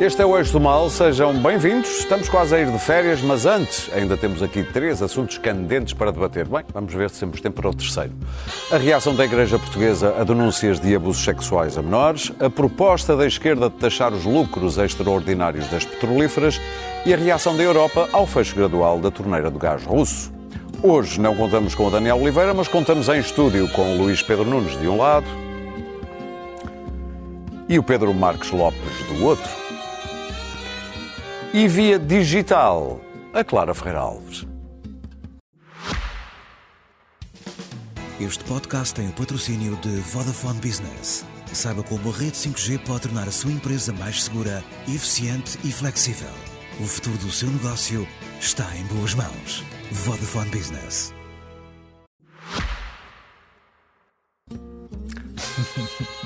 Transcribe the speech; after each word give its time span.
Este 0.00 0.22
é 0.22 0.24
o 0.24 0.34
Eixo 0.34 0.52
do 0.54 0.60
Mal, 0.60 0.88
sejam 0.88 1.34
bem-vindos. 1.34 1.98
Estamos 1.98 2.26
quase 2.26 2.54
a 2.54 2.58
ir 2.58 2.72
de 2.72 2.78
férias, 2.78 3.20
mas 3.20 3.44
antes 3.44 3.90
ainda 3.92 4.16
temos 4.16 4.42
aqui 4.42 4.62
três 4.62 5.02
assuntos 5.02 5.36
candentes 5.36 5.92
para 5.92 6.10
debater. 6.10 6.48
Bem, 6.48 6.64
vamos 6.72 6.94
ver 6.94 7.10
se 7.10 7.20
temos 7.20 7.38
tempo 7.38 7.60
para 7.60 7.68
o 7.68 7.74
terceiro. 7.74 8.12
A 8.72 8.78
reação 8.78 9.14
da 9.14 9.26
Igreja 9.26 9.58
Portuguesa 9.58 10.16
a 10.18 10.24
denúncias 10.24 10.80
de 10.80 10.96
abusos 10.96 11.22
sexuais 11.22 11.76
a 11.76 11.82
menores, 11.82 12.32
a 12.40 12.48
proposta 12.48 13.14
da 13.14 13.26
esquerda 13.26 13.68
de 13.68 13.76
taxar 13.76 14.10
os 14.14 14.24
lucros 14.24 14.78
extraordinários 14.78 15.68
das 15.68 15.84
petrolíferas 15.84 16.58
e 17.04 17.12
a 17.12 17.16
reação 17.18 17.54
da 17.54 17.62
Europa 17.62 18.08
ao 18.10 18.26
fecho 18.26 18.56
gradual 18.56 18.98
da 18.98 19.10
torneira 19.10 19.50
do 19.50 19.58
gás 19.58 19.84
russo. 19.84 20.32
Hoje 20.82 21.20
não 21.20 21.36
contamos 21.36 21.74
com 21.74 21.88
o 21.88 21.90
Daniel 21.90 22.16
Oliveira, 22.16 22.54
mas 22.54 22.68
contamos 22.68 23.06
em 23.10 23.20
estúdio 23.20 23.68
com 23.72 23.82
o 23.82 23.98
Luís 23.98 24.22
Pedro 24.22 24.46
Nunes 24.46 24.80
de 24.80 24.88
um 24.88 24.96
lado 24.96 25.26
e 27.68 27.78
o 27.78 27.82
Pedro 27.82 28.14
Marques 28.14 28.50
Lopes 28.50 28.80
do 29.06 29.26
outro 29.26 29.69
e 31.52 31.66
via 31.66 31.98
digital, 31.98 33.00
a 33.34 33.42
Clara 33.42 33.74
Ferreira 33.74 33.98
Alves. 33.98 34.46
Este 38.20 38.44
podcast 38.44 38.94
tem 38.94 39.08
o 39.08 39.12
patrocínio 39.12 39.74
de 39.76 39.96
Vodafone 40.00 40.60
Business. 40.60 41.24
Saiba 41.52 41.82
como 41.82 42.10
a 42.10 42.12
rede 42.12 42.36
5G 42.36 42.78
pode 42.86 43.00
tornar 43.02 43.26
a 43.26 43.32
sua 43.32 43.50
empresa 43.50 43.92
mais 43.92 44.22
segura, 44.22 44.62
eficiente 44.86 45.58
e 45.64 45.72
flexível. 45.72 46.30
O 46.78 46.84
futuro 46.84 47.18
do 47.18 47.32
seu 47.32 47.50
negócio 47.50 48.06
está 48.38 48.64
em 48.76 48.84
boas 48.84 49.14
mãos. 49.14 49.64
Vodafone 49.90 50.50
Business. 50.50 51.12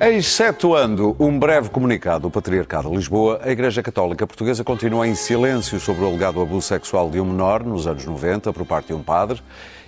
Excetuando 0.00 1.14
um 1.20 1.38
breve 1.38 1.70
comunicado 1.70 2.22
do 2.22 2.30
Patriarcado 2.30 2.90
de 2.90 2.96
Lisboa, 2.96 3.40
a 3.42 3.50
Igreja 3.50 3.80
Católica 3.80 4.26
Portuguesa 4.26 4.64
continua 4.64 5.06
em 5.06 5.14
silêncio 5.14 5.78
sobre 5.78 6.04
o 6.04 6.08
alegado 6.08 6.42
abuso 6.42 6.66
sexual 6.66 7.08
de 7.08 7.20
um 7.20 7.24
menor 7.24 7.62
nos 7.62 7.86
anos 7.86 8.04
90 8.04 8.52
por 8.52 8.66
parte 8.66 8.88
de 8.88 8.94
um 8.94 9.02
padre. 9.02 9.40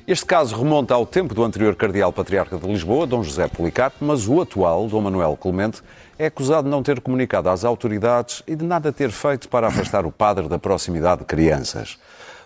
Este 0.06 0.24
caso 0.24 0.56
remonta 0.56 0.94
ao 0.94 1.04
tempo 1.04 1.34
do 1.34 1.42
anterior 1.42 1.74
Cardeal 1.74 2.12
Patriarca 2.12 2.56
de 2.56 2.68
Lisboa, 2.68 3.04
Dom 3.04 3.24
José 3.24 3.48
Policarpo, 3.48 4.04
mas 4.04 4.28
o 4.28 4.40
atual, 4.40 4.86
Dom 4.86 5.00
Manuel 5.00 5.36
Clemente, 5.36 5.82
é 6.16 6.26
acusado 6.26 6.62
de 6.62 6.70
não 6.70 6.84
ter 6.84 7.00
comunicado 7.00 7.48
às 7.48 7.64
autoridades 7.64 8.44
e 8.46 8.54
de 8.54 8.64
nada 8.64 8.92
ter 8.92 9.10
feito 9.10 9.48
para 9.48 9.66
afastar 9.66 10.06
o 10.06 10.12
padre 10.12 10.48
da 10.48 10.58
proximidade 10.58 11.22
de 11.22 11.26
crianças. 11.26 11.98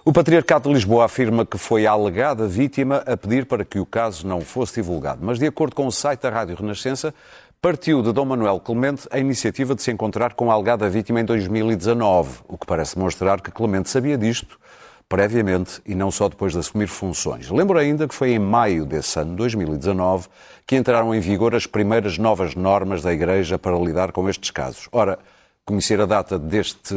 O 0.02 0.14
Patriarcado 0.14 0.66
de 0.66 0.74
Lisboa 0.74 1.04
afirma 1.04 1.44
que 1.44 1.58
foi 1.58 1.86
a 1.86 1.90
alegada 1.90 2.46
vítima 2.48 3.04
a 3.06 3.18
pedir 3.18 3.44
para 3.44 3.66
que 3.66 3.78
o 3.78 3.84
caso 3.84 4.26
não 4.26 4.40
fosse 4.40 4.76
divulgado, 4.76 5.20
mas 5.22 5.38
de 5.38 5.46
acordo 5.46 5.76
com 5.76 5.86
o 5.86 5.92
site 5.92 6.22
da 6.22 6.30
Rádio 6.30 6.56
Renascença, 6.56 7.14
partiu 7.62 8.02
de 8.02 8.10
Dom 8.10 8.24
Manuel 8.24 8.58
Clemente 8.58 9.06
a 9.10 9.18
iniciativa 9.18 9.74
de 9.74 9.82
se 9.82 9.90
encontrar 9.90 10.32
com 10.32 10.50
a 10.50 10.54
alegada 10.54 10.88
vítima 10.88 11.20
em 11.20 11.26
2019, 11.26 12.38
o 12.48 12.56
que 12.56 12.64
parece 12.64 12.98
mostrar 12.98 13.38
que 13.42 13.50
Clemente 13.50 13.90
sabia 13.90 14.16
disto 14.16 14.58
previamente 15.06 15.82
e 15.84 15.94
não 15.94 16.10
só 16.10 16.26
depois 16.30 16.54
de 16.54 16.58
assumir 16.58 16.86
funções. 16.86 17.50
Lembro 17.50 17.78
ainda 17.78 18.08
que 18.08 18.14
foi 18.14 18.30
em 18.30 18.38
maio 18.38 18.86
desse 18.86 19.18
ano, 19.18 19.36
2019, 19.36 20.28
que 20.66 20.74
entraram 20.74 21.14
em 21.14 21.20
vigor 21.20 21.54
as 21.54 21.66
primeiras 21.66 22.16
novas 22.16 22.54
normas 22.54 23.02
da 23.02 23.12
Igreja 23.12 23.58
para 23.58 23.76
lidar 23.76 24.10
com 24.10 24.26
estes 24.26 24.50
casos. 24.50 24.88
Ora, 24.90 25.18
conhecer 25.62 26.00
a 26.00 26.06
data 26.06 26.38
deste 26.38 26.94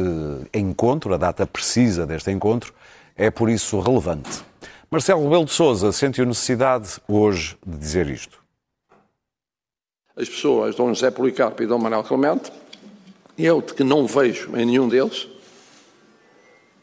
encontro, 0.54 1.12
a 1.12 1.18
data 1.18 1.46
precisa 1.46 2.06
deste 2.06 2.30
encontro, 2.30 2.72
é 3.14 3.30
por 3.30 3.50
isso 3.50 3.78
relevante. 3.80 4.42
Marcelo 4.90 5.24
Rebelo 5.24 5.44
de 5.44 5.52
Sousa 5.52 5.92
sentiu 5.92 6.24
necessidade 6.24 6.98
hoje 7.06 7.54
de 7.66 7.76
dizer 7.76 8.08
isto 8.08 8.43
as 10.16 10.28
pessoas, 10.28 10.74
Dom 10.76 10.88
José 10.94 11.10
Policarpo 11.10 11.62
e 11.62 11.66
Dom 11.66 11.78
Manuel 11.78 12.04
Clemente, 12.04 12.52
eu 13.36 13.60
que 13.60 13.82
não 13.82 14.06
vejo 14.06 14.56
em 14.56 14.64
nenhum 14.64 14.88
deles 14.88 15.28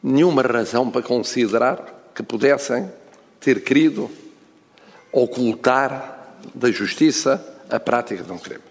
nenhuma 0.03 0.41
razão 0.41 0.89
para 0.89 1.01
considerar 1.01 2.11
que 2.13 2.23
pudessem 2.23 2.91
ter 3.39 3.63
querido 3.63 4.09
ocultar 5.11 6.35
da 6.53 6.71
justiça 6.71 7.45
a 7.69 7.79
prática 7.79 8.23
de 8.23 8.31
um 8.31 8.37
crime. 8.37 8.63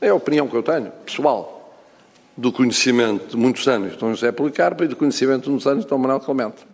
É 0.00 0.08
a 0.08 0.14
opinião 0.14 0.48
que 0.48 0.56
eu 0.56 0.62
tenho, 0.62 0.90
pessoal, 1.04 1.76
do 2.36 2.52
conhecimento 2.52 3.28
de 3.28 3.36
muitos 3.36 3.66
anos 3.68 3.92
de 3.92 3.98
Dom 3.98 4.10
José 4.10 4.32
Policarpo 4.32 4.84
e 4.84 4.88
do 4.88 4.96
conhecimento 4.96 5.44
de 5.44 5.50
muitos 5.50 5.66
anos 5.66 5.84
de 5.84 5.90
Dom 5.90 5.98
Manuel 5.98 6.20
Clemente. 6.20 6.64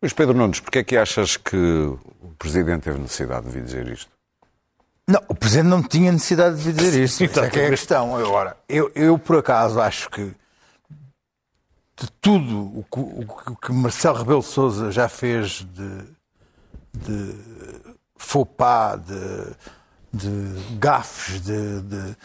Luís 0.00 0.12
Pedro 0.12 0.36
Nunes, 0.36 0.60
porquê 0.60 0.78
é 0.78 0.84
que 0.84 0.96
achas 0.96 1.36
que 1.36 1.56
o 1.56 2.34
Presidente 2.38 2.84
teve 2.84 2.98
necessidade 2.98 3.46
de 3.46 3.52
vir 3.52 3.64
dizer 3.64 3.88
isto? 3.88 4.17
Não, 5.08 5.22
o 5.26 5.34
Presidente 5.34 5.68
não 5.68 5.82
tinha 5.82 6.12
necessidade 6.12 6.62
de 6.62 6.70
dizer 6.70 7.02
isso. 7.02 7.24
Isso 7.24 7.40
é 7.40 7.48
que 7.48 7.58
é 7.58 7.66
a 7.66 7.70
questão. 7.70 8.14
Agora, 8.14 8.54
eu, 8.68 8.92
eu 8.94 9.18
por 9.18 9.38
acaso 9.38 9.80
acho 9.80 10.10
que 10.10 10.22
de 11.96 12.10
tudo 12.20 12.78
o 12.78 12.84
que, 12.84 13.00
o 13.50 13.56
que 13.56 13.72
Marcelo 13.72 14.18
Rebelo 14.18 14.40
de 14.40 14.46
Sousa 14.46 14.92
já 14.92 15.08
fez 15.08 15.66
de, 15.72 16.04
de 16.92 17.34
faux 18.16 18.46
pas, 18.54 19.00
de, 19.00 19.46
de 20.12 20.76
gafes, 20.76 21.40
de, 21.40 21.80
de, 21.80 22.16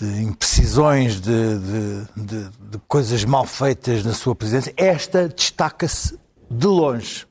de 0.00 0.22
imprecisões, 0.22 1.20
de, 1.20 1.58
de, 1.58 2.04
de, 2.16 2.48
de 2.48 2.78
coisas 2.86 3.24
mal 3.24 3.44
feitas 3.44 4.04
na 4.04 4.14
sua 4.14 4.36
presidência, 4.36 4.72
esta 4.76 5.28
destaca-se 5.28 6.16
de 6.48 6.66
longe. 6.68 7.26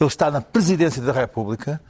Ele 0.00 0.08
está 0.08 0.30
na 0.30 0.40
presidência 0.40 1.02
da 1.02 1.12
República 1.12 1.80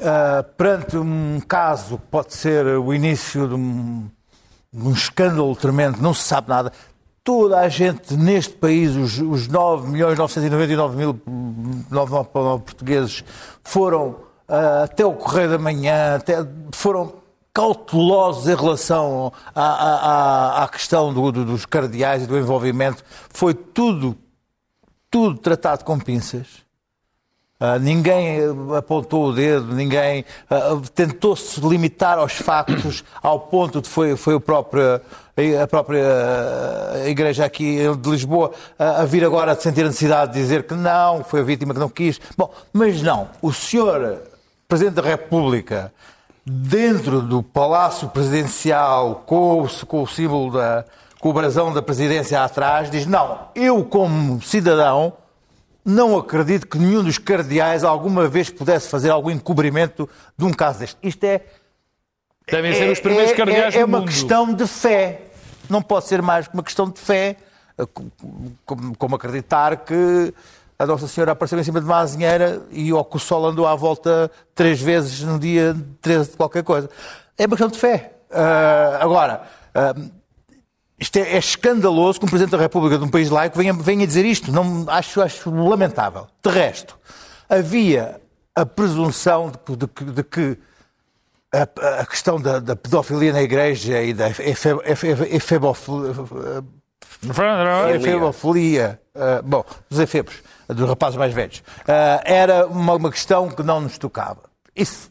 uh, 0.00 0.42
perante 0.56 0.96
um 0.96 1.40
caso 1.46 1.98
que 1.98 2.06
pode 2.06 2.34
ser 2.34 2.66
o 2.66 2.92
início 2.92 3.46
de 3.46 3.54
um, 3.54 4.08
um 4.74 4.92
escândalo 4.92 5.54
tremendo, 5.54 6.00
não 6.00 6.14
se 6.14 6.22
sabe 6.22 6.48
nada, 6.48 6.72
toda 7.22 7.60
a 7.60 7.68
gente 7.68 8.16
neste 8.16 8.54
país, 8.54 8.96
os, 8.96 9.18
os 9.18 9.48
9 9.48 9.88
milhões 9.88 10.18
999 10.18 10.96
mil 10.96 11.20
99 11.90 12.62
portugueses, 12.62 13.24
foram 13.62 14.08
uh, 14.48 14.84
até 14.84 15.04
o 15.04 15.12
Correio 15.12 15.50
da 15.50 15.58
Manhã, 15.58 16.16
até, 16.16 16.46
foram 16.72 17.20
cautelosos 17.52 18.48
em 18.48 18.54
relação 18.54 19.32
à, 19.54 19.62
à, 19.62 20.64
à 20.64 20.68
questão 20.68 21.12
do, 21.12 21.32
do, 21.32 21.44
dos 21.44 21.66
cardeais 21.66 22.22
e 22.22 22.26
do 22.26 22.38
envolvimento. 22.38 23.04
Foi 23.28 23.52
tudo, 23.54 24.16
tudo 25.10 25.36
tratado 25.38 25.84
com 25.84 25.98
pinças. 25.98 26.46
Uh, 27.60 27.78
ninguém 27.78 28.38
apontou 28.74 29.26
o 29.26 29.32
dedo, 29.34 29.74
ninguém 29.74 30.24
uh, 30.50 30.80
tentou-se 30.94 31.60
limitar 31.60 32.16
aos 32.16 32.32
factos 32.32 33.04
ao 33.22 33.38
ponto 33.38 33.82
de 33.82 33.88
foi, 33.88 34.16
foi 34.16 34.34
o 34.34 34.40
próprio, 34.40 34.98
a 35.62 35.66
própria 35.66 36.02
ah, 36.02 37.06
igreja 37.06 37.44
aqui 37.44 37.80
de 38.00 38.10
Lisboa 38.10 38.52
a 38.78 39.04
vir 39.04 39.22
agora 39.26 39.52
a 39.52 39.56
sentir 39.56 39.82
a 39.82 39.88
necessidade 39.88 40.32
de 40.32 40.40
dizer 40.40 40.62
que 40.62 40.72
não, 40.72 41.22
foi 41.22 41.40
a 41.40 41.42
vítima 41.42 41.74
que 41.74 41.80
não 41.80 41.90
quis. 41.90 42.18
Bom, 42.34 42.50
mas 42.72 43.02
não. 43.02 43.28
O 43.42 43.52
senhor 43.52 44.22
Presidente 44.66 44.94
da 44.94 45.02
República, 45.02 45.92
dentro 46.46 47.20
do 47.20 47.42
Palácio 47.42 48.08
Presidencial, 48.08 49.22
com 49.26 49.66
com 49.86 50.02
o 50.02 50.06
símbolo 50.06 50.52
da, 50.52 50.84
com 51.18 51.28
o 51.28 51.32
brasão 51.34 51.74
da 51.74 51.82
presidência 51.82 52.42
atrás, 52.42 52.90
diz: 52.90 53.04
não, 53.04 53.38
eu 53.54 53.84
como 53.84 54.40
cidadão 54.40 55.12
não 55.84 56.16
acredito 56.18 56.66
que 56.66 56.78
nenhum 56.78 57.02
dos 57.02 57.18
cardeais 57.18 57.84
alguma 57.84 58.28
vez 58.28 58.50
pudesse 58.50 58.88
fazer 58.88 59.10
algum 59.10 59.30
encobrimento 59.30 60.08
de 60.36 60.44
um 60.44 60.52
caso 60.52 60.80
deste. 60.80 60.96
Isto 61.02 61.24
é. 61.24 61.40
Devem 62.50 62.74
ser 62.74 62.90
os 62.90 63.00
primeiros 63.00 63.32
é, 63.32 63.34
cardeais 63.34 63.74
é, 63.74 63.78
é 63.78 63.80
do 63.80 63.86
uma 63.86 64.04
questão 64.04 64.52
de 64.52 64.66
fé. 64.66 65.22
Não 65.68 65.80
pode 65.80 66.06
ser 66.06 66.20
mais 66.20 66.48
que 66.48 66.54
uma 66.54 66.62
questão 66.62 66.88
de 66.88 66.98
fé, 66.98 67.36
como, 68.66 68.96
como 68.96 69.16
acreditar 69.16 69.76
que 69.76 70.34
a 70.78 70.86
Nossa 70.86 71.06
Senhora 71.06 71.32
apareceu 71.32 71.58
em 71.58 71.62
cima 71.62 71.80
de 71.80 71.86
uma 71.86 71.98
azinheira 71.98 72.62
e 72.70 72.92
o 72.92 73.18
sol 73.18 73.46
andou 73.46 73.66
à 73.66 73.74
volta 73.74 74.30
três 74.54 74.80
vezes 74.80 75.20
no 75.20 75.38
dia 75.38 75.76
13 76.00 76.30
de 76.30 76.36
qualquer 76.36 76.64
coisa. 76.64 76.88
É 77.38 77.46
uma 77.46 77.56
questão 77.56 77.68
de 77.68 77.78
fé. 77.78 78.14
Uh, 78.30 78.96
agora, 79.00 79.42
uh, 79.74 80.10
isto 81.00 81.16
é, 81.16 81.22
é, 81.22 81.38
escandaloso 81.38 82.20
que 82.20 82.26
um 82.26 82.28
Presidente 82.28 82.52
da 82.52 82.58
República 82.58 82.98
de 82.98 83.04
um 83.04 83.08
país 83.08 83.30
laico 83.30 83.56
venha, 83.56 83.72
venha 83.72 84.06
dizer 84.06 84.26
isto. 84.26 84.52
Não, 84.52 84.84
acho, 84.86 85.22
acho 85.22 85.50
lamentável. 85.50 86.26
De 86.42 86.50
resto, 86.50 86.98
havia 87.48 88.20
a 88.54 88.66
presunção 88.66 89.50
de, 89.66 89.76
de, 89.76 90.12
de 90.12 90.22
que 90.22 90.58
a, 91.52 91.62
a, 92.02 92.06
questão 92.06 92.38
da, 92.38 92.58
da, 92.58 92.76
pedofilia 92.76 93.32
na 93.32 93.42
Igreja 93.42 94.02
e 94.02 94.12
da 94.12 94.28
efebofilia, 97.80 99.00
uh, 99.14 99.42
bom, 99.42 99.64
dos 99.88 99.98
efebos, 99.98 100.34
dos 100.68 100.86
rapazes 100.88 101.16
mais 101.16 101.32
velhos, 101.32 101.58
uh, 101.58 102.20
era 102.24 102.66
uma, 102.66 102.94
uma 102.94 103.10
questão 103.10 103.48
que 103.48 103.62
não 103.62 103.80
nos 103.80 103.96
tocava. 103.96 104.42
Isso, 104.76 105.08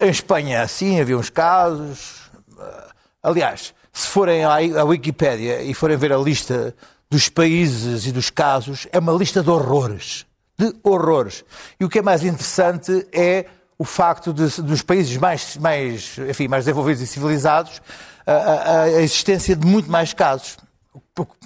em 0.00 0.08
Espanha, 0.08 0.66
sim, 0.68 1.00
havia 1.00 1.18
uns 1.18 1.30
casos. 1.30 2.30
Uh, 2.52 2.92
aliás, 3.22 3.74
se 3.98 4.06
forem 4.06 4.44
à 4.44 4.84
Wikipédia 4.84 5.60
e 5.60 5.74
forem 5.74 5.96
ver 5.96 6.12
a 6.12 6.16
lista 6.16 6.72
dos 7.10 7.28
países 7.28 8.06
e 8.06 8.12
dos 8.12 8.30
casos, 8.30 8.86
é 8.92 8.98
uma 9.00 9.12
lista 9.12 9.42
de 9.42 9.50
horrores. 9.50 10.24
De 10.56 10.72
horrores. 10.84 11.44
E 11.80 11.84
o 11.84 11.88
que 11.88 11.98
é 11.98 12.02
mais 12.02 12.22
interessante 12.22 13.04
é 13.12 13.46
o 13.76 13.84
facto 13.84 14.32
de, 14.32 14.62
dos 14.62 14.82
países 14.82 15.16
mais, 15.16 15.56
mais, 15.56 16.16
enfim, 16.28 16.46
mais 16.46 16.64
desenvolvidos 16.64 17.02
e 17.02 17.08
civilizados 17.08 17.82
a, 18.24 18.32
a, 18.32 18.82
a 18.82 19.02
existência 19.02 19.56
de 19.56 19.66
muito 19.66 19.90
mais 19.90 20.14
casos 20.14 20.56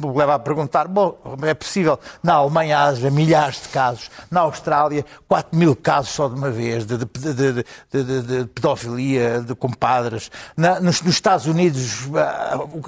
me 0.01 0.17
leva 0.17 0.35
a 0.35 0.39
perguntar, 0.39 0.89
bom, 0.89 1.19
é 1.43 1.55
possível, 1.55 1.99
na 2.23 2.35
Alemanha 2.35 2.81
haja 2.81 3.11
milhares 3.11 3.63
de 3.63 3.69
casos, 3.69 4.11
na 4.31 4.41
Austrália 4.41 5.05
4 5.29 5.59
mil 5.59 5.77
casos 5.77 6.11
só 6.11 6.29
de 6.29 6.35
uma 6.35 6.51
vez, 6.51 6.85
de, 6.87 6.97
de, 6.97 7.65
de, 7.91 8.23
de 8.23 8.45
pedofilia, 8.47 9.41
de 9.41 9.55
compadres, 9.55 10.31
na, 10.57 10.81
nos, 10.81 11.03
nos, 11.03 11.15
Estados 11.15 11.47
Unidos 11.47 12.09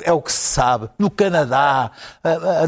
é 0.03 0.13
o 0.13 0.21
que 0.21 0.33
se 0.33 0.39
sabe, 0.39 0.89
no 0.99 1.11
Canadá, 1.11 1.91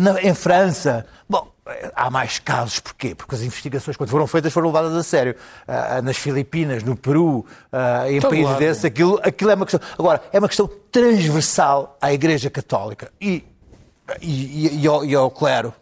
na, 0.01 0.23
em 0.23 0.35
França, 0.35 1.07
bom, 1.29 1.57
Há 1.97 2.11
mais 2.11 2.39
casos, 2.39 2.79
porquê? 2.79 3.13
Porque 3.13 3.35
as 3.35 3.43
investigações, 3.43 3.97
quando 3.97 4.11
foram 4.11 4.27
feitas, 4.29 4.53
foram 4.53 4.69
levadas 4.69 4.95
a 4.95 5.03
sério. 5.03 5.35
Uh, 5.67 6.01
nas 6.01 6.17
Filipinas, 6.17 6.85
no 6.85 6.95
Peru, 6.95 7.45
uh, 7.73 8.09
em 8.09 8.21
países 8.21 8.57
desses, 8.57 8.85
aquilo, 8.85 9.19
aquilo 9.21 9.51
é 9.51 9.55
uma 9.55 9.67
questão. 9.67 9.81
Agora, 9.99 10.23
é 10.33 10.39
uma 10.39 10.47
questão 10.47 10.71
transversal 10.93 11.97
à 12.01 12.13
Igreja 12.13 12.49
Católica. 12.51 13.11
E 13.21 13.45
e, 14.21 14.67
e, 14.67 14.83
e, 14.83 14.87
ao, 14.87 15.05
e 15.05 15.15
ao 15.15 15.31
clero. 15.31 15.73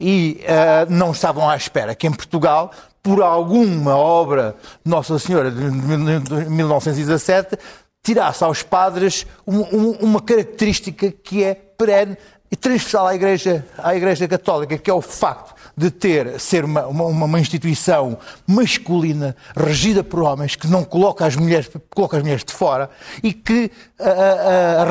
E 0.00 0.40
uh, 0.44 0.92
não 0.92 1.10
estavam 1.10 1.48
à 1.48 1.56
espera 1.56 1.94
que 1.94 2.06
em 2.06 2.12
Portugal, 2.12 2.70
por 3.02 3.22
alguma 3.22 3.96
obra 3.96 4.54
de 4.84 4.90
Nossa 4.90 5.18
Senhora 5.18 5.50
de 5.50 5.60
1917, 5.60 7.58
tirasse 8.02 8.44
aos 8.44 8.62
padres 8.62 9.26
um, 9.46 9.60
um, 9.60 9.90
uma 10.00 10.20
característica 10.20 11.10
que 11.10 11.42
é 11.42 11.54
perene 11.54 12.16
e 12.50 12.56
transversal 12.56 13.06
à 13.06 13.14
Igreja, 13.14 13.66
à 13.76 13.94
Igreja 13.94 14.26
Católica, 14.26 14.78
que 14.78 14.90
é 14.90 14.94
o 14.94 15.02
facto 15.02 15.54
de 15.76 15.90
ter, 15.92 16.40
ser 16.40 16.64
uma, 16.64 16.86
uma, 16.86 17.04
uma, 17.04 17.40
instituição 17.40 18.18
masculina, 18.44 19.36
regida 19.56 20.02
por 20.02 20.22
homens, 20.22 20.56
que 20.56 20.66
não 20.66 20.82
coloca 20.82 21.24
as 21.24 21.36
mulheres, 21.36 21.70
coloca 21.94 22.16
as 22.16 22.22
mulheres 22.22 22.44
de 22.44 22.52
fora 22.52 22.90
e 23.22 23.32
que 23.32 23.70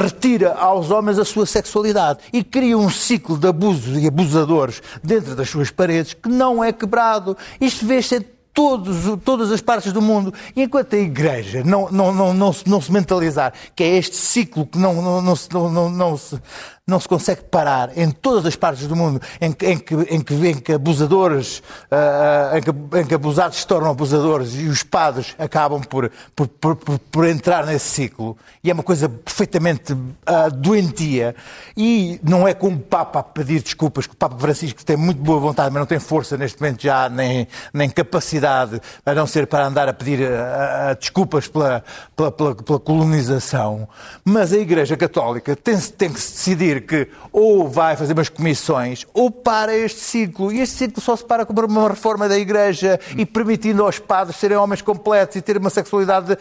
retira 0.01 0.54
aos 0.54 0.89
homens 0.89 1.19
a 1.19 1.25
sua 1.25 1.45
sexualidade 1.45 2.19
e 2.31 2.42
cria 2.42 2.77
um 2.77 2.89
ciclo 2.89 3.38
de 3.38 3.48
abusos 3.48 4.01
e 4.01 4.07
abusadores 4.07 4.81
dentro 5.04 5.36
das 5.36 5.50
suas 5.50 5.69
paredes 5.69 6.13
que 6.13 6.30
não 6.30 6.63
é 6.63 6.71
quebrado. 6.71 7.36
Isto 7.59 7.86
vê-se 7.86 8.21
todos, 8.54 8.95
todas 9.24 9.51
as 9.51 9.62
partes 9.62 9.92
do 9.92 10.01
mundo. 10.01 10.33
E 10.56 10.63
enquanto 10.63 10.95
a 10.95 10.98
Igreja 11.00 11.63
não, 11.63 11.92
não, 11.92 12.12
não, 12.12 12.33
não, 12.33 12.51
se, 12.51 12.68
não 12.68 12.81
se 12.81 12.92
mentalizar 12.92 13.54
que 13.75 13.83
é 13.83 13.98
este 13.98 14.15
ciclo 14.15 14.65
que 14.65 14.80
não, 14.80 14.95
não, 14.95 15.21
não, 15.21 15.36
não, 15.51 15.69
não, 15.69 15.89
não 15.89 16.18
se 16.18 16.39
não 16.88 17.01
se 17.01 17.07
consegue 17.07 17.44
parar 17.44 17.98
em 17.98 18.10
todas 18.10 18.45
as 18.45 18.56
partes 18.56 18.88
do 18.88 18.95
mundo 18.95 19.22
em 19.42 19.51
que, 19.51 19.66
em 19.66 19.78
que, 19.78 19.94
em 19.94 20.22
que, 20.22 20.62
que 20.62 20.72
abusadores, 20.72 21.62
uh, 21.92 22.62
que, 22.62 23.00
em, 23.00 23.06
que, 23.06 23.13
abusados 23.13 23.57
se 23.57 23.68
tornam 23.68 23.92
abusadores 23.92 24.56
e 24.56 24.68
os 24.68 24.84
padres 24.84 25.36
acabam 25.38 25.81
por, 25.81 26.10
por, 26.34 26.48
por, 26.48 26.78
por 26.78 27.28
entrar 27.28 27.66
nesse 27.66 27.89
ciclo. 27.89 28.38
E 28.63 28.72
é 28.72 28.74
uma 28.74 28.84
coisa 28.84 29.10
perfeitamente 29.10 29.92
uh, 29.92 30.51
doentia. 30.56 31.36
E 31.75 32.22
não 32.24 32.48
é 32.48 32.54
com 32.54 32.69
o 32.69 32.80
Papa 32.80 33.19
a 33.19 33.24
pedir 33.24 33.62
desculpas, 33.62 34.07
que 34.07 34.13
o 34.13 34.18
Papa 34.18 34.38
Francisco 34.38 34.86
tem 34.86 34.95
muito 34.95 35.22
boa 35.22 35.42
vontade, 35.42 35.69
mas 35.72 35.81
não 35.81 35.88
tem 35.88 36.00
força 36.00 36.38
neste 36.38 36.62
momento 36.62 36.81
já, 36.81 37.10
nem, 37.10 37.50
nem 37.74 37.90
capacidade, 37.90 38.80
a 39.06 39.13
não 39.13 39.28
ser 39.28 39.45
para 39.48 39.68
andar 39.68 39.90
a 39.90 39.94
pedir 39.94 40.22
uh, 40.22 40.95
desculpas 40.98 41.50
pela, 41.50 41.83
pela, 42.16 42.31
pela, 42.31 42.56
pela 42.56 42.80
colonização. 42.80 43.90
Mas 44.24 44.54
a 44.54 44.57
Igreja 44.57 44.95
Católica 44.95 45.54
tem, 45.54 45.78
tem 45.78 46.13
que 46.13 46.22
se 46.22 46.31
decidir 46.31 46.77
que 46.82 47.08
ou 47.32 47.68
vai 47.68 47.96
fazer 47.96 48.14
umas 48.14 48.30
comissões 48.30 49.06
ou 49.14 49.30
para 49.30 49.76
este 49.76 50.00
ciclo. 50.00 50.52
E 50.52 50.62
este 50.62 50.76
ciclo 50.76 51.02
só 51.02 51.16
se 51.16 51.26
para 51.26 51.46
com 51.46 51.54
uma 51.54 51.90
reforma 51.90 52.28
da 52.28 52.38
Igreja 52.38 53.00
e 53.16 53.26
permitindo 53.26 53.84
aos 53.84 54.00
padres 54.00 54.38
serem 54.38 54.58
homens 54.58 54.82
completos 54.82 55.36
e 55.36 55.42
terem 55.42 55.62
uma 55.62 55.70
sexualidade 55.70 56.38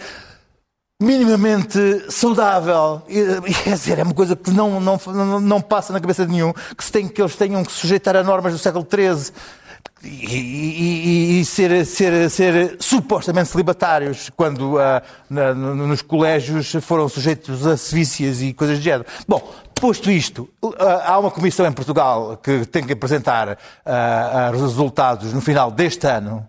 minimamente 1.00 1.79
saudável. 2.11 3.03
E, 3.09 3.53
quer 3.65 3.75
dizer, 3.75 3.99
é 3.99 4.03
uma 4.03 4.15
coisa 4.15 4.35
que 4.35 4.50
não, 4.50 4.81
não, 4.81 5.41
não, 5.41 5.61
passa 5.61 5.93
na 5.93 6.00
cabeça 6.00 6.25
de 6.25 6.33
nenhum, 6.33 6.53
que, 6.53 6.85
se 6.85 6.93
tem, 6.93 7.09
que 7.09 7.21
eles 7.21 7.37
tenham 7.37 7.65
que 7.65 7.73
sujeitar 7.73 8.17
a 8.17 8.23
normas 8.23 8.53
do 8.53 8.59
século 8.59 8.87
XIII. 8.88 9.33
E, 10.03 10.37
e, 10.37 11.41
e, 11.41 11.44
ser, 11.44 11.85
ser, 11.85 12.31
ser 12.31 12.77
supostamente 12.79 13.49
celibatários 13.49 14.31
quando 14.37 14.77
uh, 14.77 15.03
na, 15.29 15.55
nos 15.55 16.03
colégios 16.03 16.71
foram 16.83 17.09
sujeitos 17.09 17.67
a 17.67 17.77
sevícias 17.77 18.43
e 18.43 18.53
coisas 18.53 18.79
do 18.79 18.85
género. 18.85 19.06
Bom, 19.27 19.53
Posto 19.87 20.11
isto, 20.11 20.49
há 21.05 21.17
uma 21.17 21.31
comissão 21.31 21.65
em 21.65 21.71
Portugal 21.71 22.37
que 22.43 22.67
tem 22.67 22.85
que 22.85 22.94
apresentar 22.94 23.50
uh, 23.50 24.61
resultados 24.61 25.33
no 25.33 25.41
final 25.41 25.71
deste 25.71 26.09
ano. 26.09 26.44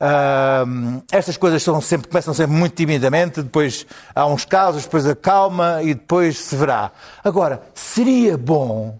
Uh, 0.00 1.00
estas 1.12 1.36
coisas 1.36 1.62
são 1.62 1.80
sempre, 1.80 2.08
começam 2.08 2.34
sempre 2.34 2.56
muito 2.56 2.74
timidamente, 2.74 3.44
depois 3.44 3.86
há 4.12 4.26
uns 4.26 4.44
casos, 4.44 4.82
depois 4.82 5.06
acalma 5.06 5.84
e 5.84 5.94
depois 5.94 6.36
se 6.36 6.56
verá. 6.56 6.90
Agora, 7.22 7.62
seria 7.74 8.36
bom 8.36 8.98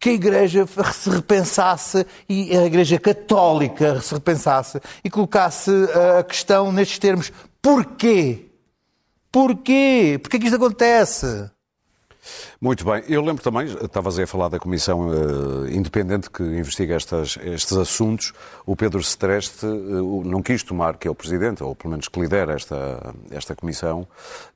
que 0.00 0.08
a 0.08 0.12
Igreja 0.14 0.66
se 0.94 1.10
repensasse 1.10 2.06
e 2.26 2.56
a 2.56 2.64
Igreja 2.64 2.98
Católica 2.98 4.00
se 4.00 4.14
repensasse 4.14 4.80
e 5.04 5.10
colocasse 5.10 5.70
a 6.18 6.22
questão 6.22 6.72
nestes 6.72 6.98
termos. 6.98 7.30
Porquê? 7.60 8.46
Porquê? 9.30 10.18
Porquê 10.22 10.38
que 10.38 10.46
isto 10.46 10.56
acontece? 10.56 11.54
Muito 12.60 12.84
bem. 12.84 13.02
Eu 13.08 13.22
lembro 13.22 13.42
também, 13.42 13.66
estavas 13.66 14.18
a 14.18 14.26
falar 14.26 14.48
da 14.48 14.58
comissão 14.58 15.08
uh, 15.08 15.68
independente 15.68 16.30
que 16.30 16.42
investiga 16.42 16.94
estas, 16.94 17.38
estes 17.42 17.76
assuntos. 17.76 18.32
O 18.64 18.74
Pedro 18.76 19.02
Setreste 19.02 19.66
uh, 19.66 20.24
não 20.24 20.42
quis 20.42 20.62
tomar, 20.62 20.96
que 20.96 21.08
é 21.08 21.10
o 21.10 21.14
presidente, 21.14 21.62
ou 21.62 21.74
pelo 21.74 21.90
menos 21.90 22.08
que 22.08 22.20
lidera 22.20 22.54
esta, 22.54 23.14
esta 23.30 23.54
comissão, 23.54 24.06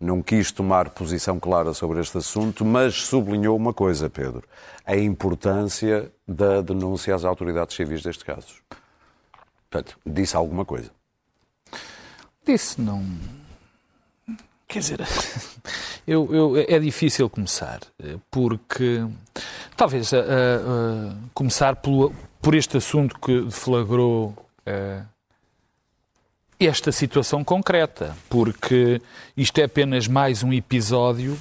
não 0.01 0.23
quis 0.23 0.51
tomar 0.53 0.91
posição 0.91 1.39
clara 1.39 1.73
sobre 1.75 2.01
este 2.01 2.19
assunto, 2.19 2.65
mas 2.65 2.95
sublinhou 2.95 3.57
uma 3.57 3.73
coisa, 3.73 4.09
Pedro: 4.09 4.43
a 4.85 4.97
importância 4.97 6.11
da 6.27 6.61
denúncia 6.61 7.15
às 7.15 7.25
autoridades 7.25 7.77
civis 7.77 8.03
destes 8.03 8.23
casos. 8.23 8.63
Portanto, 9.69 9.99
disse 10.05 10.37
alguma 10.37 10.65
coisa. 10.65 10.91
Disse, 12.45 12.81
não 12.81 13.05
Quer 14.71 14.79
dizer, 14.79 15.01
eu, 16.07 16.33
eu, 16.33 16.65
é 16.69 16.79
difícil 16.79 17.29
começar, 17.29 17.81
porque 18.31 19.05
talvez 19.77 20.13
uh, 20.13 20.17
uh, 20.17 21.17
começar 21.35 21.75
por, 21.75 22.13
por 22.41 22.55
este 22.55 22.77
assunto 22.77 23.19
que 23.19 23.41
deflagrou 23.41 24.29
uh, 24.29 25.05
esta 26.61 26.93
situação 26.93 27.43
concreta, 27.43 28.17
porque 28.29 29.03
isto 29.37 29.59
é 29.59 29.65
apenas 29.65 30.07
mais 30.07 30.45
um 30.45 30.53
episódio 30.53 31.37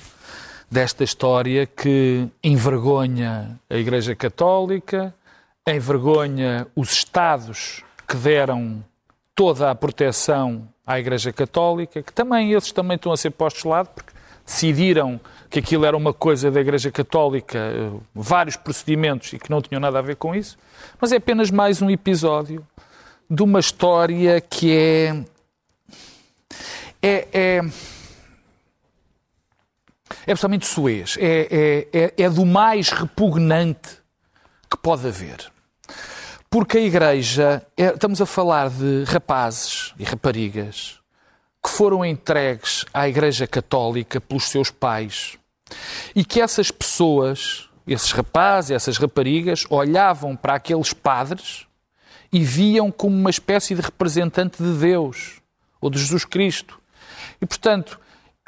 desta 0.71 1.03
história 1.03 1.67
que 1.67 2.27
envergonha 2.43 3.59
a 3.69 3.75
Igreja 3.75 4.15
Católica, 4.15 5.13
envergonha 5.67 6.65
os 6.75 6.93
Estados 6.93 7.83
que 8.07 8.15
deram 8.15 8.83
toda 9.35 9.69
a 9.69 9.75
proteção 9.75 10.67
à 10.89 10.99
Igreja 10.99 11.31
Católica, 11.31 12.01
que 12.01 12.11
também 12.11 12.53
esses 12.53 12.71
também 12.71 12.95
estão 12.95 13.11
a 13.11 13.17
ser 13.17 13.29
postos 13.29 13.61
de 13.61 13.67
lado, 13.67 13.89
porque 13.93 14.11
decidiram 14.43 15.21
que 15.47 15.59
aquilo 15.59 15.85
era 15.85 15.95
uma 15.95 16.11
coisa 16.11 16.49
da 16.49 16.59
Igreja 16.59 16.89
Católica, 16.89 17.59
eh, 17.59 17.91
vários 18.15 18.55
procedimentos 18.55 19.31
e 19.33 19.37
que 19.37 19.51
não 19.51 19.61
tinham 19.61 19.79
nada 19.79 19.99
a 19.99 20.01
ver 20.01 20.15
com 20.15 20.33
isso, 20.33 20.57
mas 20.99 21.11
é 21.11 21.17
apenas 21.17 21.51
mais 21.51 21.79
um 21.83 21.91
episódio 21.91 22.65
de 23.29 23.43
uma 23.43 23.59
história 23.59 24.41
que 24.41 24.75
é. 24.75 25.23
É. 27.03 27.27
É, 27.31 27.61
é 30.25 30.31
absolutamente 30.31 30.65
suez. 30.65 31.17
É, 31.19 31.87
é, 31.93 32.05
é, 32.05 32.23
é 32.23 32.29
do 32.31 32.47
mais 32.47 32.89
repugnante 32.89 33.99
que 34.67 34.77
pode 34.77 35.07
haver. 35.07 35.51
Porque 36.49 36.79
a 36.79 36.81
Igreja, 36.81 37.63
é, 37.77 37.93
estamos 37.93 38.19
a 38.19 38.25
falar 38.25 38.71
de 38.71 39.03
rapazes 39.05 39.93
e 39.99 40.03
raparigas 40.03 40.97
que 41.63 41.69
foram 41.69 42.03
entregues 42.03 42.85
à 42.91 43.07
Igreja 43.07 43.45
Católica 43.45 44.19
pelos 44.19 44.45
seus 44.45 44.71
pais 44.71 45.37
e 46.15 46.25
que 46.25 46.41
essas 46.41 46.71
pessoas, 46.71 47.69
esses 47.85 48.11
rapazes, 48.11 48.71
essas 48.71 48.97
raparigas, 48.97 49.63
olhavam 49.69 50.35
para 50.35 50.55
aqueles 50.55 50.91
padres 50.91 51.67
e 52.33 52.39
viam 52.39 52.91
como 52.91 53.15
uma 53.15 53.29
espécie 53.29 53.75
de 53.75 53.81
representante 53.81 54.63
de 54.63 54.73
Deus 54.73 55.41
ou 55.79 55.89
de 55.91 55.99
Jesus 55.99 56.25
Cristo. 56.25 56.79
E, 57.39 57.45
portanto, 57.45 57.99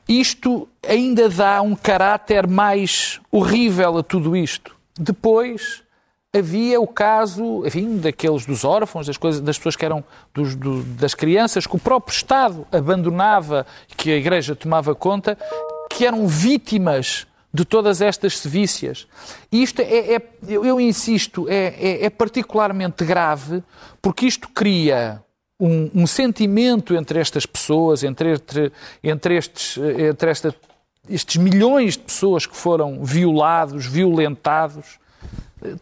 isto 0.07 0.67
ainda 0.87 1.29
dá 1.29 1.61
um 1.61 1.75
caráter 1.75 2.47
mais 2.47 3.21
horrível 3.31 3.99
a 3.99 4.03
tudo 4.03 4.35
isto. 4.35 4.75
Depois, 4.97 5.83
havia 6.33 6.79
o 6.79 6.87
caso, 6.87 7.65
enfim, 7.65 7.97
daqueles 7.97 8.45
dos 8.45 8.63
órfãos, 8.63 9.05
das, 9.07 9.17
coisas, 9.17 9.41
das 9.41 9.57
pessoas 9.57 9.75
que 9.75 9.83
eram 9.83 10.03
dos, 10.33 10.55
do, 10.55 10.81
das 10.83 11.13
crianças 11.13 11.67
que 11.67 11.75
o 11.75 11.79
próprio 11.79 12.15
Estado 12.15 12.65
abandonava, 12.71 13.65
que 13.97 14.11
a 14.11 14.15
Igreja 14.15 14.55
tomava 14.55 14.95
conta, 14.95 15.37
que 15.89 16.05
eram 16.05 16.27
vítimas 16.27 17.27
de 17.53 17.65
todas 17.65 18.01
estas 18.01 18.37
sevícias. 18.37 19.07
E 19.51 19.61
isto 19.61 19.81
é, 19.81 20.15
é 20.15 20.21
eu 20.47 20.79
insisto, 20.79 21.49
é, 21.49 21.75
é, 21.77 22.05
é 22.05 22.09
particularmente 22.09 23.03
grave 23.03 23.61
porque 24.01 24.25
isto 24.25 24.47
cria 24.47 25.21
um, 25.59 25.91
um 25.93 26.07
sentimento 26.07 26.95
entre 26.95 27.19
estas 27.19 27.45
pessoas, 27.45 28.03
entre, 28.03 28.35
entre, 28.35 28.71
entre, 29.03 29.35
estes, 29.35 29.77
entre 29.77 30.31
esta, 30.31 30.55
estes 31.09 31.35
milhões 31.35 31.97
de 31.97 32.03
pessoas 32.03 32.45
que 32.45 32.55
foram 32.55 33.03
violados, 33.03 33.85
violentados, 33.85 35.00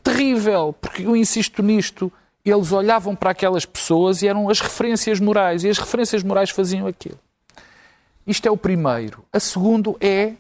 terrível, 0.04 0.76
porque 0.80 1.06
eu 1.06 1.16
insisto 1.16 1.62
nisto, 1.64 2.12
eles 2.44 2.72
olhavam 2.72 3.16
para 3.16 3.32
aquelas 3.32 3.66
pessoas 3.66 4.22
e 4.22 4.28
eram 4.28 4.50
as 4.50 4.60
referências 4.60 5.20
morais, 5.20 5.64
e 5.64 5.70
as 5.70 5.78
referências 5.78 6.24
morais 6.24 6.50
faziam 6.50 6.88
aquilo. 6.88 7.20
Isto 8.26 8.48
é 8.48 8.52
o 8.52 8.58
primeiro. 8.58 9.26
A 9.32 9.40
segundo 9.40 9.98
é 10.00 10.34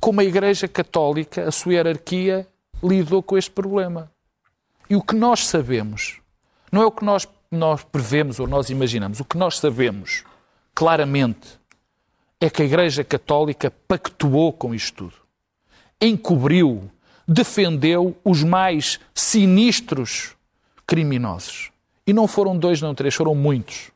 como 0.00 0.20
a 0.20 0.24
Igreja 0.24 0.68
Católica, 0.68 1.48
a 1.48 1.50
sua 1.50 1.74
hierarquia, 1.74 2.46
lidou 2.82 3.22
com 3.22 3.38
este 3.38 3.50
problema. 3.50 4.10
E 4.88 4.96
o 4.96 5.02
que 5.02 5.14
nós 5.14 5.46
sabemos, 5.46 6.20
não 6.70 6.82
é 6.82 6.86
o 6.86 6.90
que 6.90 7.04
nós, 7.04 7.26
nós 7.50 7.82
prevemos 7.84 8.38
ou 8.38 8.46
nós 8.46 8.68
imaginamos, 8.68 9.20
o 9.20 9.24
que 9.24 9.38
nós 9.38 9.58
sabemos 9.58 10.24
claramente 10.74 11.58
é 12.40 12.50
que 12.50 12.62
a 12.62 12.64
Igreja 12.66 13.02
Católica 13.02 13.72
pactuou 13.88 14.52
com 14.52 14.74
isto 14.74 15.04
tudo. 15.04 15.14
Encobriu, 16.00 16.90
defendeu 17.26 18.16
os 18.24 18.42
mais 18.42 19.00
sinistros 19.14 20.34
criminosos. 20.86 21.70
E 22.06 22.12
não 22.12 22.26
foram 22.26 22.56
dois, 22.56 22.80
não 22.80 22.94
três, 22.94 23.14
foram 23.14 23.34
muitos. 23.34 23.90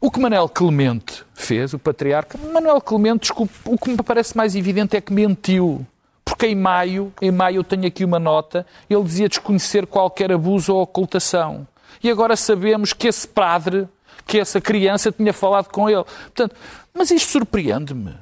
O 0.00 0.10
que 0.10 0.20
Manuel 0.20 0.48
Clemente 0.48 1.24
fez, 1.34 1.74
o 1.74 1.78
patriarca, 1.78 2.38
Manuel 2.38 2.80
Clemente, 2.80 3.22
desculpe, 3.22 3.52
o 3.64 3.76
que 3.76 3.90
me 3.90 3.96
parece 3.96 4.36
mais 4.36 4.54
evidente 4.54 4.96
é 4.96 5.00
que 5.00 5.12
mentiu. 5.12 5.84
Porque 6.24 6.46
em 6.46 6.54
maio, 6.54 7.12
em 7.20 7.32
maio 7.32 7.56
eu 7.56 7.64
tenho 7.64 7.86
aqui 7.86 8.04
uma 8.04 8.18
nota, 8.18 8.64
ele 8.88 9.02
dizia 9.02 9.28
desconhecer 9.28 9.86
qualquer 9.86 10.30
abuso 10.30 10.74
ou 10.74 10.82
ocultação. 10.82 11.66
E 12.02 12.10
agora 12.10 12.36
sabemos 12.36 12.92
que 12.92 13.08
esse 13.08 13.26
padre, 13.26 13.88
que 14.24 14.38
essa 14.38 14.60
criança 14.60 15.10
tinha 15.10 15.32
falado 15.32 15.68
com 15.68 15.88
ele. 15.90 16.04
Portanto, 16.04 16.54
mas 16.94 17.10
isto 17.10 17.30
surpreende-me. 17.30 18.14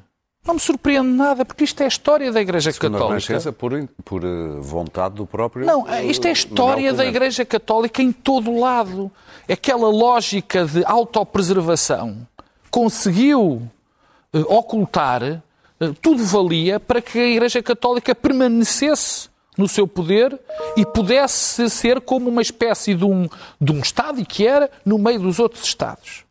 Não 0.46 0.54
me 0.54 0.60
surpreende 0.60 1.08
nada, 1.08 1.44
porque 1.44 1.64
isto 1.64 1.80
é 1.80 1.84
a 1.84 1.88
história 1.88 2.30
da 2.30 2.40
Igreja 2.40 2.70
Segunda 2.70 2.98
Católica. 2.98 3.52
por, 3.52 3.72
por 4.04 4.24
eh, 4.24 4.60
vontade 4.60 5.16
do 5.16 5.26
próprio. 5.26 5.66
Não, 5.66 5.84
isto 6.04 6.26
é 6.26 6.30
a 6.30 6.32
história 6.32 6.92
da 6.92 7.04
Igreja 7.04 7.44
Católica 7.44 8.00
em 8.00 8.12
todo 8.12 8.50
o 8.50 8.60
lado. 8.60 9.10
É 9.48 9.54
aquela 9.54 9.88
lógica 9.88 10.64
de 10.64 10.84
autopreservação 10.84 12.26
conseguiu 12.76 13.62
eh, 14.34 14.44
ocultar, 14.48 15.22
eh, 15.22 15.40
tudo 16.02 16.22
valia 16.24 16.78
para 16.78 17.00
que 17.00 17.18
a 17.18 17.26
Igreja 17.26 17.62
Católica 17.62 18.14
permanecesse 18.14 19.30
no 19.56 19.66
seu 19.66 19.88
poder 19.88 20.38
e 20.76 20.84
pudesse 20.84 21.70
ser 21.70 22.02
como 22.02 22.28
uma 22.28 22.42
espécie 22.42 22.94
de 22.94 23.06
um, 23.06 23.26
de 23.58 23.72
um 23.72 23.78
Estado, 23.78 24.20
e 24.20 24.26
que 24.26 24.46
era, 24.46 24.70
no 24.84 24.98
meio 24.98 25.20
dos 25.20 25.38
outros 25.38 25.64
Estados. 25.64 26.26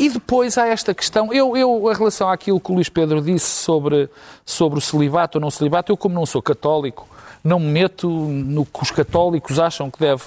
E 0.00 0.08
depois 0.08 0.56
há 0.56 0.66
esta 0.66 0.94
questão, 0.94 1.30
eu, 1.30 1.54
eu, 1.54 1.92
em 1.92 1.94
relação 1.94 2.30
àquilo 2.30 2.58
que 2.58 2.72
o 2.72 2.74
Luís 2.74 2.88
Pedro 2.88 3.20
disse 3.20 3.44
sobre, 3.44 4.08
sobre 4.46 4.78
o 4.78 4.80
celibato 4.80 5.36
ou 5.36 5.42
não 5.42 5.50
celibato, 5.50 5.92
eu 5.92 5.96
como 5.96 6.14
não 6.14 6.24
sou 6.24 6.40
católico, 6.40 7.06
não 7.44 7.60
me 7.60 7.66
meto 7.66 8.08
no 8.08 8.64
que 8.64 8.82
os 8.82 8.90
católicos 8.90 9.58
acham 9.58 9.90
que 9.90 9.98
deve, 9.98 10.22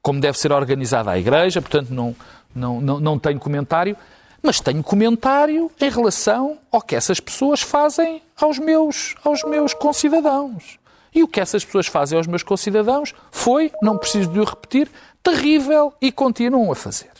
como 0.00 0.20
deve 0.20 0.38
ser 0.38 0.52
organizada 0.52 1.10
a 1.10 1.18
Igreja, 1.18 1.60
portanto 1.60 1.90
não, 1.90 2.14
não, 2.54 2.80
não, 2.80 3.00
não 3.00 3.18
tenho 3.18 3.40
comentário, 3.40 3.96
mas 4.40 4.60
tenho 4.60 4.84
comentário 4.84 5.68
em 5.80 5.90
relação 5.90 6.56
ao 6.70 6.80
que 6.80 6.94
essas 6.94 7.18
pessoas 7.18 7.60
fazem 7.60 8.22
aos 8.40 8.60
meus, 8.60 9.16
aos 9.24 9.42
meus 9.42 9.74
concidadãos. 9.74 10.78
E 11.12 11.24
o 11.24 11.28
que 11.28 11.40
essas 11.40 11.64
pessoas 11.64 11.88
fazem 11.88 12.16
aos 12.16 12.28
meus 12.28 12.44
concidadãos 12.44 13.16
foi, 13.32 13.72
não 13.82 13.98
preciso 13.98 14.30
de 14.30 14.38
o 14.38 14.44
repetir, 14.44 14.88
terrível 15.24 15.92
e 16.00 16.12
continuam 16.12 16.70
a 16.70 16.76
fazer. 16.76 17.10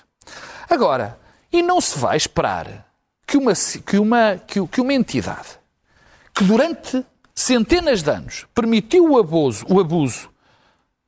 Agora, 0.70 1.23
e 1.54 1.62
não 1.62 1.80
se 1.80 1.96
vai 1.96 2.16
esperar 2.16 2.84
que 3.24 3.36
uma, 3.36 3.52
que 3.86 3.96
uma, 3.96 4.36
que, 4.44 4.66
que 4.66 4.80
uma 4.80 4.92
entidade 4.92 5.50
que 6.34 6.42
durante 6.42 7.04
centenas 7.32 8.02
de 8.02 8.10
anos 8.10 8.44
permitiu 8.52 9.12
o 9.12 9.18
abuso, 9.18 9.64
o 9.68 9.78
abuso 9.78 10.28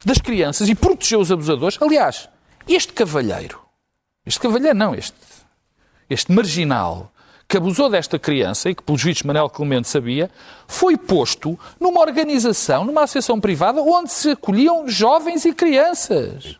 das 0.04 0.18
crianças 0.18 0.68
e 0.68 0.74
protegeu 0.76 1.18
os 1.18 1.32
abusadores. 1.32 1.76
Aliás, 1.82 2.28
este 2.68 2.92
cavalheiro, 2.92 3.60
este 4.24 4.38
cavalheiro 4.38 4.78
não, 4.78 4.94
este, 4.94 5.16
este 6.08 6.30
marginal 6.30 7.12
que 7.48 7.56
abusou 7.56 7.90
desta 7.90 8.16
criança 8.16 8.70
e 8.70 8.74
que, 8.74 8.84
pelos 8.84 9.02
vistos, 9.02 9.24
Manel 9.24 9.50
Clemente 9.50 9.88
sabia, 9.88 10.30
foi 10.68 10.96
posto 10.96 11.58
numa 11.80 12.00
organização, 12.00 12.84
numa 12.84 13.02
associação 13.02 13.40
privada, 13.40 13.82
onde 13.82 14.12
se 14.12 14.30
acolhiam 14.30 14.86
jovens 14.86 15.44
e 15.44 15.52
crianças. 15.52 16.56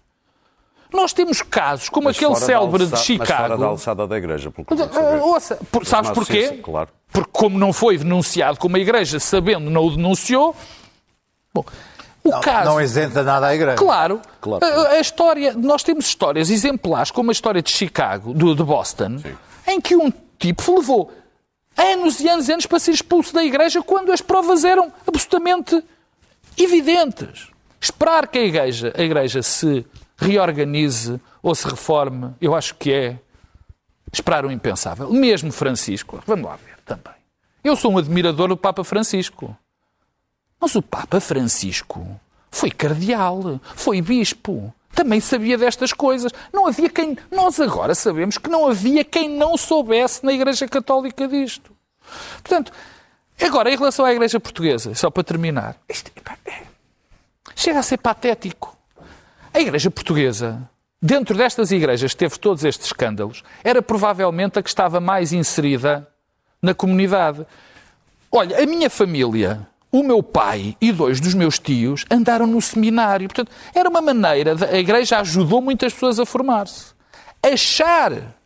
Nós 0.93 1.13
temos 1.13 1.43
casos 1.43 1.89
como 1.89 2.05
Mas 2.07 2.17
aquele 2.17 2.35
célebre 2.37 2.85
alça- 2.85 2.97
de 2.97 3.03
Chicago. 3.03 3.31
Mas 3.31 3.39
fora 3.49 3.57
da 3.59 3.67
alçada 3.67 4.07
da 4.07 4.17
igreja, 4.17 4.51
pelo 4.51 4.65
que 4.67 4.73
eu 4.75 4.79
saber. 4.79 5.21
ouça, 5.23 5.59
por- 5.71 5.85
sabes 5.87 6.11
porquê? 6.11 6.49
Claro. 6.63 6.89
Porque 7.13 7.31
como 7.33 7.59
não 7.59 7.73
foi 7.73 7.99
denunciado 7.99 8.59
como 8.59 8.77
a 8.77 8.79
Igreja, 8.81 9.19
sabendo, 9.21 9.71
não 9.71 9.87
o 9.87 9.91
denunciou. 9.97 10.55
Bom, 11.55 11.65
o 12.25 12.31
Não, 12.31 12.41
caso... 12.41 12.71
não 12.71 12.81
isenta 12.81 13.23
nada 13.23 13.47
a 13.47 13.55
igreja. 13.55 13.77
Claro. 13.77 14.21
Claro. 14.41 14.65
A, 14.65 14.89
a 14.91 15.01
história, 15.01 15.55
nós 15.55 15.83
temos 15.83 16.07
histórias 16.07 16.51
exemplares, 16.51 17.11
como 17.11 17.31
a 17.31 17.33
história 17.33 17.63
de 17.63 17.71
Chicago, 17.71 18.35
do, 18.35 18.55
de 18.55 18.63
Boston, 18.63 19.21
em 19.67 19.81
que 19.81 19.97
um 19.97 20.13
tipo 20.39 20.75
levou 20.77 21.13
anos 21.77 22.21
e 22.21 22.29
anos 22.29 22.49
e 22.49 22.53
anos 22.53 22.67
para 22.67 22.79
ser 22.79 22.91
expulso 22.93 23.33
da 23.33 23.45
igreja 23.45 23.81
quando 23.83 24.11
as 24.13 24.21
provas 24.21 24.65
eram 24.65 24.93
absolutamente 25.07 25.83
evidentes. 26.59 27.49
Esperar 27.81 28.27
que 28.29 28.39
a 28.39 28.43
igreja, 28.43 28.93
a 28.97 29.03
igreja 29.03 29.43
se 29.43 29.85
reorganize 30.17 31.21
ou 31.43 31.55
se 31.55 31.67
reforme, 31.69 32.35
eu 32.41 32.55
acho 32.55 32.75
que 32.75 32.93
é 32.93 33.19
esperar 34.13 34.45
o 34.47 34.51
impensável. 34.51 35.11
Mesmo 35.13 35.53
Francisco, 35.53 36.23
vamos 36.27 36.47
lá 36.47 36.57
ver 36.57 36.77
também. 36.85 37.15
Eu 37.63 37.77
sou 37.77 37.93
um 37.93 37.99
admirador 37.99 38.49
do 38.49 38.57
Papa 38.57 38.85
Francisco. 38.85 39.57
Mas 40.61 40.75
o 40.75 40.83
Papa 40.83 41.21
Francisco 41.21 42.19
foi 42.51 42.71
cardeal, 42.71 43.61
foi 43.75 44.01
bispo, 44.01 44.73
também 44.95 45.21
sabia 45.21 45.59
destas 45.59 45.93
coisas. 45.93 46.33
Não 46.53 46.67
havia 46.67 46.89
quem. 46.89 47.19
Nós 47.31 47.61
agora 47.61 47.95
sabemos 47.95 48.39
que 48.39 48.49
não 48.49 48.67
havia 48.67 49.05
quem 49.05 49.29
não 49.29 49.57
soubesse 49.57 50.25
na 50.25 50.33
Igreja 50.33 50.67
Católica 50.67 51.29
disto. 51.29 51.77
Portanto, 52.43 52.73
agora, 53.43 53.71
em 53.71 53.77
relação 53.77 54.05
à 54.05 54.13
Igreja 54.13 54.41
Portuguesa, 54.41 54.95
só 54.95 55.11
para 55.11 55.25
terminar, 55.25 55.77
isto, 55.89 56.11
é- 56.47 56.63
chega 57.55 57.81
a 57.81 57.83
ser 57.83 57.99
patético. 57.99 58.76
A 59.57 59.61
Igreja 59.61 59.91
Portuguesa, 59.91 60.69
dentro 61.01 61.35
destas 61.35 61.71
igrejas 61.71 62.13
que 62.13 62.19
teve 62.19 62.39
todos 62.39 62.63
estes 62.63 62.89
escândalos, 62.89 63.43
era 63.65 63.81
provavelmente 63.81 64.59
a 64.59 64.63
que 64.63 64.69
estava 64.69 65.01
mais 65.01 65.33
inserida 65.33 66.07
na 66.61 66.75
comunidade. 66.75 67.47
Olha, 68.31 68.63
a 68.63 68.67
minha 68.67 68.91
família, 68.91 69.67
o 69.91 70.03
meu 70.03 70.23
pai 70.23 70.77
e 70.79 70.93
dois 70.93 71.23
dos 71.23 71.33
meus 71.33 71.59
tios 71.59 72.05
andaram 72.11 72.47
no 72.47 72.61
seminário. 72.61 73.29
Portanto, 73.29 73.51
era 73.75 73.89
uma 73.89 74.03
maneira, 74.03 74.55
de, 74.55 74.63
a 74.67 74.77
igreja 74.77 75.21
ajudou 75.21 75.63
muitas 75.63 75.95
pessoas 75.95 76.21
a 76.21 76.27
formar-se. 76.27 76.93
Achar 77.43 78.37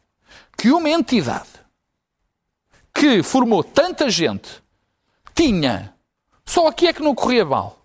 que 0.57 0.71
uma 0.71 0.91
entidade 0.91 1.49
que 2.95 3.21
formou 3.25 3.65
tanta 3.65 4.09
gente 4.09 4.63
tinha, 5.35 5.93
só 6.47 6.69
aqui 6.69 6.87
é 6.87 6.93
que 6.93 7.03
não 7.03 7.17
corria 7.17 7.45
mal. 7.45 7.80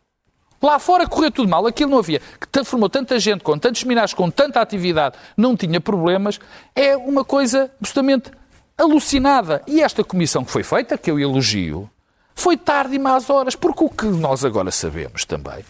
Lá 0.65 0.79
fora 0.79 1.07
corria 1.07 1.29
tudo 1.29 1.47
mal, 1.47 1.67
aquilo 1.67 1.91
não 1.91 1.99
havia. 1.99 2.19
Que 2.51 2.63
formou 2.63 2.89
tanta 2.89 3.19
gente, 3.19 3.43
com 3.43 3.55
tantos 3.55 3.81
seminários, 3.81 4.15
com 4.15 4.31
tanta 4.31 4.59
atividade, 4.59 5.15
não 5.37 5.55
tinha 5.55 5.79
problemas, 5.79 6.39
é 6.75 6.97
uma 6.97 7.23
coisa 7.23 7.71
absolutamente 7.79 8.31
alucinada. 8.75 9.61
E 9.67 9.79
esta 9.79 10.03
comissão 10.03 10.43
que 10.43 10.49
foi 10.49 10.63
feita, 10.63 10.97
que 10.97 11.11
eu 11.11 11.19
elogio, 11.19 11.87
foi 12.33 12.57
tarde 12.57 12.95
e 12.95 12.99
más 12.99 13.29
horas, 13.29 13.55
porque 13.55 13.83
o 13.83 13.89
que 13.89 14.07
nós 14.07 14.43
agora 14.43 14.71
sabemos 14.71 15.23
também 15.23 15.63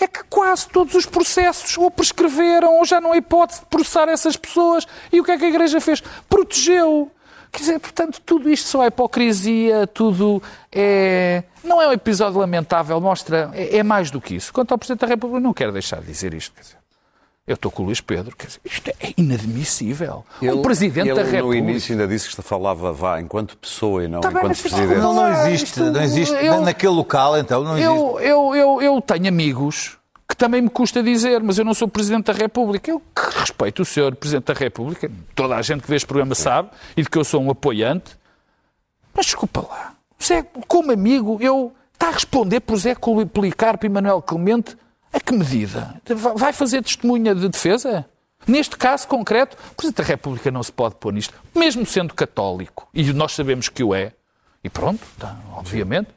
é 0.00 0.06
que 0.06 0.24
quase 0.30 0.66
todos 0.66 0.94
os 0.94 1.04
processos 1.04 1.76
ou 1.76 1.90
prescreveram 1.90 2.78
ou 2.78 2.86
já 2.86 3.02
não 3.02 3.12
há 3.12 3.18
hipótese 3.18 3.60
de 3.60 3.66
processar 3.66 4.08
essas 4.08 4.34
pessoas. 4.34 4.86
E 5.12 5.20
o 5.20 5.24
que 5.24 5.32
é 5.32 5.36
que 5.36 5.44
a 5.44 5.48
Igreja 5.48 5.78
fez? 5.78 6.02
Protegeu. 6.26 7.10
Quer 7.52 7.58
dizer, 7.60 7.78
portanto, 7.80 8.18
tudo 8.24 8.48
isto 8.50 8.66
só 8.66 8.82
é 8.82 8.86
hipocrisia, 8.86 9.86
tudo 9.86 10.42
é. 10.72 11.42
Não 11.62 11.80
é 11.82 11.88
um 11.88 11.92
episódio 11.92 12.40
lamentável, 12.40 12.98
mostra. 13.00 13.50
É, 13.52 13.76
é 13.78 13.82
mais 13.82 14.10
do 14.10 14.20
que 14.22 14.34
isso. 14.34 14.52
Quanto 14.52 14.72
ao 14.72 14.78
Presidente 14.78 15.00
da 15.02 15.06
República, 15.06 15.38
não 15.40 15.52
quero 15.52 15.70
deixar 15.70 16.00
de 16.00 16.06
dizer 16.06 16.32
isto. 16.32 16.54
Quer 16.54 16.62
dizer, 16.62 16.76
eu 17.46 17.54
estou 17.54 17.70
com 17.70 17.82
o 17.82 17.86
Luís 17.86 18.00
Pedro, 18.00 18.34
quer 18.34 18.46
dizer, 18.46 18.60
isto 18.64 18.88
é 18.88 19.12
inadmissível. 19.18 20.24
um 20.40 20.62
Presidente 20.62 21.08
ele 21.08 21.14
da 21.14 21.24
no 21.24 21.30
República. 21.30 21.70
início 21.70 21.92
ainda 21.92 22.08
disse 22.08 22.34
que 22.34 22.40
falava 22.42 22.90
vá 22.92 23.20
enquanto 23.20 23.56
pessoa 23.58 24.02
e 24.04 24.08
não 24.08 24.20
Tá 24.20 24.28
bem, 24.30 24.38
enquanto 24.38 24.54
isto 24.54 24.68
presidente. 24.70 24.98
Não, 25.00 25.12
não 25.14 25.28
existe, 25.32 25.64
isto- 25.66 25.84
não 25.90 26.02
existe. 26.02 26.34
eu- 26.34 26.60
Naquele 26.62 26.92
local, 26.94 27.36
então, 27.36 27.62
não 27.62 27.76
existe. 27.76 27.86
Eu, 27.94 28.18
eu, 28.20 28.54
eu, 28.56 28.82
eu 28.82 29.00
tenho 29.02 29.28
amigos 29.28 29.98
que 30.32 30.36
também 30.36 30.62
me 30.62 30.70
custa 30.70 31.02
dizer, 31.02 31.42
mas 31.42 31.58
eu 31.58 31.64
não 31.64 31.74
sou 31.74 31.86
Presidente 31.86 32.24
da 32.24 32.32
República. 32.32 32.90
Eu 32.90 33.00
que 33.00 33.38
respeito 33.38 33.82
o 33.82 33.84
senhor 33.84 34.14
Presidente 34.16 34.46
da 34.46 34.54
República, 34.54 35.10
toda 35.34 35.54
a 35.54 35.60
gente 35.60 35.82
que 35.82 35.88
vê 35.90 35.96
este 35.96 36.06
programa 36.06 36.34
sabe, 36.34 36.70
e 36.96 37.02
de 37.02 37.10
que 37.10 37.18
eu 37.18 37.24
sou 37.24 37.42
um 37.42 37.50
apoiante. 37.50 38.16
Mas 39.14 39.26
desculpa 39.26 39.60
lá, 39.60 39.94
José, 40.18 40.42
como 40.66 40.90
amigo, 40.90 41.36
eu 41.42 41.70
está 41.92 42.08
a 42.08 42.12
responder 42.12 42.60
por 42.60 42.78
Zé 42.78 42.94
Policarpo 42.94 43.84
e 43.84 43.90
Manuel 43.90 44.22
Clemente 44.22 44.74
a 45.12 45.20
que 45.20 45.34
medida? 45.34 46.00
Vai 46.34 46.54
fazer 46.54 46.82
testemunha 46.82 47.34
de 47.34 47.46
defesa? 47.46 48.06
Neste 48.46 48.76
caso 48.78 49.06
concreto, 49.06 49.54
o 49.72 49.74
Presidente 49.74 49.98
da 49.98 50.04
República 50.04 50.50
não 50.50 50.62
se 50.62 50.72
pode 50.72 50.94
pôr 50.94 51.12
nisto, 51.12 51.34
mesmo 51.54 51.84
sendo 51.84 52.14
católico, 52.14 52.88
e 52.94 53.12
nós 53.12 53.32
sabemos 53.32 53.68
que 53.68 53.84
o 53.84 53.94
é, 53.94 54.14
e 54.64 54.70
pronto, 54.70 55.06
tá, 55.18 55.36
obviamente, 55.54 56.08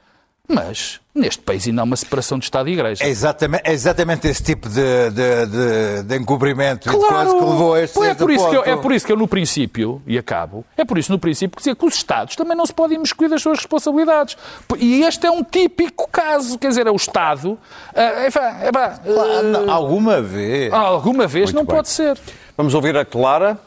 mas 0.48 1.00
neste 1.14 1.42
país 1.42 1.66
ainda 1.66 1.82
há 1.82 1.84
uma 1.86 1.96
separação 1.96 2.38
de 2.38 2.46
Estado 2.46 2.70
e 2.70 2.74
Igreja. 2.74 3.04
É 3.04 3.08
exatamente, 3.08 3.62
é 3.66 3.72
exatamente 3.72 4.28
esse 4.28 4.44
tipo 4.44 4.68
de, 4.68 5.10
de, 5.12 5.46
de, 5.46 6.04
de 6.04 6.18
encobrimento 6.18 6.90
claro, 6.90 7.00
e 7.00 7.08
de 7.08 7.14
coisa 7.14 7.38
que 7.38 7.52
levou 7.52 7.74
a 7.74 7.82
este, 7.82 8.04
é 8.04 8.14
por, 8.14 8.32
isso 8.32 8.50
que 8.50 8.56
eu, 8.56 8.64
é 8.64 8.76
por 8.76 8.92
isso 8.92 9.06
que 9.06 9.12
eu, 9.12 9.18
no 9.18 9.28
princípio, 9.28 10.02
e 10.06 10.18
acabo, 10.18 10.66
é 10.76 10.84
por 10.84 10.98
isso, 10.98 11.12
no 11.12 11.18
princípio, 11.18 11.56
que 11.56 11.62
dizia 11.62 11.76
que 11.76 11.86
os 11.86 11.96
Estados 11.96 12.36
também 12.36 12.56
não 12.56 12.66
se 12.66 12.74
podem 12.74 12.98
imiscuir 12.98 13.30
das 13.30 13.42
suas 13.42 13.60
responsabilidades. 13.60 14.38
E 14.78 15.04
este 15.04 15.26
é 15.26 15.32
um 15.32 15.44
típico 15.44 16.08
caso, 16.10 16.60
quer 16.60 16.68
dizer, 16.68 16.86
é 16.86 16.92
o 16.92 16.96
Estado. 16.96 17.58
É, 17.94 18.26
é, 18.26 18.28
é, 18.28 19.72
alguma 19.72 20.22
vez. 20.22 20.74
Alguma 20.74 21.28
vez 21.28 21.46
Muito 21.46 21.56
não 21.56 21.66
bem. 21.66 21.76
pode 21.76 21.90
ser. 21.90 22.20
Vamos 22.58 22.74
ouvir 22.74 22.96
a 22.98 23.06
Clara. 23.06 23.58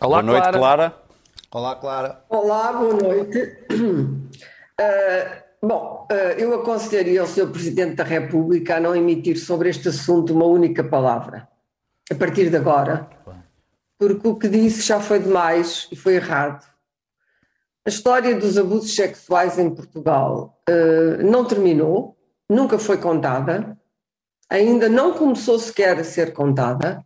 Olá, 0.00 0.22
boa 0.22 0.22
noite, 0.22 0.42
Clara. 0.42 0.58
Clara. 0.58 0.94
Olá, 1.52 1.74
Clara. 1.76 2.20
Olá, 2.28 2.72
boa 2.72 2.94
noite. 2.94 3.58
Uh, 4.80 5.42
Bom, 5.66 6.06
eh, 6.08 6.36
eu 6.38 6.54
aconselharia 6.54 7.20
ao 7.20 7.26
Sr. 7.26 7.50
Presidente 7.50 7.96
da 7.96 8.04
República 8.04 8.76
a 8.76 8.80
não 8.80 8.94
emitir 8.94 9.36
sobre 9.36 9.68
este 9.68 9.88
assunto 9.88 10.32
uma 10.32 10.44
única 10.44 10.84
palavra, 10.84 11.48
a 12.08 12.14
partir 12.14 12.50
de 12.50 12.56
agora, 12.56 13.10
porque 13.98 14.28
o 14.28 14.36
que 14.36 14.48
disse 14.48 14.82
já 14.82 15.00
foi 15.00 15.18
demais 15.18 15.88
e 15.90 15.96
foi 15.96 16.14
errado. 16.14 16.64
A 17.84 17.88
história 17.88 18.36
dos 18.36 18.56
abusos 18.56 18.94
sexuais 18.94 19.58
em 19.58 19.74
Portugal 19.74 20.56
uh, 20.70 21.24
não 21.24 21.44
terminou, 21.44 22.16
nunca 22.48 22.78
foi 22.78 22.98
contada, 22.98 23.76
ainda 24.48 24.88
não 24.88 25.14
começou 25.14 25.58
sequer 25.58 25.98
a 25.98 26.04
ser 26.04 26.32
contada, 26.32 27.04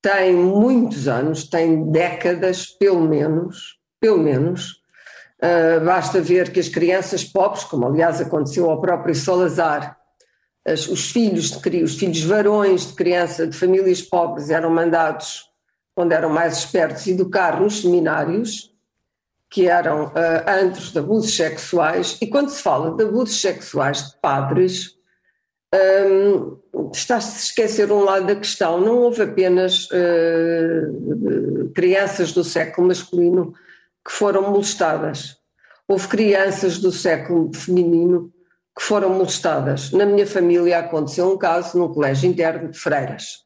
tem 0.00 0.32
muitos 0.32 1.08
anos, 1.08 1.48
tem 1.48 1.90
décadas, 1.90 2.66
pelo 2.66 3.00
menos, 3.00 3.80
pelo 4.00 4.18
menos, 4.18 4.83
Uh, 5.44 5.84
basta 5.84 6.22
ver 6.22 6.50
que 6.50 6.58
as 6.58 6.68
crianças 6.68 7.22
pobres, 7.22 7.64
como 7.64 7.86
aliás 7.86 8.18
aconteceu 8.18 8.70
ao 8.70 8.80
próprio 8.80 9.14
Salazar, 9.14 9.94
as, 10.66 10.88
os 10.88 11.10
filhos 11.10 11.50
de, 11.50 11.82
os 11.82 11.96
filhos 11.96 12.22
varões 12.22 12.86
de 12.86 12.94
criança 12.94 13.46
de 13.46 13.54
famílias 13.54 14.00
pobres 14.00 14.48
eram 14.48 14.70
mandados, 14.70 15.44
quando 15.94 16.12
eram 16.12 16.30
mais 16.30 16.56
espertos, 16.56 17.06
educar 17.06 17.60
nos 17.60 17.82
seminários, 17.82 18.72
que 19.50 19.68
eram 19.68 20.06
uh, 20.06 20.64
antros 20.64 20.92
de 20.92 20.98
abusos 20.98 21.36
sexuais, 21.36 22.16
e 22.22 22.26
quando 22.26 22.48
se 22.48 22.62
fala 22.62 22.96
de 22.96 23.04
abusos 23.04 23.38
sexuais 23.38 23.98
de 23.98 24.20
padres, 24.22 24.94
um, 26.06 26.56
está-se 26.90 27.36
a 27.36 27.38
esquecer 27.40 27.92
um 27.92 28.02
lado 28.02 28.26
da 28.26 28.36
questão. 28.36 28.80
Não 28.80 28.98
houve 28.98 29.22
apenas 29.22 29.88
uh, 29.90 31.70
crianças 31.74 32.32
do 32.32 32.42
século 32.42 32.88
masculino 32.88 33.52
que 34.04 34.12
foram 34.12 34.50
molestadas. 34.50 35.36
Houve 35.88 36.08
crianças 36.08 36.78
do 36.78 36.92
século 36.92 37.50
feminino 37.54 38.32
que 38.76 38.82
foram 38.82 39.10
molestadas. 39.10 39.92
Na 39.92 40.04
minha 40.04 40.26
família 40.26 40.78
aconteceu 40.80 41.30
um 41.30 41.38
caso 41.38 41.78
num 41.78 41.92
colégio 41.92 42.28
interno 42.28 42.70
de 42.70 42.78
freiras. 42.78 43.44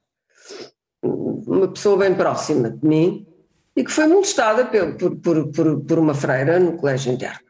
Uma 1.02 1.68
pessoa 1.68 1.96
bem 1.96 2.14
próxima 2.14 2.70
de 2.70 2.86
mim 2.86 3.26
e 3.76 3.84
que 3.84 3.92
foi 3.92 4.06
molestada 4.06 4.64
por, 4.64 5.16
por, 5.16 5.46
por, 5.50 5.80
por 5.84 5.98
uma 5.98 6.14
freira 6.14 6.58
no 6.58 6.76
colégio 6.76 7.12
interno. 7.12 7.48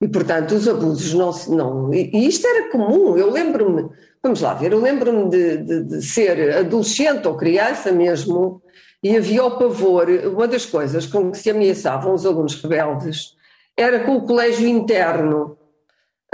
E, 0.00 0.08
portanto, 0.08 0.54
os 0.54 0.68
abusos 0.68 1.14
não 1.14 1.32
se. 1.32 1.50
Não, 1.50 1.92
e, 1.92 2.10
e 2.12 2.28
isto 2.28 2.46
era 2.46 2.70
comum. 2.70 3.16
Eu 3.16 3.30
lembro-me, 3.30 3.88
vamos 4.24 4.40
lá 4.40 4.54
ver, 4.54 4.72
eu 4.72 4.80
lembro-me 4.80 5.28
de, 5.28 5.58
de, 5.58 5.84
de, 5.84 6.02
ser 6.02 6.56
adolescente 6.56 7.28
ou 7.28 7.36
criança 7.36 7.92
mesmo 7.92 8.62
e 9.02 9.14
havia 9.14 9.44
o 9.44 9.58
pavor, 9.58 10.08
uma 10.08 10.48
das 10.48 10.64
coisas 10.64 11.04
com 11.04 11.30
que 11.30 11.36
se 11.36 11.50
ameaçavam 11.50 12.14
os 12.14 12.24
alunos 12.24 12.54
rebeldes 12.54 13.34
era 13.76 14.00
com 14.00 14.16
o 14.16 14.26
colégio 14.26 14.66
interno. 14.66 15.58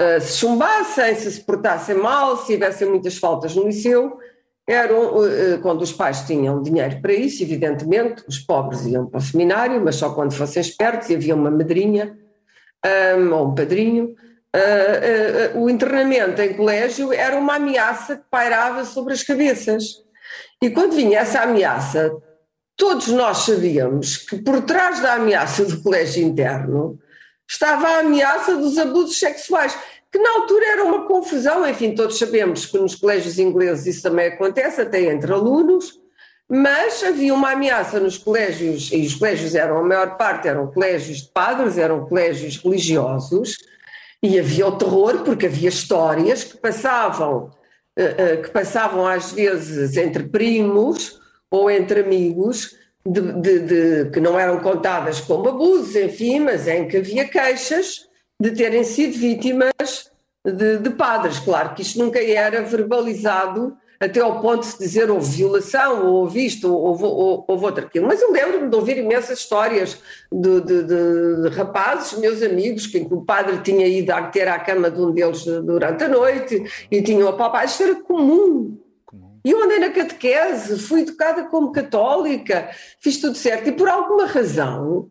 Uh, 0.00 0.20
se 0.20 0.38
chumbassem, 0.38 1.14
se 1.16 1.32
se 1.32 1.40
portassem 1.40 1.96
mal, 1.96 2.36
se 2.36 2.46
tivessem 2.52 2.88
muitas 2.88 3.18
faltas 3.18 3.56
no 3.56 3.64
liceu, 3.64 4.18
eram, 4.68 5.16
uh, 5.16 5.60
quando 5.60 5.82
os 5.82 5.92
pais 5.92 6.20
tinham 6.22 6.62
dinheiro 6.62 7.00
para 7.02 7.12
isso, 7.12 7.42
evidentemente, 7.42 8.22
os 8.28 8.38
pobres 8.38 8.86
iam 8.86 9.06
para 9.06 9.18
o 9.18 9.20
seminário, 9.20 9.82
mas 9.84 9.96
só 9.96 10.14
quando 10.14 10.32
fossem 10.32 10.60
espertos 10.60 11.10
e 11.10 11.16
havia 11.16 11.34
uma 11.34 11.50
madrinha 11.50 12.16
um, 13.18 13.34
ou 13.34 13.48
um 13.48 13.54
padrinho. 13.54 14.14
Uh, 14.54 15.58
o 15.60 15.70
internamento 15.70 16.42
em 16.42 16.54
colégio 16.54 17.12
era 17.12 17.38
uma 17.38 17.54
ameaça 17.54 18.16
que 18.16 18.24
pairava 18.28 18.84
sobre 18.84 19.12
as 19.12 19.22
cabeças. 19.22 19.84
E 20.60 20.70
quando 20.70 20.92
vinha 20.94 21.20
essa 21.20 21.42
ameaça, 21.42 22.12
todos 22.76 23.08
nós 23.08 23.38
sabíamos 23.38 24.16
que 24.16 24.36
por 24.42 24.62
trás 24.62 25.00
da 25.00 25.14
ameaça 25.14 25.64
do 25.64 25.80
colégio 25.82 26.24
interno 26.24 26.98
estava 27.48 27.86
a 27.88 27.98
ameaça 28.00 28.56
dos 28.56 28.76
abusos 28.76 29.18
sexuais, 29.18 29.76
que 30.10 30.18
na 30.18 30.30
altura 30.32 30.66
era 30.66 30.84
uma 30.84 31.06
confusão, 31.06 31.68
enfim, 31.68 31.94
todos 31.94 32.18
sabemos 32.18 32.66
que 32.66 32.78
nos 32.78 32.94
colégios 32.96 33.38
ingleses 33.38 33.86
isso 33.86 34.02
também 34.02 34.28
acontece, 34.28 34.80
até 34.80 35.02
entre 35.02 35.32
alunos, 35.32 36.00
mas 36.48 37.02
havia 37.04 37.32
uma 37.32 37.52
ameaça 37.52 38.00
nos 38.00 38.18
colégios, 38.18 38.90
e 38.92 39.06
os 39.06 39.14
colégios 39.14 39.54
eram, 39.54 39.78
a 39.78 39.84
maior 39.84 40.16
parte 40.16 40.48
eram 40.48 40.66
colégios 40.66 41.22
de 41.22 41.28
padres, 41.28 41.78
eram 41.78 42.06
colégios 42.06 42.56
religiosos, 42.56 43.56
e 44.22 44.38
havia 44.38 44.66
o 44.66 44.76
terror, 44.76 45.22
porque 45.24 45.46
havia 45.46 45.68
histórias 45.68 46.44
que 46.44 46.58
passavam, 46.58 47.50
eh, 47.96 48.14
eh, 48.18 48.36
que 48.36 48.50
passavam 48.50 49.06
às 49.06 49.32
vezes 49.32 49.96
entre 49.96 50.24
primos, 50.24 51.20
ou 51.50 51.70
entre 51.70 52.00
amigos 52.00 52.76
de, 53.04 53.20
de, 53.20 53.58
de, 53.60 54.10
que 54.10 54.20
não 54.20 54.38
eram 54.38 54.60
contadas 54.60 55.20
como 55.20 55.48
abusos, 55.48 55.96
enfim, 55.96 56.40
mas 56.40 56.68
em 56.68 56.86
que 56.86 56.98
havia 56.98 57.26
queixas 57.26 58.06
de 58.40 58.52
terem 58.52 58.84
sido 58.84 59.18
vítimas 59.18 60.10
de, 60.44 60.78
de 60.78 60.90
padres. 60.90 61.38
Claro 61.38 61.74
que 61.74 61.82
isto 61.82 61.98
nunca 61.98 62.22
era 62.22 62.62
verbalizado 62.62 63.76
até 64.00 64.18
ao 64.18 64.40
ponto 64.40 64.60
de 64.60 64.66
se 64.66 64.78
dizer 64.78 65.10
houve 65.10 65.36
violação, 65.36 66.06
ou 66.06 66.14
houve 66.22 66.46
isto, 66.46 66.72
ou 66.72 66.86
houve, 66.86 67.04
ou, 67.04 67.44
houve 67.46 67.64
outro 67.66 67.84
aquilo. 67.84 68.06
Mas 68.06 68.22
eu 68.22 68.32
lembro-me 68.32 68.70
de 68.70 68.74
ouvir 68.74 68.96
imensas 68.96 69.40
histórias 69.40 69.98
de, 70.32 70.60
de, 70.62 70.82
de, 70.84 71.42
de, 71.42 71.48
rapazes, 71.50 72.18
meus 72.18 72.42
amigos, 72.42 72.86
que 72.86 73.06
o 73.10 73.20
padre 73.20 73.58
tinha 73.58 73.86
ido 73.86 74.10
a 74.10 74.22
ter 74.22 74.48
à 74.48 74.58
cama 74.58 74.90
de 74.90 74.98
um 74.98 75.12
deles 75.12 75.44
durante 75.44 76.04
a 76.04 76.08
noite 76.08 76.64
e 76.90 77.02
tinham 77.02 77.28
a 77.28 77.34
papá. 77.34 77.62
Isto 77.66 77.82
era 77.82 77.94
comum. 77.96 78.78
E 79.44 79.50
eu 79.50 79.62
andei 79.62 79.78
na 79.78 79.90
catequese, 79.90 80.78
fui 80.78 81.02
educada 81.02 81.44
como 81.44 81.70
católica, 81.70 82.70
fiz 83.00 83.18
tudo 83.18 83.36
certo. 83.36 83.68
E 83.68 83.72
por 83.72 83.88
alguma 83.88 84.24
razão, 84.26 85.10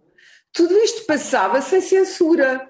tudo 0.51 0.75
isto 0.77 1.05
passava 1.05 1.61
sem 1.61 1.79
censura. 1.79 2.67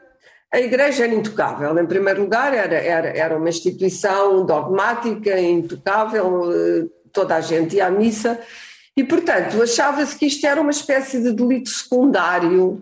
A 0.52 0.60
Igreja 0.60 1.04
era 1.04 1.14
intocável, 1.14 1.78
em 1.78 1.86
primeiro 1.86 2.22
lugar, 2.22 2.56
era, 2.56 2.76
era, 2.76 3.10
era 3.10 3.38
uma 3.38 3.50
instituição 3.50 4.44
dogmática, 4.44 5.40
intocável, 5.40 6.52
eh, 6.52 6.88
toda 7.14 7.36
a 7.36 7.42
gente 7.42 7.76
ia 7.76 7.86
à 7.86 7.92
missa, 7.92 8.40
e 8.98 9.04
portanto 9.04 9.62
achava-se 9.62 10.18
que 10.18 10.26
isto 10.26 10.48
era 10.48 10.60
uma 10.60 10.72
espécie 10.72 11.22
de 11.22 11.34
delito 11.34 11.70
secundário, 11.70 12.82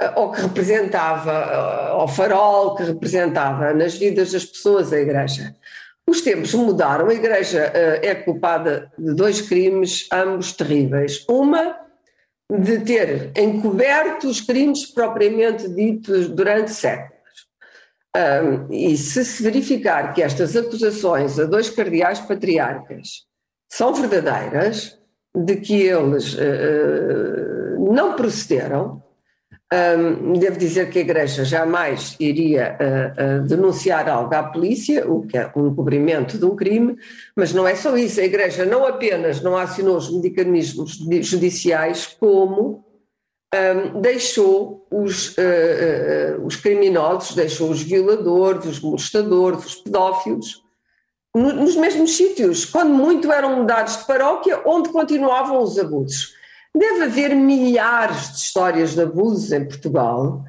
eh, 0.00 0.12
ou 0.14 0.30
que 0.30 0.42
representava, 0.42 2.06
eh, 2.06 2.12
farol, 2.12 2.76
que 2.76 2.84
representava 2.84 3.74
nas 3.74 3.94
vidas 3.94 4.30
das 4.30 4.44
pessoas 4.44 4.92
a 4.92 5.00
Igreja. 5.00 5.56
Os 6.06 6.20
tempos 6.20 6.54
mudaram, 6.54 7.08
a 7.08 7.14
Igreja 7.14 7.72
é 7.74 8.14
culpada 8.14 8.92
de 8.96 9.12
dois 9.14 9.40
crimes, 9.40 10.08
ambos 10.12 10.52
terríveis. 10.52 11.24
Uma, 11.28 11.76
de 12.60 12.80
ter 12.80 13.32
encoberto 13.36 14.28
os 14.28 14.40
crimes 14.40 14.86
propriamente 14.86 15.68
ditos 15.68 16.28
durante 16.28 16.70
séculos. 16.70 17.12
Um, 18.14 18.70
e 18.70 18.96
se 18.96 19.24
se 19.24 19.42
verificar 19.42 20.12
que 20.12 20.22
estas 20.22 20.54
acusações 20.54 21.38
a 21.38 21.46
dois 21.46 21.70
cardeais 21.70 22.20
patriarcas 22.20 23.24
são 23.70 23.94
verdadeiras, 23.94 24.98
de 25.34 25.56
que 25.56 25.82
eles 25.82 26.34
uh, 26.34 27.92
não 27.92 28.14
procederam, 28.14 29.02
um, 29.72 30.34
devo 30.34 30.58
dizer 30.58 30.90
que 30.90 30.98
a 30.98 31.02
Igreja 31.02 31.44
jamais 31.44 32.14
iria 32.20 32.76
uh, 32.78 33.40
uh, 33.42 33.48
denunciar 33.48 34.06
algo 34.08 34.34
à 34.34 34.42
polícia, 34.42 35.10
o 35.10 35.26
que 35.26 35.38
é 35.38 35.50
um 35.56 35.68
encobrimento 35.68 36.36
de 36.36 36.44
um 36.44 36.54
crime, 36.54 36.96
mas 37.34 37.54
não 37.54 37.66
é 37.66 37.74
só 37.74 37.96
isso. 37.96 38.20
A 38.20 38.24
Igreja 38.24 38.66
não 38.66 38.84
apenas 38.84 39.40
não 39.40 39.56
acionou 39.56 39.96
os 39.96 40.10
mecanismos 40.10 40.98
judiciais, 41.22 42.06
como 42.20 42.84
um, 43.54 44.00
deixou 44.00 44.86
os, 44.90 45.36
uh, 45.38 46.44
os 46.44 46.56
criminosos, 46.56 47.34
deixou 47.34 47.70
os 47.70 47.82
violadores, 47.82 48.66
os 48.66 48.80
molestadores, 48.80 49.64
os 49.64 49.74
pedófilos, 49.76 50.62
no, 51.34 51.50
nos 51.54 51.76
mesmos 51.76 52.14
sítios, 52.14 52.66
quando 52.66 52.92
muito 52.92 53.32
eram 53.32 53.56
mudados 53.56 53.96
de 53.96 54.06
paróquia, 54.06 54.60
onde 54.66 54.90
continuavam 54.90 55.62
os 55.62 55.78
abusos. 55.78 56.41
Deve 56.74 57.04
haver 57.04 57.34
milhares 57.34 58.32
de 58.32 58.38
histórias 58.38 58.94
de 58.94 59.02
abusos 59.02 59.52
em 59.52 59.64
Portugal. 59.64 60.42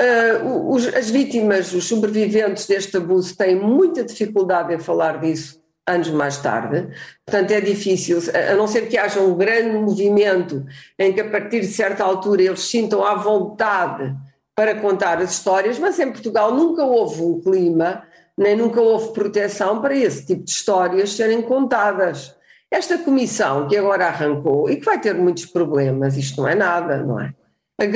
Uh, 0.00 0.70
os, 0.70 0.86
as 0.88 1.10
vítimas, 1.10 1.72
os 1.72 1.86
sobreviventes 1.88 2.66
deste 2.66 2.96
abuso 2.96 3.36
têm 3.36 3.54
muita 3.56 4.04
dificuldade 4.04 4.74
em 4.74 4.78
falar 4.78 5.20
disso, 5.20 5.62
anos 5.86 6.10
mais 6.10 6.36
tarde. 6.38 6.88
Portanto, 7.24 7.52
é 7.52 7.60
difícil, 7.60 8.18
a 8.50 8.54
não 8.54 8.66
ser 8.66 8.88
que 8.88 8.98
haja 8.98 9.20
um 9.20 9.34
grande 9.34 9.78
movimento 9.78 10.64
em 10.98 11.12
que, 11.12 11.20
a 11.20 11.30
partir 11.30 11.60
de 11.60 11.68
certa 11.68 12.04
altura, 12.04 12.42
eles 12.42 12.68
sintam 12.68 13.04
à 13.04 13.14
vontade 13.14 14.14
para 14.54 14.74
contar 14.74 15.18
as 15.18 15.32
histórias, 15.32 15.78
mas 15.78 15.98
em 15.98 16.12
Portugal 16.12 16.54
nunca 16.54 16.84
houve 16.84 17.22
um 17.22 17.40
clima, 17.40 18.02
nem 18.36 18.56
nunca 18.56 18.80
houve 18.80 19.12
proteção 19.12 19.80
para 19.80 19.96
esse 19.96 20.26
tipo 20.26 20.44
de 20.44 20.50
histórias 20.50 21.14
serem 21.14 21.40
contadas. 21.40 22.34
Esta 22.72 22.96
comissão 22.96 23.68
que 23.68 23.76
agora 23.76 24.06
arrancou, 24.06 24.70
e 24.70 24.76
que 24.76 24.84
vai 24.86 24.98
ter 24.98 25.14
muitos 25.14 25.44
problemas, 25.44 26.16
isto 26.16 26.40
não 26.40 26.48
é 26.48 26.54
nada, 26.54 26.96
não 27.02 27.20
é? 27.20 27.34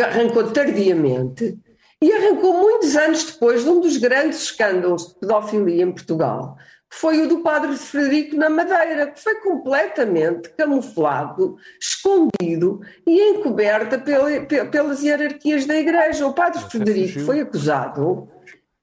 Arrancou 0.04 0.50
tardiamente 0.50 1.58
e 2.02 2.12
arrancou 2.12 2.52
muitos 2.52 2.94
anos 2.94 3.24
depois 3.24 3.64
de 3.64 3.70
um 3.70 3.80
dos 3.80 3.96
grandes 3.96 4.42
escândalos 4.42 5.08
de 5.08 5.14
pedofilia 5.18 5.82
em 5.82 5.90
Portugal, 5.90 6.58
que 6.90 6.96
foi 6.98 7.22
o 7.22 7.28
do 7.28 7.38
padre 7.38 7.74
Frederico 7.74 8.36
na 8.36 8.50
Madeira, 8.50 9.06
que 9.06 9.18
foi 9.18 9.36
completamente 9.36 10.50
camuflado, 10.50 11.56
escondido 11.80 12.82
e 13.06 13.30
encoberta 13.30 13.98
pelas 13.98 15.02
hierarquias 15.02 15.64
da 15.64 15.74
Igreja. 15.74 16.26
O 16.26 16.34
padre 16.34 16.60
Frederico 16.68 17.20
foi 17.20 17.40
acusado 17.40 18.28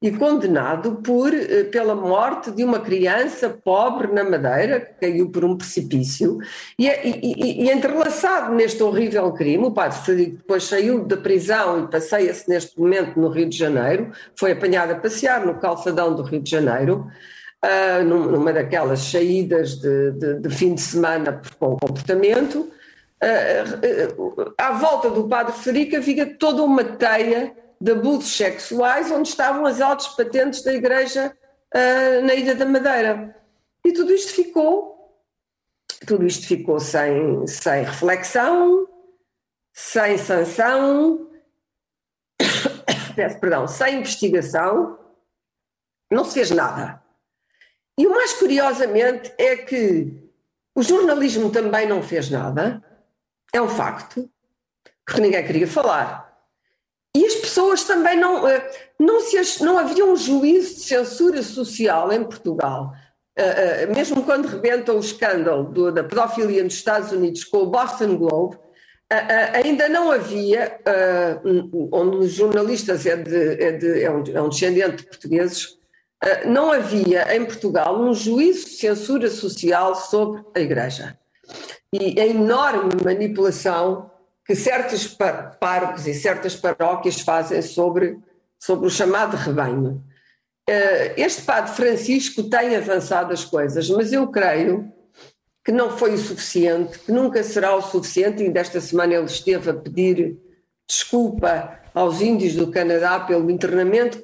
e 0.04 0.12
condenado 0.12 0.98
por, 0.98 1.34
eh, 1.34 1.64
pela 1.64 1.96
morte 1.96 2.52
de 2.52 2.62
uma 2.62 2.82
criança 2.82 3.50
pobre 3.50 4.12
na 4.12 4.22
Madeira, 4.22 4.82
que 4.82 4.94
caiu 5.00 5.30
por 5.30 5.46
um 5.46 5.56
precipício, 5.56 6.40
e, 6.78 6.90
e, 6.90 7.64
e 7.64 7.72
entrelaçado 7.72 8.54
neste 8.54 8.84
horrível 8.84 9.32
crime, 9.32 9.64
o 9.64 9.72
padre 9.72 9.98
Frederico 10.00 10.38
depois 10.40 10.66
saiu 10.66 11.06
da 11.06 11.16
prisão 11.16 11.86
e 11.86 11.88
passeia-se 11.88 12.50
neste 12.50 12.78
momento 12.78 13.18
no 13.18 13.30
Rio 13.30 13.48
de 13.48 13.58
Janeiro, 13.58 14.12
foi 14.36 14.52
apanhado 14.52 14.92
a 14.92 14.96
passear 14.96 15.46
no 15.46 15.56
calçadão 15.56 16.14
do 16.14 16.22
Rio 16.22 16.42
de 16.42 16.52
Janeiro, 16.52 17.08
uh, 17.64 18.04
numa 18.04 18.52
daquelas 18.52 19.00
saídas 19.00 19.76
de, 19.76 20.12
de, 20.12 20.40
de, 20.42 20.50
fim 20.50 20.76
de 20.76 20.82
semana 20.82 21.42
com 21.58 21.78
comportamento, 21.78 22.70
uh, 23.24 24.42
uh, 24.42 24.54
à 24.58 24.74
volta 24.74 25.10
do 25.10 25.30
padre 25.30 25.54
Frederico 25.54 25.96
havia 25.96 26.26
toda 26.26 26.62
uma 26.62 26.84
teia 26.84 27.63
de 27.84 27.92
abusos 27.92 28.38
sexuais, 28.38 29.12
onde 29.12 29.28
estavam 29.28 29.66
as 29.66 29.82
altas 29.82 30.08
patentes 30.08 30.64
da 30.64 30.74
Igreja 30.74 31.38
uh, 31.76 32.26
na 32.26 32.34
Ilha 32.34 32.56
da 32.56 32.66
Madeira. 32.66 33.36
E 33.84 33.92
tudo 33.92 34.14
isto 34.14 34.34
ficou, 34.34 35.22
tudo 36.08 36.26
isto 36.26 36.48
ficou 36.48 36.80
sem, 36.80 37.46
sem 37.46 37.84
reflexão, 37.84 38.88
sem 39.74 40.18
sanção, 40.18 41.30
peço 43.18 43.38
perdão, 43.42 43.68
sem 43.68 44.00
investigação, 44.00 44.98
não 46.10 46.24
se 46.24 46.36
fez 46.36 46.52
nada. 46.52 47.04
E 48.00 48.08
o 48.08 48.12
mais 48.12 48.32
curiosamente 48.32 49.34
é 49.38 49.58
que 49.58 50.32
o 50.74 50.82
jornalismo 50.82 51.52
também 51.52 51.86
não 51.86 52.02
fez 52.02 52.30
nada, 52.30 52.82
é 53.52 53.62
um 53.62 53.68
facto, 53.68 54.32
porque 55.06 55.20
ninguém 55.20 55.46
queria 55.46 55.68
falar. 55.68 56.33
E 57.16 57.26
as 57.26 57.36
pessoas 57.36 57.84
também 57.84 58.20
não, 58.20 58.48
eh, 58.48 58.72
não, 59.00 59.20
se, 59.20 59.64
não 59.64 59.78
havia 59.78 60.04
um 60.04 60.16
juízo 60.16 60.76
de 60.76 60.82
censura 60.82 61.44
social 61.44 62.12
em 62.12 62.24
Portugal. 62.24 62.92
Eh, 63.36 63.84
eh, 63.84 63.86
mesmo 63.86 64.24
quando 64.24 64.48
rebenta 64.48 64.94
o 64.94 65.00
escândalo 65.00 65.66
do, 65.66 65.92
da 65.92 66.04
pedofilia 66.04 66.64
nos 66.64 66.74
Estados 66.74 67.12
Unidos 67.12 67.44
com 67.44 67.60
o 67.60 67.68
Boston 67.68 68.18
Globe, 68.18 68.58
ainda 69.54 69.88
não 69.88 70.12
havia, 70.12 70.80
onde 71.92 72.18
os 72.18 72.32
jornalistas 72.32 73.06
é, 73.06 73.16
de, 73.16 73.64
é, 73.64 73.72
de, 73.74 74.04
é, 74.04 74.10
um, 74.10 74.24
é 74.24 74.50
descendente 74.50 74.96
de 74.98 75.04
portugueses, 75.04 75.78
não 76.48 76.72
havia 76.72 77.36
em 77.36 77.46
Portugal 77.46 78.02
um 78.02 78.12
juízo 78.12 78.66
de 78.66 78.72
censura 78.72 79.30
social 79.30 79.94
sobre 79.94 80.44
a 80.56 80.60
Igreja. 80.60 81.16
E 81.94 82.20
a 82.20 82.26
enorme 82.26 82.94
manipulação 83.06 84.10
que 84.46 84.56
certos 84.56 85.08
parques 85.60 86.06
e 86.06 86.14
certas 86.14 86.56
paróquias 86.56 87.20
fazem 87.22 87.62
sobre, 87.62 88.18
sobre 88.60 88.88
o 88.88 88.90
chamado 88.90 89.38
rebanho. 89.38 90.04
Eh, 90.68 91.14
este 91.18 91.44
padre 91.44 91.74
Francisco 91.74 92.44
tem 92.44 92.76
avançado 92.76 93.34
as 93.34 93.46
coisas, 93.46 93.90
mas 93.90 94.12
eu 94.12 94.28
creio 94.28 94.92
que 95.64 95.72
não 95.72 95.98
foi 95.98 96.14
o 96.14 96.18
suficiente, 96.18 97.00
que 97.00 97.12
nunca 97.12 97.42
será 97.42 97.76
o 97.76 97.82
suficiente, 97.82 98.44
e 98.44 98.50
desta 98.50 98.82
semana 98.82 99.14
ele 99.14 99.26
esteve 99.26 99.70
a 99.70 99.74
pedir 99.74 100.38
desculpa 100.86 101.80
aos 101.94 102.22
índios 102.22 102.56
do 102.56 102.70
Canadá 102.72 103.20
pelo 103.20 103.50
internamento 103.50 104.22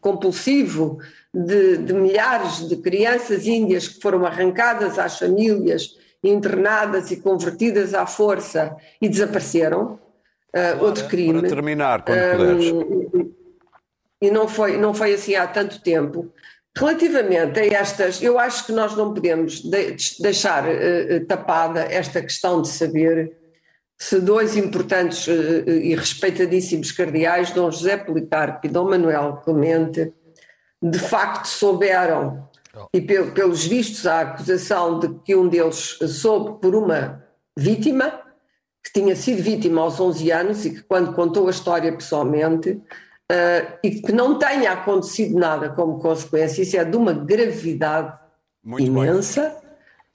compulsivo 0.00 0.98
de, 1.32 1.78
de 1.78 1.92
milhares 1.92 2.68
de 2.68 2.76
crianças 2.76 3.46
índias 3.46 3.88
que 3.88 4.00
foram 4.00 4.24
arrancadas 4.24 4.98
às 4.98 5.18
famílias 5.18 5.96
internadas 6.24 7.10
e 7.10 7.16
convertidas 7.16 7.94
à 7.94 8.06
força 8.06 8.76
e 9.00 9.08
desapareceram. 9.08 9.98
Uh, 10.54 10.84
outro 10.84 11.06
crime. 11.08 11.40
Para 11.40 11.48
terminar, 11.48 12.04
quando 12.04 12.36
puderes. 12.36 13.34
E 14.22 14.30
não 14.30 14.48
foi, 14.48 14.78
não 14.78 14.94
foi 14.94 15.12
assim 15.14 15.34
há 15.34 15.46
tanto 15.46 15.82
tempo. 15.82 16.32
Relativamente 16.76 17.60
a 17.60 17.66
estas, 17.66 18.22
eu 18.22 18.38
acho 18.38 18.66
que 18.66 18.72
nós 18.72 18.96
não 18.96 19.12
podemos 19.12 19.60
de, 19.60 19.96
deixar 20.20 20.64
uh, 20.64 21.24
tapada 21.26 21.80
esta 21.82 22.22
questão 22.22 22.62
de 22.62 22.68
saber 22.68 23.36
se 23.98 24.20
dois 24.20 24.56
importantes 24.56 25.26
uh, 25.26 25.68
e 25.68 25.94
respeitadíssimos 25.94 26.90
cardeais, 26.92 27.50
Dom 27.50 27.70
José 27.70 27.96
Policarpo 27.96 28.66
e 28.66 28.70
Dom 28.70 28.88
Manuel 28.88 29.40
Clemente, 29.44 30.12
de 30.82 30.98
facto 30.98 31.46
souberam 31.46 32.48
e 32.92 33.00
pelos 33.00 33.66
vistos 33.66 34.06
a 34.06 34.20
acusação 34.20 34.98
de 34.98 35.08
que 35.24 35.34
um 35.34 35.48
deles 35.48 35.98
soube 36.08 36.60
por 36.60 36.74
uma 36.74 37.22
vítima, 37.56 38.20
que 38.82 38.92
tinha 38.92 39.14
sido 39.16 39.42
vítima 39.42 39.80
aos 39.82 39.98
11 39.98 40.30
anos 40.30 40.64
e 40.64 40.70
que 40.70 40.82
quando 40.82 41.14
contou 41.14 41.46
a 41.46 41.50
história 41.50 41.92
pessoalmente, 41.92 42.70
uh, 42.70 43.78
e 43.82 44.02
que 44.02 44.12
não 44.12 44.38
tenha 44.38 44.72
acontecido 44.72 45.38
nada 45.38 45.70
como 45.70 45.98
consequência, 46.00 46.62
isso 46.62 46.76
é 46.76 46.84
de 46.84 46.96
uma 46.96 47.12
gravidade 47.12 48.12
Muito 48.62 48.86
imensa. 48.86 49.42
Bem. 49.42 49.64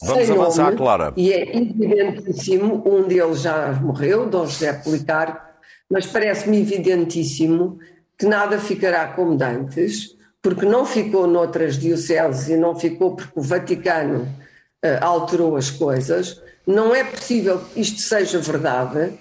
Vamos 0.01 0.31
avançar, 0.31 0.65
nome, 0.65 0.77
Clara. 0.77 1.13
E 1.17 1.33
é 1.33 1.57
evidentíssimo, 1.57 2.83
um 2.85 3.05
deles 3.05 3.41
já 3.41 3.73
morreu, 3.73 4.29
Dom 4.29 4.45
José 4.45 4.71
Policarpo, 4.71 5.41
mas 5.89 6.05
parece-me 6.05 6.61
evidentíssimo 6.61 7.79
que 8.17 8.25
nada 8.25 8.59
ficará 8.59 9.07
como 9.07 9.35
dantes 9.35 10.17
porque 10.41 10.65
não 10.65 10.85
ficou 10.85 11.27
noutras 11.27 11.77
dioceses 11.77 12.49
e 12.49 12.57
não 12.57 12.77
ficou 12.77 13.15
porque 13.15 13.37
o 13.37 13.41
Vaticano 13.41 14.23
uh, 14.23 15.03
alterou 15.03 15.55
as 15.55 15.69
coisas, 15.69 16.41
não 16.65 16.95
é 16.95 17.03
possível 17.03 17.59
que 17.59 17.81
isto 17.81 17.99
seja 17.99 18.39
verdade 18.39 19.13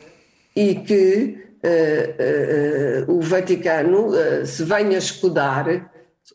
e 0.54 0.76
que 0.76 1.44
uh, 1.64 3.10
uh, 3.10 3.16
o 3.16 3.20
Vaticano 3.20 4.10
se 4.44 4.62
venha 4.64 4.98
escudar 4.98 5.90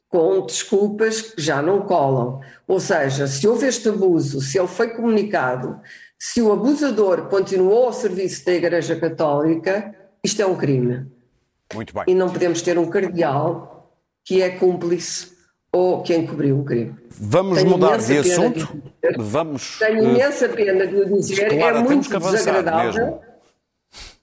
com 0.09 0.45
desculpas 0.45 1.21
que 1.21 1.41
já 1.41 1.61
não 1.61 1.81
colam. 1.81 2.41
Ou 2.67 2.79
seja, 2.79 3.27
se 3.27 3.47
houve 3.47 3.67
este 3.67 3.89
abuso, 3.89 4.41
se 4.41 4.57
ele 4.57 4.67
foi 4.67 4.89
comunicado, 4.89 5.79
se 6.19 6.41
o 6.41 6.51
abusador 6.51 7.27
continuou 7.29 7.85
ao 7.85 7.93
serviço 7.93 8.45
da 8.45 8.53
Igreja 8.53 8.95
Católica, 8.95 9.93
isto 10.23 10.41
é 10.41 10.45
um 10.45 10.55
crime. 10.55 11.05
Muito 11.73 11.93
bem. 11.93 12.03
E 12.07 12.15
não 12.15 12.29
podemos 12.29 12.61
ter 12.61 12.77
um 12.77 12.87
cardeal 12.89 13.82
que 14.23 14.41
é 14.41 14.49
cúmplice 14.51 15.33
ou 15.71 16.03
que 16.03 16.15
encobriu 16.15 16.59
o 16.59 16.63
crime. 16.63 16.95
Vamos 17.09 17.57
tenho 17.57 17.71
mudar 17.71 17.97
de 17.97 18.17
assunto? 18.19 18.81
De 19.01 19.15
Vamos. 19.17 19.79
Tenho 19.79 20.03
uh, 20.03 20.09
imensa 20.09 20.47
pena 20.49 20.85
de 20.85 20.95
o 20.95 21.05
dizer, 21.05 21.51
é 21.51 21.73
muito 21.73 22.09
desagradável. 22.09 23.21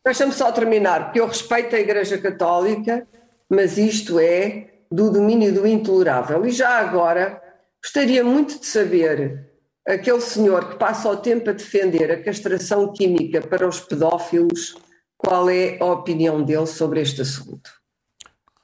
Deixa-me 0.05 0.33
só 0.33 0.51
terminar, 0.53 1.07
porque 1.07 1.21
eu 1.21 1.27
respeito 1.27 1.75
a 1.77 1.81
Igreja 1.81 2.17
Católica, 2.19 3.07
mas 3.49 3.77
isto 3.77 4.19
é 4.19 4.69
do 4.91 5.11
domínio 5.11 5.53
do 5.53 5.67
intolerável. 5.67 6.47
E 6.47 6.51
já 6.51 6.79
agora 6.79 7.43
gostaria 7.83 8.25
muito 8.25 8.59
de 8.59 8.67
saber 8.67 9.51
aquele 9.87 10.21
senhor 10.21 10.71
que 10.71 10.77
passa 10.77 11.09
o 11.11 11.17
tempo 11.17 11.51
a 11.51 11.53
defender 11.53 12.11
a 12.11 12.23
castração 12.23 12.93
química 12.93 13.41
para 13.41 13.67
os 13.67 13.81
pedófilos, 13.81 14.77
qual 15.19 15.51
é 15.51 15.77
a 15.81 15.85
opinião 15.85 16.43
dele 16.43 16.67
sobre 16.67 17.01
este 17.01 17.23
assunto. 17.23 17.80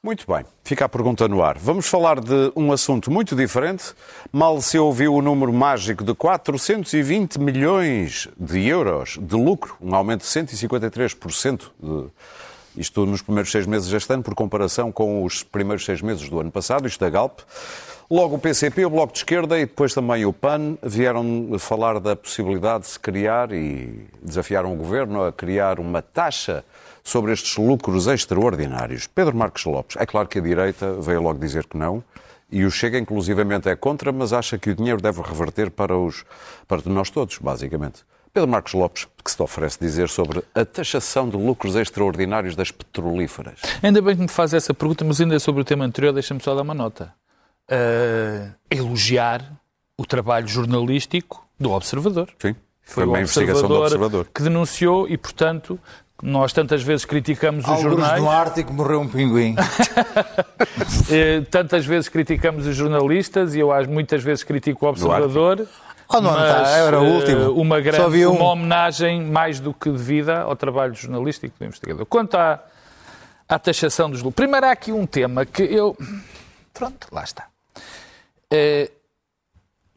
Muito 0.03 0.25
bem, 0.31 0.45
fica 0.63 0.85
a 0.85 0.89
pergunta 0.89 1.27
no 1.27 1.43
ar. 1.43 1.57
Vamos 1.57 1.87
falar 1.87 2.21
de 2.21 2.51
um 2.55 2.71
assunto 2.71 3.11
muito 3.11 3.35
diferente. 3.35 3.95
Mal 4.31 4.61
se 4.61 4.77
ouviu 4.77 5.15
o 5.15 5.21
número 5.23 5.51
mágico 5.51 6.03
de 6.03 6.13
420 6.13 7.39
milhões 7.39 8.29
de 8.39 8.65
euros 8.67 9.17
de 9.19 9.35
lucro, 9.35 9.75
um 9.81 9.93
aumento 9.95 10.21
de 10.21 10.27
153%, 10.27 11.71
de, 11.81 12.05
isto 12.77 13.07
nos 13.07 13.23
primeiros 13.23 13.51
seis 13.51 13.65
meses 13.65 13.89
deste 13.89 14.13
ano, 14.13 14.21
por 14.21 14.35
comparação 14.35 14.91
com 14.91 15.25
os 15.25 15.41
primeiros 15.41 15.83
seis 15.83 15.99
meses 16.01 16.29
do 16.29 16.39
ano 16.39 16.51
passado, 16.51 16.87
isto 16.87 16.99
da 16.99 17.09
Galp. 17.09 17.39
Logo 18.09 18.35
o 18.35 18.39
PCP, 18.39 18.85
o 18.85 18.89
Bloco 18.91 19.11
de 19.11 19.19
Esquerda 19.19 19.57
e 19.57 19.65
depois 19.65 19.93
também 19.95 20.25
o 20.25 20.31
PAN 20.31 20.77
vieram 20.81 21.49
falar 21.57 21.99
da 21.99 22.15
possibilidade 22.15 22.83
de 22.83 22.91
se 22.91 22.99
criar 22.99 23.51
e 23.51 24.07
desafiaram 24.21 24.71
o 24.71 24.75
Governo 24.77 25.25
a 25.25 25.33
criar 25.33 25.79
uma 25.79 26.01
taxa 26.03 26.63
sobre 27.07 27.31
estes 27.31 27.55
lucros 27.55 28.05
extraordinários. 28.05 29.07
Pedro 29.07 29.33
Marques 29.33 29.63
Lopes, 29.63 29.95
é 29.97 30.05
claro 30.05 30.27
que 30.27 30.39
a 30.39 30.41
direita 30.41 30.91
veio 30.99 31.21
logo 31.21 31.39
dizer 31.39 31.65
que 31.65 31.77
não 31.77 32.03
E 32.51 32.65
o 32.65 32.69
Chega, 32.69 32.97
inclusivamente, 32.97 33.69
é 33.69 33.75
contra, 33.77 34.11
mas 34.11 34.33
acha 34.33 34.57
que 34.57 34.71
o 34.71 34.75
dinheiro 34.75 35.01
deve 35.01 35.21
reverter 35.21 35.71
para, 35.71 35.97
os, 35.97 36.25
para 36.67 36.81
nós 36.87 37.09
todos, 37.09 37.37
basicamente. 37.37 38.03
Pedro 38.33 38.49
Marcos 38.49 38.73
Lopes, 38.73 39.07
que 39.23 39.31
se 39.31 39.37
te 39.37 39.41
oferece 39.41 39.79
dizer 39.79 40.09
sobre 40.09 40.43
a 40.53 40.65
taxação 40.65 41.29
de 41.29 41.37
lucros 41.37 41.77
extraordinários 41.77 42.57
das 42.57 42.71
petrolíferas. 42.71 43.61
Ainda 43.81 44.01
bem 44.01 44.13
que 44.13 44.21
me 44.23 44.27
faz 44.27 44.53
essa 44.53 44.73
pergunta, 44.73 45.05
mas 45.05 45.21
ainda 45.21 45.39
sobre 45.39 45.61
o 45.61 45.65
tema 45.65 45.85
anterior, 45.85 46.11
deixa-me 46.11 46.41
só 46.43 46.53
dar 46.53 46.61
uma 46.61 46.73
nota. 46.73 47.13
Uh, 47.71 48.53
elogiar 48.69 49.49
o 49.97 50.05
trabalho 50.05 50.47
jornalístico 50.47 51.47
do 51.57 51.71
Observador. 51.71 52.29
Sim. 52.37 52.53
Foi, 52.81 53.05
uma 53.05 53.19
investigação 53.19 53.67
do 53.67 53.75
Observador 53.75 54.27
que 54.33 54.41
denunciou 54.41 55.09
e, 55.09 55.17
portanto, 55.17 55.77
nós 56.21 56.51
tantas 56.51 56.81
vezes 56.81 57.05
criticamos 57.05 57.63
os 57.63 57.69
Alguns 57.69 57.83
jornais. 57.83 58.21
no 58.21 58.29
Ártico 58.29 58.73
morreu 58.73 59.01
um 59.01 59.07
pinguim. 59.07 59.55
Eh, 61.09 61.41
tantas 61.49 61.85
vezes 61.85 62.09
criticamos 62.09 62.65
os 62.65 62.75
jornalistas 62.75 63.55
e 63.55 63.59
eu 63.59 63.71
acho 63.71 63.89
muitas 63.89 64.21
vezes 64.23 64.43
critico 64.43 64.85
o 64.85 64.89
Observador. 64.89 65.65
Oh, 66.09 66.19
não, 66.21 66.31
mas, 66.31 66.51
tá, 66.51 66.69
era 66.71 66.99
o 66.99 67.05
eh, 67.05 67.09
último. 67.09 67.51
Uma, 67.53 67.79
grande, 67.79 68.03
Só 68.03 68.09
vi 68.09 68.25
um. 68.25 68.35
uma 68.35 68.51
homenagem 68.51 69.23
mais 69.23 69.59
do 69.59 69.73
que 69.73 69.89
devida 69.89 70.41
ao 70.41 70.55
trabalho 70.55 70.93
jornalístico 70.93 71.55
do 71.57 71.65
investigador. 71.65 72.05
Quanto 72.05 72.35
à, 72.35 72.61
à 73.47 73.59
taxação 73.59 74.09
dos 74.09 74.21
lucros. 74.21 74.35
Primeiro 74.35 74.65
há 74.65 74.71
aqui 74.71 74.91
um 74.91 75.05
tema 75.05 75.45
que 75.45 75.63
eu. 75.63 75.97
Pronto, 76.73 77.07
lá 77.11 77.23
está. 77.23 77.47
Eh, 78.51 78.91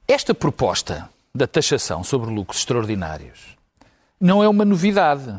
esta 0.07 0.33
proposta 0.35 1.09
da 1.35 1.47
taxação 1.47 2.03
sobre 2.05 2.31
lucros 2.31 2.59
extraordinários 2.59 3.57
não 4.21 4.43
é 4.43 4.49
uma 4.49 4.65
novidade. 4.65 5.39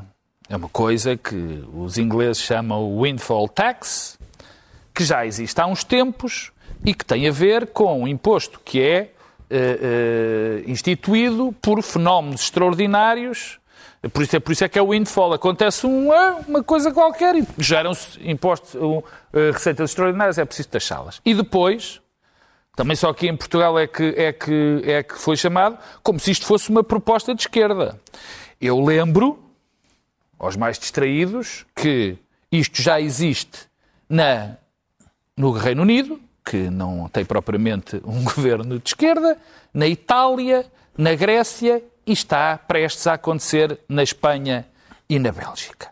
É 0.52 0.56
uma 0.58 0.68
coisa 0.68 1.16
que 1.16 1.64
os 1.74 1.98
ingleses 1.98 2.44
chamam 2.44 3.02
windfall 3.02 3.48
tax, 3.48 4.20
que 4.94 5.02
já 5.02 5.26
existe 5.26 5.62
há 5.62 5.66
uns 5.66 5.86
tempos 5.86 6.52
e 6.84 6.94
que 6.94 7.06
tem 7.06 7.26
a 7.26 7.32
ver 7.32 7.68
com 7.68 8.02
um 8.02 8.06
imposto 8.06 8.60
que 8.60 8.82
é 8.82 9.14
uh, 9.50 10.68
uh, 10.68 10.70
instituído 10.70 11.56
por 11.62 11.82
fenómenos 11.82 12.42
extraordinários. 12.42 13.60
Por 14.12 14.24
isso, 14.24 14.36
é, 14.36 14.40
por 14.42 14.52
isso 14.52 14.66
é 14.66 14.68
que 14.68 14.78
é 14.78 14.82
o 14.82 14.90
windfall. 14.90 15.32
Acontece 15.32 15.86
uma, 15.86 16.32
uma 16.46 16.62
coisa 16.62 16.92
qualquer 16.92 17.34
e 17.34 17.48
geram-se 17.58 18.20
impostos, 18.30 18.74
uh, 18.74 19.02
receitas 19.54 19.92
extraordinárias, 19.92 20.38
é 20.38 20.44
preciso 20.44 20.68
taxá-las. 20.68 21.22
E 21.24 21.34
depois, 21.34 22.02
também 22.76 22.98
só 22.98 23.10
aqui 23.10 23.30
em 23.30 23.38
Portugal 23.38 23.80
é 23.80 23.88
que, 23.88 24.04
é, 24.18 24.34
que, 24.34 24.82
é 24.84 25.02
que 25.02 25.18
foi 25.18 25.38
chamado, 25.38 25.78
como 26.04 26.20
se 26.20 26.30
isto 26.30 26.46
fosse 26.46 26.70
uma 26.70 26.84
proposta 26.84 27.34
de 27.34 27.40
esquerda. 27.40 27.98
Eu 28.60 28.84
lembro, 28.84 29.40
aos 30.42 30.56
mais 30.56 30.80
distraídos, 30.80 31.68
que 31.76 32.18
isto 32.52 32.82
já 32.82 33.00
existe 33.00 33.60
na, 34.10 34.58
no 35.38 35.52
Reino 35.52 35.84
Unido, 35.84 36.20
que 36.44 36.58
não 36.70 37.08
tem 37.08 37.24
propriamente 37.24 38.02
um 38.04 38.24
governo 38.26 38.80
de 38.80 38.90
esquerda, 38.90 39.38
na 39.72 39.88
Itália, 39.88 40.66
na 40.98 41.14
Grécia 41.14 41.84
e 42.06 42.12
está 42.12 42.58
prestes 42.58 43.06
a 43.06 43.14
acontecer 43.14 43.80
na 43.88 44.02
Espanha 44.02 44.66
e 45.08 45.20
na 45.20 45.32
Bélgica. 45.32 45.92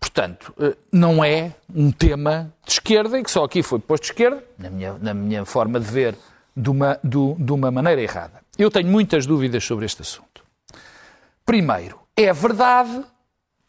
Portanto, 0.00 0.52
eh, 0.58 0.76
não 0.92 1.24
é 1.24 1.54
um 1.72 1.92
tema 1.92 2.52
de 2.66 2.72
esquerda 2.72 3.18
e 3.18 3.22
que 3.22 3.30
só 3.30 3.44
aqui 3.44 3.62
foi 3.62 3.78
posto 3.78 4.04
de 4.04 4.10
esquerda, 4.10 4.42
na 4.58 4.70
minha, 4.70 4.94
na 4.94 5.14
minha 5.14 5.44
forma 5.44 5.78
de 5.78 5.86
ver, 5.86 6.16
de 6.56 6.68
uma, 6.68 6.98
de, 7.04 7.34
de 7.34 7.52
uma 7.52 7.70
maneira 7.70 8.02
errada. 8.02 8.40
Eu 8.58 8.72
tenho 8.72 8.88
muitas 8.88 9.24
dúvidas 9.24 9.62
sobre 9.62 9.86
este 9.86 10.02
assunto. 10.02 10.42
Primeiro, 11.46 12.00
é 12.16 12.32
verdade 12.32 13.04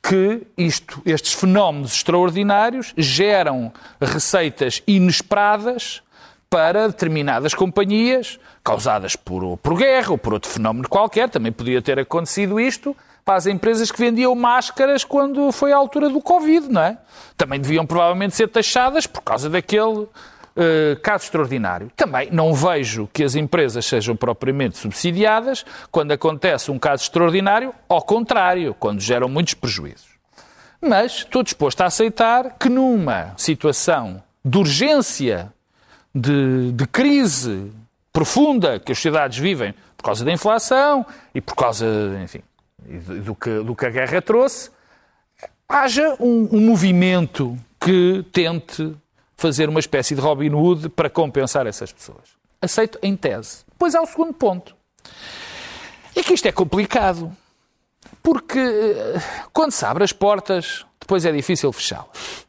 que 0.02 0.44
isto, 0.58 1.02
estes 1.06 1.34
fenómenos 1.34 1.94
extraordinários 1.94 2.94
geram 2.98 3.72
receitas 4.02 4.82
inesperadas 4.88 6.02
para 6.50 6.88
determinadas 6.88 7.54
companhias, 7.54 8.40
causadas 8.64 9.16
por, 9.16 9.58
por 9.58 9.78
guerra 9.78 10.12
ou 10.12 10.18
por 10.18 10.34
outro 10.34 10.50
fenómeno 10.50 10.90
qualquer. 10.90 11.30
Também 11.30 11.52
podia 11.52 11.82
ter 11.82 12.00
acontecido 12.00 12.60
isto 12.60 12.96
para 13.24 13.36
as 13.36 13.46
empresas 13.46 13.92
que 13.92 14.00
vendiam 14.00 14.34
máscaras 14.34 15.04
quando 15.04 15.52
foi 15.52 15.72
a 15.72 15.78
altura 15.78 16.10
do 16.10 16.20
Covid, 16.20 16.68
não 16.68 16.82
é? 16.82 16.98
Também 17.38 17.60
deviam 17.60 17.86
provavelmente 17.86 18.36
ser 18.36 18.48
taxadas 18.48 19.06
por 19.06 19.22
causa 19.22 19.50
daquele 19.50 20.08
Uh, 20.60 21.00
caso 21.00 21.24
extraordinário. 21.24 21.89
Também 21.95 22.30
não 22.32 22.54
vejo 22.54 23.08
que 23.13 23.24
as 23.24 23.34
empresas 23.34 23.86
sejam 23.86 24.13
propriamente 24.13 24.78
subsidiadas 24.78 25.65
quando 25.89 26.12
acontece 26.12 26.69
um 26.69 26.78
caso 26.78 27.04
extraordinário, 27.04 27.74
ao 27.88 28.02
contrário, 28.02 28.74
quando 28.74 29.00
geram 29.00 29.30
muitos 29.30 29.54
prejuízos. 29.54 30.10
Mas 30.82 31.19
estou 31.19 31.43
disposto 31.43 31.80
a 31.80 31.86
aceitar 31.86 32.58
que 32.60 32.67
numa 32.67 33.34
situação 33.38 34.22
de 34.43 34.58
urgência, 34.58 35.54
de, 36.13 36.74
de 36.74 36.86
crise 36.88 37.72
profunda 38.12 38.80
que 38.80 38.91
as 38.91 38.98
sociedades 38.98 39.38
vivem 39.38 39.74
por 39.95 40.04
causa 40.04 40.26
da 40.26 40.32
inflação 40.32 41.06
e 41.34 41.39
por 41.39 41.56
causa, 41.56 41.86
enfim, 42.24 42.41
do 43.24 43.36
que, 43.36 43.60
do 43.62 43.76
que 43.76 43.86
a 43.86 43.89
guerra 43.89 44.22
trouxe, 44.22 44.72
haja 45.67 46.15
um, 46.19 46.50
um 46.52 46.62
movimento 46.62 47.58
que 47.80 48.26
tente 48.32 48.95
fazer 49.39 49.69
uma 49.69 49.80
espécie 49.80 50.13
de 50.13 50.21
Robin 50.21 50.49
Hood 50.49 50.89
para 50.89 51.10
compensar 51.10 51.65
essas 51.65 51.93
pessoas. 51.93 52.38
Aceito 52.62 52.99
em 53.02 53.15
tese. 53.15 53.63
Depois 53.71 53.95
há 53.95 54.02
o 54.02 54.06
segundo 54.06 54.34
ponto. 54.34 54.75
É 56.13 56.21
que 56.21 56.34
isto 56.34 56.45
é 56.45 56.52
complicado. 56.52 57.32
Porque 58.21 58.60
eh, 58.60 59.21
quando 59.54 59.71
se 59.71 59.86
abre 59.86 60.04
as 60.04 60.12
portas, 60.12 60.86
depois 60.99 61.25
é 61.25 61.32
difícil 61.32 61.71
fechá-las. 61.71 62.45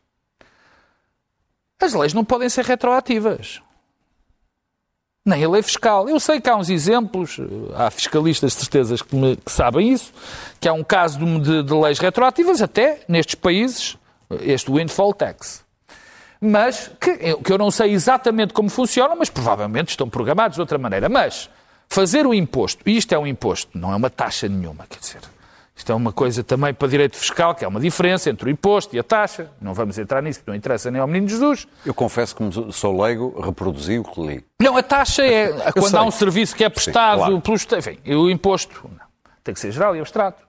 As 1.80 1.94
leis 1.94 2.12
não 2.12 2.24
podem 2.24 2.48
ser 2.48 2.64
retroativas. 2.64 3.62
Nem 5.24 5.44
a 5.44 5.48
lei 5.48 5.62
fiscal. 5.62 6.08
Eu 6.08 6.18
sei 6.18 6.40
que 6.40 6.50
há 6.50 6.56
uns 6.56 6.68
exemplos, 6.68 7.38
há 7.76 7.88
fiscalistas 7.90 8.54
certezas 8.54 9.00
que, 9.00 9.14
me, 9.14 9.36
que 9.36 9.52
sabem 9.52 9.92
isso, 9.92 10.12
que 10.58 10.68
há 10.68 10.72
um 10.72 10.82
caso 10.82 11.20
de, 11.20 11.38
de, 11.38 11.62
de 11.62 11.72
leis 11.72 12.00
retroativas, 12.00 12.60
até 12.60 13.04
nestes 13.06 13.36
países, 13.36 13.96
este 14.42 14.72
windfall 14.72 15.14
tax 15.14 15.64
mas 16.40 16.90
que, 17.00 17.36
que, 17.36 17.52
eu 17.52 17.58
não 17.58 17.70
sei 17.70 17.92
exatamente 17.92 18.52
como 18.52 18.70
funcionam, 18.70 19.16
mas 19.16 19.28
provavelmente 19.28 19.90
estão 19.90 20.08
programados 20.08 20.54
de 20.54 20.60
outra 20.60 20.78
maneira. 20.78 21.08
Mas 21.08 21.50
fazer 21.88 22.26
o 22.26 22.32
imposto, 22.32 22.82
e 22.86 22.96
isto 22.96 23.12
é 23.12 23.18
um 23.18 23.26
imposto, 23.26 23.76
não 23.76 23.92
é 23.92 23.96
uma 23.96 24.08
taxa 24.08 24.48
nenhuma, 24.48 24.86
quer 24.88 25.00
dizer, 25.00 25.20
isto 25.80 25.90
é 25.92 25.94
uma 25.94 26.12
coisa 26.12 26.44
também 26.44 26.74
para 26.74 26.88
direito 26.88 27.16
fiscal, 27.16 27.54
que 27.54 27.64
é 27.64 27.68
uma 27.68 27.80
diferença 27.80 28.28
entre 28.28 28.50
o 28.50 28.52
imposto 28.52 28.94
e 28.94 28.98
a 28.98 29.02
taxa. 29.02 29.50
Não 29.58 29.72
vamos 29.72 29.98
entrar 29.98 30.22
nisso, 30.22 30.42
não 30.46 30.54
interessa 30.54 30.90
nem 30.90 31.00
ao 31.00 31.06
menino 31.06 31.26
Jesus. 31.26 31.66
Eu 31.86 31.94
confesso 31.94 32.36
que, 32.36 32.72
sou 32.72 33.00
leigo, 33.00 33.40
reproduzi 33.40 33.98
o 33.98 34.04
que 34.04 34.20
li. 34.20 34.44
Não, 34.60 34.76
a 34.76 34.82
taxa 34.82 35.24
é 35.24 35.48
quando 35.72 35.96
há 35.96 36.02
um 36.02 36.10
serviço 36.10 36.54
que 36.54 36.64
é 36.64 36.68
prestado 36.68 37.20
Sim, 37.20 37.26
claro. 37.28 37.40
pelos. 37.40 37.66
Enfim, 37.72 37.98
o 38.14 38.28
imposto 38.28 38.90
não, 38.92 39.06
tem 39.42 39.54
que 39.54 39.60
ser 39.60 39.72
geral 39.72 39.96
e 39.96 40.00
abstrato. 40.00 40.42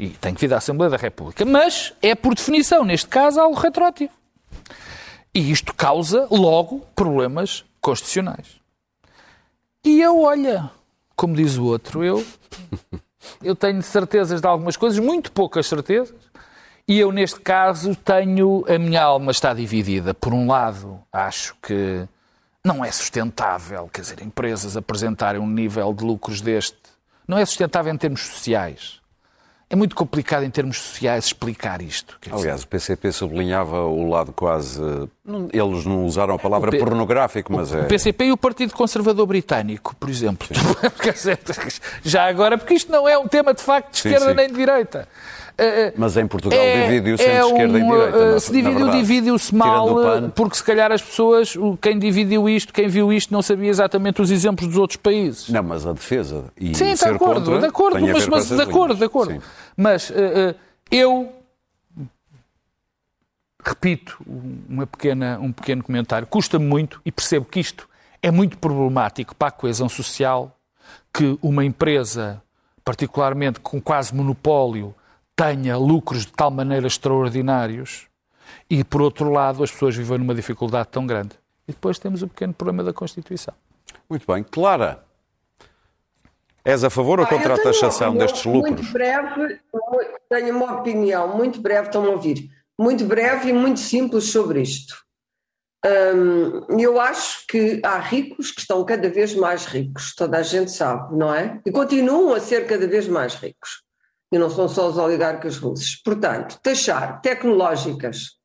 E 0.00 0.08
tem 0.08 0.34
que 0.34 0.40
vir 0.40 0.48
da 0.48 0.56
Assembleia 0.56 0.90
da 0.90 0.96
República. 0.96 1.44
Mas 1.44 1.92
é, 2.02 2.16
por 2.16 2.34
definição, 2.34 2.82
neste 2.82 3.06
caso, 3.06 3.40
algo 3.40 3.56
retroativo. 3.56 4.10
E 5.34 5.50
isto 5.50 5.74
causa, 5.74 6.26
logo, 6.30 6.80
problemas 6.94 7.64
constitucionais. 7.80 8.60
E 9.84 10.00
eu, 10.00 10.22
olha, 10.22 10.70
como 11.16 11.34
diz 11.34 11.56
o 11.56 11.64
outro, 11.64 12.04
eu, 12.04 12.24
eu 13.42 13.56
tenho 13.56 13.82
certezas 13.82 14.40
de 14.40 14.46
algumas 14.46 14.76
coisas, 14.76 14.98
muito 14.98 15.32
poucas 15.32 15.66
certezas, 15.66 16.14
e 16.86 16.98
eu, 16.98 17.12
neste 17.12 17.40
caso, 17.40 17.94
tenho. 17.94 18.64
A 18.68 18.78
minha 18.78 19.02
alma 19.02 19.30
está 19.30 19.54
dividida. 19.54 20.12
Por 20.12 20.34
um 20.34 20.48
lado, 20.48 21.00
acho 21.12 21.56
que 21.62 22.06
não 22.64 22.84
é 22.84 22.90
sustentável, 22.90 23.88
quer 23.92 24.02
dizer, 24.02 24.22
empresas 24.22 24.76
apresentarem 24.76 25.40
um 25.40 25.48
nível 25.48 25.92
de 25.92 26.04
lucros 26.04 26.40
deste. 26.40 26.78
Não 27.26 27.38
é 27.38 27.44
sustentável 27.46 27.92
em 27.92 27.96
termos 27.96 28.20
sociais. 28.20 29.01
É 29.72 29.76
muito 29.76 29.96
complicado 29.96 30.42
em 30.42 30.50
termos 30.50 30.78
sociais 30.78 31.24
explicar 31.24 31.80
isto. 31.80 32.18
Aliás, 32.26 32.56
dizer. 32.56 32.66
o 32.66 32.68
PCP 32.68 33.10
sublinhava 33.10 33.86
o 33.86 34.06
lado 34.06 34.30
quase. 34.30 34.78
Eles 35.50 35.86
não 35.86 36.04
usaram 36.04 36.34
a 36.34 36.38
palavra 36.38 36.70
P... 36.70 36.78
pornográfico, 36.78 37.50
mas 37.50 37.72
o 37.72 37.78
é. 37.78 37.80
O 37.80 37.84
PCP 37.86 38.26
e 38.26 38.32
o 38.32 38.36
Partido 38.36 38.74
Conservador 38.74 39.26
Britânico, 39.26 39.96
por 39.96 40.10
exemplo. 40.10 40.46
Já 42.04 42.28
agora, 42.28 42.58
porque 42.58 42.74
isto 42.74 42.92
não 42.92 43.08
é 43.08 43.16
um 43.16 43.26
tema 43.26 43.54
de 43.54 43.62
facto 43.62 43.92
de 43.92 43.96
esquerda 43.96 44.26
sim, 44.26 44.30
sim. 44.32 44.36
nem 44.36 44.48
de 44.48 44.54
direita. 44.54 45.08
Mas 45.96 46.16
em 46.16 46.26
Portugal 46.26 46.58
é, 46.58 46.86
dividiu-se 46.86 47.22
é 47.22 47.36
entre 47.36 47.46
esquerda 47.46 47.78
um, 47.78 47.78
e 47.78 47.84
direita. 47.84 48.40
Se 48.40 48.52
dividiu, 48.52 48.90
dividiu-se 48.90 49.54
mal, 49.54 49.88
porque 50.34 50.56
se 50.56 50.64
calhar 50.64 50.90
as 50.90 51.02
pessoas, 51.02 51.54
quem 51.80 51.98
dividiu 51.98 52.48
isto, 52.48 52.72
quem 52.72 52.88
viu 52.88 53.12
isto, 53.12 53.32
não 53.32 53.42
sabia 53.42 53.70
exatamente 53.70 54.20
os 54.20 54.30
exemplos 54.30 54.68
dos 54.68 54.78
outros 54.78 54.96
países. 54.96 55.48
Não, 55.48 55.62
mas 55.62 55.86
a 55.86 55.92
defesa 55.92 56.44
e 56.56 56.74
Sim, 56.74 56.94
de 56.94 57.04
acordo, 57.04 57.44
contra, 57.44 57.58
de 57.58 57.66
acordo, 57.66 58.00
mas, 58.00 58.26
mas 58.26 58.48
de 58.48 58.62
acordo, 58.62 58.94
de 58.94 59.04
acordo. 59.04 59.32
Sim. 59.32 59.40
Mas 59.76 60.10
uh, 60.10 60.14
uh, 60.14 60.54
eu 60.90 61.32
repito 63.64 64.18
uma 64.68 64.86
pequena, 64.86 65.38
um 65.40 65.52
pequeno 65.52 65.82
comentário. 65.82 66.26
Custa-me 66.26 66.64
muito 66.64 67.00
e 67.04 67.12
percebo 67.12 67.44
que 67.44 67.60
isto 67.60 67.88
é 68.20 68.30
muito 68.30 68.58
problemático 68.58 69.34
para 69.34 69.48
a 69.48 69.50
coesão 69.50 69.88
social 69.88 70.56
que 71.12 71.38
uma 71.42 71.64
empresa, 71.64 72.42
particularmente 72.84 73.60
com 73.60 73.80
quase 73.80 74.14
monopólio, 74.14 74.94
tenha 75.42 75.76
lucros 75.76 76.24
de 76.24 76.32
tal 76.32 76.52
maneira 76.52 76.86
extraordinários 76.86 78.06
e, 78.70 78.84
por 78.84 79.02
outro 79.02 79.28
lado, 79.28 79.64
as 79.64 79.72
pessoas 79.72 79.96
vivem 79.96 80.18
numa 80.18 80.36
dificuldade 80.36 80.88
tão 80.88 81.04
grande. 81.04 81.36
E 81.66 81.72
depois 81.72 81.98
temos 81.98 82.22
o 82.22 82.28
pequeno 82.28 82.54
problema 82.54 82.84
da 82.84 82.92
Constituição. 82.92 83.52
Muito 84.08 84.24
bem. 84.24 84.44
Clara, 84.44 85.04
és 86.64 86.84
a 86.84 86.90
favor 86.90 87.18
ou 87.18 87.26
Ah, 87.26 87.28
contra 87.28 87.54
eu 87.54 87.54
a 87.54 87.58
taxação 87.58 88.10
opinião 88.10 88.26
destes 88.26 88.44
lucros? 88.44 88.72
Muito 88.72 88.92
breve, 88.92 89.60
tenho 90.30 90.56
uma 90.56 90.80
opinião 90.80 91.36
muito 91.36 91.60
breve, 91.60 91.88
estão 91.88 92.04
a 92.04 92.10
ouvir, 92.10 92.48
muito 92.78 93.04
breve 93.04 93.48
e 93.48 93.52
muito 93.52 93.80
simples 93.80 94.24
sobre 94.30 94.62
isto. 94.62 94.94
Hum, 95.84 96.78
eu 96.78 97.00
acho 97.00 97.44
que 97.48 97.80
há 97.84 97.98
ricos 97.98 98.52
que 98.52 98.60
estão 98.60 98.84
cada 98.84 99.08
vez 99.08 99.34
mais 99.34 99.66
ricos, 99.66 100.14
toda 100.14 100.38
a 100.38 100.42
gente 100.42 100.70
sabe, 100.70 101.16
não 101.16 101.34
é? 101.34 101.60
E 101.66 101.72
continuam 101.72 102.32
a 102.32 102.38
ser 102.38 102.68
cada 102.68 102.86
vez 102.86 103.08
mais 103.08 103.34
ricos. 103.34 103.82
E 104.32 104.38
não 104.38 104.48
são 104.48 104.66
só 104.68 104.88
os 104.88 104.96
oligarcas 104.96 105.58
russos. 105.58 105.94
Portanto, 105.96 106.58
taxar 106.62 107.20
tecnológicas. 107.20 108.38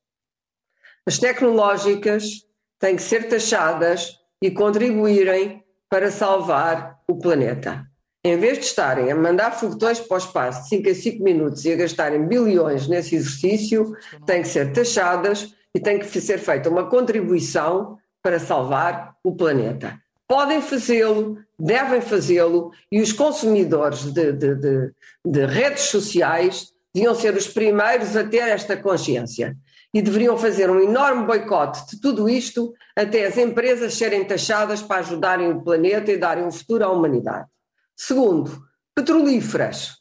As 1.06 1.17
tecnológicas 1.17 2.45
têm 2.78 2.97
que 2.97 3.02
ser 3.02 3.30
taxadas 3.30 4.19
e 4.41 4.52
contribuírem 4.52 5.63
para 5.89 6.12
salvar 6.12 7.00
o 7.08 7.17
planeta. 7.17 7.86
Em 8.23 8.38
vez 8.38 8.58
de 8.58 8.65
estarem 8.65 9.10
a 9.10 9.15
mandar 9.15 9.52
foguetões 9.52 10.02
para 10.02 10.15
o 10.15 10.17
espaço 10.17 10.63
de 10.63 10.69
5 10.69 10.89
a 10.89 10.93
5 10.93 11.23
minutos 11.23 11.63
e 11.63 11.71
a 11.71 11.78
gastarem 11.78 12.28
bilhões 12.28 12.88
nesse 12.88 13.15
exercício, 13.15 13.95
têm 14.26 14.41
que 14.41 14.50
ser 14.50 14.73
taxadas 14.73 15.56
e 15.73 15.80
tem 15.80 15.97
que 15.97 16.06
ser 16.19 16.38
feita 16.38 16.69
uma 16.69 16.89
contribuição 16.89 17.97
para 18.21 18.39
salvar 18.39 19.15
o 19.23 19.34
planeta. 19.34 19.97
Podem 20.28 20.62
fazê-lo, 20.62 21.38
devem 21.58 22.02
fazê-lo, 22.02 22.71
e 22.91 23.00
os 23.00 23.13
consumidores 23.13 24.12
de, 24.12 24.34
de, 24.34 24.56
de, 24.56 24.91
de 25.31 25.45
redes 25.45 25.83
sociais 25.83 26.71
deviam 26.93 27.13
ser 27.13 27.35
os 27.35 27.47
primeiros 27.47 28.15
a 28.15 28.23
ter 28.23 28.47
esta 28.47 28.77
consciência 28.77 29.55
e 29.93 30.01
deveriam 30.01 30.37
fazer 30.37 30.69
um 30.69 30.79
enorme 30.79 31.25
boicote 31.25 31.85
de 31.87 32.01
tudo 32.01 32.29
isto 32.29 32.73
até 32.95 33.25
as 33.25 33.37
empresas 33.37 33.93
serem 33.93 34.25
taxadas 34.25 34.81
para 34.81 34.99
ajudarem 34.99 35.51
o 35.51 35.61
planeta 35.61 36.11
e 36.11 36.17
darem 36.17 36.45
um 36.45 36.51
futuro 36.51 36.83
à 36.83 36.89
humanidade. 36.89 37.47
Segundo, 37.95 38.61
petrolíferas. 38.95 39.97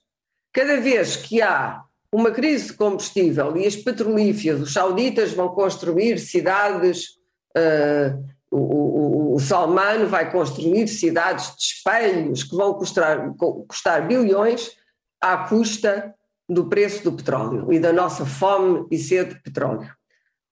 Cada 0.53 0.81
vez 0.81 1.17
que 1.17 1.43
há 1.43 1.83
uma 2.13 2.31
crise 2.31 2.69
de 2.69 2.75
combustível 2.75 3.57
e 3.57 3.67
as 3.67 3.77
petrolíferas, 3.77 4.61
os 4.61 4.73
sauditas 4.73 5.33
vão 5.33 5.49
construir 5.49 6.19
cidades, 6.19 7.09
uh, 7.57 8.25
o, 8.51 8.59
o, 8.59 9.35
o, 9.35 9.41
Salman 9.41 10.07
vai 10.07 10.31
construir 10.31 10.89
cidades 10.89 11.55
de 11.57 11.63
espelhos 11.63 12.45
que 12.45 12.57
vão 12.57 12.75
custar, 12.75 13.35
custar 13.69 14.07
bilhões 14.07 14.71
à 15.21 15.39
custa 15.49 16.15
do 16.49 16.69
preço 16.69 17.03
do 17.05 17.13
petróleo 17.13 17.73
e 17.73 17.79
da 17.79 17.93
nossa 17.93 18.25
fome 18.25 18.87
e 18.91 18.99
sede 18.99 19.35
de 19.35 19.43
petróleo. 19.43 19.91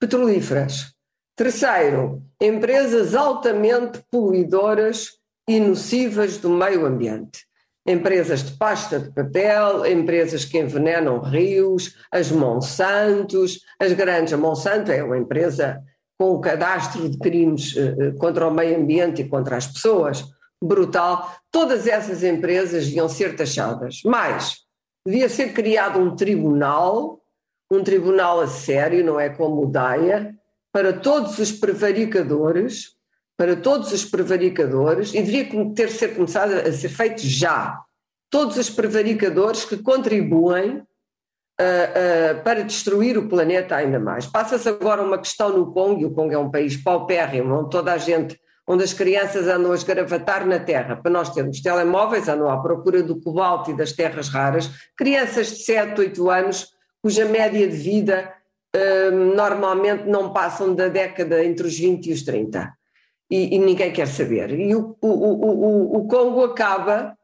Petrolíferas. 0.00 0.92
Terceiro, 1.36 2.22
empresas 2.40 3.14
altamente 3.14 4.02
poluidoras 4.10 5.10
e 5.48 5.58
nocivas 5.60 6.38
do 6.38 6.50
meio 6.50 6.86
ambiente. 6.86 7.44
Empresas 7.86 8.42
de 8.42 8.56
pasta 8.56 8.98
de 8.98 9.12
papel, 9.12 9.84
empresas 9.84 10.44
que 10.44 10.58
envenenam 10.58 11.20
rios, 11.20 11.96
as 12.10 12.30
Monsantos, 12.30 13.60
as 13.78 13.92
grandes. 13.92 14.32
A 14.32 14.36
Monsanto 14.36 14.90
é 14.90 15.02
uma 15.02 15.18
empresa 15.18 15.82
com 16.18 16.36
um 16.36 16.40
cadastro 16.40 17.08
de 17.08 17.18
crimes 17.18 17.74
contra 18.18 18.48
o 18.48 18.54
meio 18.54 18.78
ambiente 18.78 19.22
e 19.22 19.28
contra 19.28 19.56
as 19.56 19.66
pessoas 19.66 20.24
brutal. 20.64 21.34
Todas 21.50 21.86
essas 21.86 22.22
empresas 22.22 22.86
deviam 22.86 23.08
ser 23.08 23.36
taxadas. 23.36 24.00
Mas 24.04 24.58
devia 25.06 25.28
ser 25.28 25.52
criado 25.52 25.98
um 25.98 26.14
tribunal, 26.16 27.20
um 27.70 27.82
tribunal 27.82 28.40
a 28.40 28.46
sério, 28.46 29.04
não 29.04 29.20
é 29.20 29.28
como 29.28 29.62
o 29.62 29.66
DAIA, 29.66 30.34
para 30.72 30.92
todos 30.92 31.38
os 31.38 31.52
prevaricadores, 31.52 32.94
para 33.36 33.54
todos 33.56 33.92
os 33.92 34.04
prevaricadores, 34.04 35.12
e 35.12 35.22
deveria 35.22 35.72
ter 35.74 35.90
ser 35.90 36.14
começado 36.14 36.52
a 36.52 36.72
ser 36.72 36.88
feito 36.88 37.20
já. 37.20 37.80
Todos 38.30 38.56
os 38.56 38.70
prevaricadores 38.70 39.64
que 39.64 39.76
contribuem 39.76 40.78
uh, 40.78 40.82
uh, 42.38 42.42
para 42.42 42.62
destruir 42.62 43.16
o 43.18 43.28
planeta 43.28 43.76
ainda 43.76 44.00
mais. 44.00 44.26
Passa-se 44.26 44.68
agora 44.68 45.02
uma 45.02 45.18
questão 45.18 45.56
no 45.56 45.72
Congo, 45.72 46.00
e 46.00 46.06
o 46.06 46.10
Congo 46.12 46.32
é 46.32 46.38
um 46.38 46.50
país 46.50 46.76
paupérrimo, 46.76 47.54
onde 47.54 47.70
toda 47.70 47.92
a 47.92 47.98
gente, 47.98 48.38
onde 48.66 48.82
as 48.82 48.92
crianças 48.92 49.46
andam 49.46 49.72
a 49.72 49.74
esgravatar 49.74 50.46
na 50.46 50.58
terra, 50.58 50.96
para 50.96 51.10
nós 51.10 51.30
termos 51.30 51.60
telemóveis, 51.60 52.28
andam 52.28 52.48
à 52.48 52.60
procura 52.60 53.02
do 53.02 53.20
cobalto 53.20 53.70
e 53.70 53.76
das 53.76 53.92
terras 53.92 54.28
raras, 54.28 54.70
crianças 54.96 55.48
de 55.48 55.64
7, 55.64 56.00
8 56.00 56.30
anos, 56.30 56.68
cuja 57.02 57.26
média 57.26 57.68
de 57.68 57.76
vida 57.76 58.32
uh, 58.74 59.10
normalmente 59.10 60.04
não 60.08 60.32
passam 60.32 60.74
da 60.74 60.88
década 60.88 61.44
entre 61.44 61.66
os 61.66 61.78
20 61.78 62.06
e 62.06 62.12
os 62.12 62.22
30 62.22 62.72
e, 63.30 63.54
e 63.54 63.58
ninguém 63.58 63.92
quer 63.92 64.06
saber. 64.06 64.58
E 64.58 64.74
o, 64.74 64.96
o, 65.00 65.08
o, 65.08 65.96
o 65.98 66.08
Congo 66.08 66.44
acaba 66.44 67.16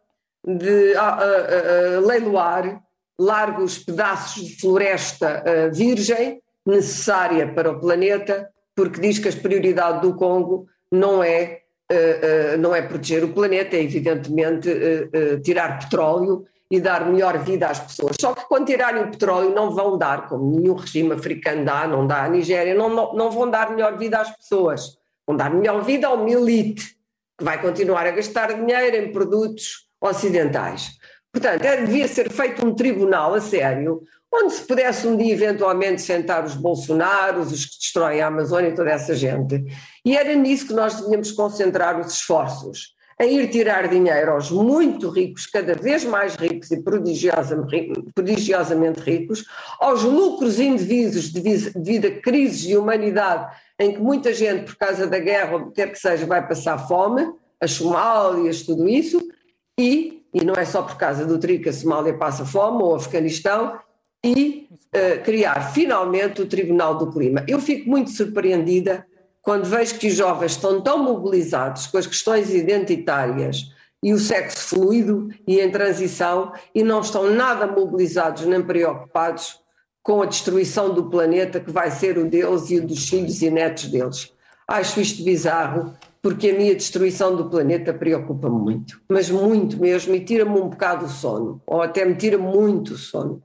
de 0.46 0.94
a, 0.94 1.08
a, 1.08 1.96
a 1.96 2.00
leiloar 2.00 2.82
largos 3.18 3.78
pedaços 3.78 4.44
de 4.44 4.60
floresta 4.60 5.44
virgem 5.72 6.40
necessária 6.64 7.52
para 7.52 7.70
o 7.70 7.78
planeta, 7.78 8.48
porque 8.74 9.00
diz 9.00 9.18
que 9.18 9.28
a 9.28 9.32
prioridade 9.32 10.00
do 10.00 10.14
Congo 10.14 10.66
não 10.90 11.22
é, 11.22 11.60
uh, 11.90 12.54
uh, 12.54 12.58
não 12.58 12.74
é 12.74 12.82
proteger 12.82 13.24
o 13.24 13.32
planeta, 13.32 13.76
é 13.76 13.82
evidentemente 13.82 14.68
tirar 15.44 15.78
petróleo 15.78 16.44
e 16.70 16.80
dar 16.80 17.04
melhor 17.06 17.38
vida 17.38 17.66
às 17.66 17.80
pessoas. 17.80 18.16
Só 18.20 18.32
que 18.32 18.46
quando 18.46 18.66
tirarem 18.66 19.02
o 19.02 19.10
petróleo 19.10 19.54
não 19.54 19.72
vão 19.72 19.98
dar, 19.98 20.28
como 20.28 20.58
nenhum 20.58 20.74
regime 20.74 21.12
africano 21.12 21.64
dá, 21.64 21.86
não 21.86 22.06
dá 22.06 22.24
à 22.24 22.28
Nigéria, 22.28 22.74
não, 22.74 22.88
não, 22.88 23.12
não 23.12 23.30
vão 23.30 23.50
dar 23.50 23.70
melhor 23.70 23.98
vida 23.98 24.18
às 24.18 24.30
pessoas 24.36 25.00
vão 25.30 25.36
dar 25.36 25.50
melhor 25.50 25.82
vida 25.82 26.08
ao 26.08 26.28
elite, 26.28 26.96
que 27.38 27.44
vai 27.44 27.60
continuar 27.60 28.06
a 28.06 28.10
gastar 28.10 28.52
dinheiro 28.52 28.96
em 28.96 29.12
produtos 29.12 29.88
ocidentais. 30.00 30.98
Portanto, 31.32 31.64
é, 31.64 31.76
devia 31.84 32.08
ser 32.08 32.30
feito 32.30 32.66
um 32.66 32.74
tribunal 32.74 33.34
a 33.34 33.40
sério, 33.40 34.02
onde 34.32 34.54
se 34.54 34.62
pudesse 34.62 35.06
um 35.06 35.16
dia 35.16 35.32
eventualmente 35.32 36.00
sentar 36.00 36.44
os 36.44 36.54
Bolsonaros, 36.54 37.50
os 37.50 37.64
que 37.64 37.78
destroem 37.78 38.20
a 38.20 38.28
Amazônia 38.28 38.70
e 38.70 38.74
toda 38.74 38.90
essa 38.90 39.14
gente. 39.14 39.64
E 40.04 40.16
era 40.16 40.34
nisso 40.34 40.68
que 40.68 40.72
nós 40.72 41.00
devíamos 41.00 41.32
concentrar 41.32 41.98
os 41.98 42.12
esforços, 42.12 42.94
em 43.20 43.38
ir 43.38 43.50
tirar 43.50 43.88
dinheiro 43.88 44.32
aos 44.32 44.50
muito 44.50 45.10
ricos, 45.10 45.46
cada 45.46 45.74
vez 45.74 46.04
mais 46.04 46.36
ricos 46.36 46.70
e 46.70 46.82
prodigiosamente 46.82 49.00
ricos, 49.00 49.44
aos 49.78 50.04
lucros 50.04 50.60
indevidos 50.60 51.30
devido 51.30 52.06
a 52.06 52.20
crises 52.22 52.60
de 52.60 52.76
humanidade 52.76 53.50
em 53.80 53.94
que 53.94 53.98
muita 53.98 54.34
gente, 54.34 54.66
por 54.66 54.76
causa 54.76 55.06
da 55.06 55.18
guerra, 55.18 55.56
ou 55.56 55.70
quer 55.70 55.90
que 55.90 55.98
seja, 55.98 56.26
vai 56.26 56.46
passar 56.46 56.86
fome, 56.86 57.32
as 57.58 57.72
Somálias, 57.72 58.62
tudo 58.62 58.86
isso, 58.86 59.26
e, 59.78 60.22
e 60.34 60.44
não 60.44 60.54
é 60.54 60.66
só 60.66 60.82
por 60.82 60.96
causa 60.96 61.24
do 61.24 61.38
trigo 61.38 61.62
que 61.62 61.70
a 61.70 61.72
Somália 61.72 62.16
passa 62.16 62.44
fome, 62.44 62.82
ou 62.82 62.92
o 62.92 62.94
Afeganistão, 62.96 63.78
e 64.24 64.68
uh, 64.94 65.22
criar 65.22 65.72
finalmente 65.72 66.42
o 66.42 66.46
Tribunal 66.46 66.96
do 66.96 67.10
Clima. 67.10 67.44
Eu 67.48 67.60
fico 67.60 67.88
muito 67.88 68.10
surpreendida 68.10 69.06
quando 69.42 69.64
vejo 69.64 69.98
que 69.98 70.08
os 70.08 70.14
jovens 70.14 70.52
estão 70.52 70.80
tão 70.80 71.02
mobilizados 71.02 71.86
com 71.86 71.98
as 71.98 72.06
questões 72.06 72.54
identitárias 72.54 73.70
e 74.02 74.12
o 74.12 74.18
sexo 74.18 74.76
fluido 74.76 75.28
e 75.46 75.60
em 75.60 75.70
transição 75.70 76.52
e 76.74 76.82
não 76.82 77.00
estão 77.00 77.30
nada 77.30 77.66
mobilizados 77.66 78.44
nem 78.46 78.62
preocupados 78.62 79.60
com 80.02 80.22
a 80.22 80.26
destruição 80.26 80.92
do 80.92 81.10
planeta 81.10 81.60
que 81.60 81.70
vai 81.70 81.90
ser 81.90 82.16
o 82.18 82.28
deles 82.28 82.70
e 82.70 82.78
o 82.78 82.86
dos 82.86 83.08
filhos 83.08 83.42
e 83.42 83.50
netos 83.50 83.86
deles. 83.86 84.32
Acho 84.66 85.00
isto 85.00 85.22
bizarro, 85.22 85.94
porque 86.22 86.50
a 86.50 86.54
minha 86.54 86.74
destruição 86.74 87.34
do 87.34 87.50
planeta 87.50 87.92
preocupa-me 87.92 88.58
muito, 88.58 89.00
mas 89.08 89.30
muito 89.30 89.78
mesmo, 89.78 90.14
e 90.14 90.20
tira-me 90.24 90.58
um 90.58 90.68
bocado 90.68 91.06
o 91.06 91.08
sono, 91.08 91.60
ou 91.66 91.82
até 91.82 92.04
me 92.04 92.14
tira 92.14 92.38
muito 92.38 92.94
o 92.94 92.96
sono. 92.96 93.42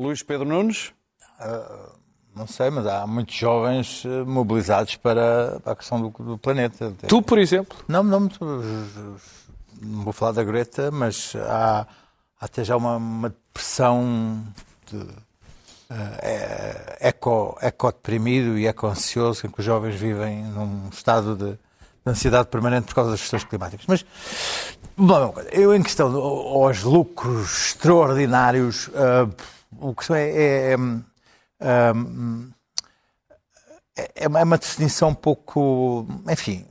Luís 0.00 0.22
Pedro 0.22 0.48
Nunes? 0.48 0.92
Uh, 1.40 1.98
não 2.34 2.46
sei, 2.46 2.70
mas 2.70 2.86
há 2.86 3.06
muitos 3.06 3.34
jovens 3.34 4.04
mobilizados 4.26 4.96
para 4.96 5.60
a 5.64 5.74
questão 5.74 6.00
do, 6.00 6.10
do 6.22 6.38
planeta. 6.38 6.92
Tu, 7.06 7.22
por 7.22 7.38
exemplo? 7.38 7.76
Não, 7.88 8.02
não, 8.02 8.20
não 9.80 10.04
vou 10.04 10.12
falar 10.12 10.32
da 10.32 10.44
Greta, 10.44 10.90
mas 10.90 11.34
há, 11.36 11.86
há 12.40 12.44
até 12.44 12.64
já 12.64 12.76
uma, 12.76 12.96
uma 12.96 13.28
depressão 13.30 14.42
de 14.86 15.06
é, 16.22 16.96
eco, 17.00 17.58
eco-deprimido 17.60 18.56
e 18.56 18.66
eco-ansioso 18.66 19.46
em 19.46 19.50
que 19.50 19.58
os 19.58 19.66
jovens 19.66 19.96
vivem 19.96 20.44
num 20.44 20.88
estado 20.88 21.34
de, 21.34 21.52
de 21.52 21.58
ansiedade 22.06 22.48
permanente 22.48 22.86
por 22.86 22.94
causa 22.94 23.10
das 23.10 23.20
questões 23.20 23.42
climáticas. 23.44 23.86
Mas, 23.88 24.04
bom, 24.96 25.34
eu 25.50 25.74
em 25.74 25.82
questão 25.82 26.14
aos 26.16 26.84
lucros 26.84 27.70
extraordinários, 27.70 28.86
uh, 28.88 29.34
o 29.78 29.94
que 29.94 30.12
é, 30.12 30.72
é, 30.72 30.76
é, 31.60 31.92
é, 34.16 34.28
uma 34.28 34.58
definição 34.58 35.10
um 35.10 35.14
pouco, 35.14 36.06
enfim, 36.28 36.66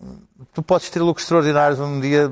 tu 0.53 0.61
podes 0.61 0.89
ter 0.89 1.01
lucros 1.01 1.23
extraordinários 1.23 1.79
um 1.79 1.99
dia 1.99 2.29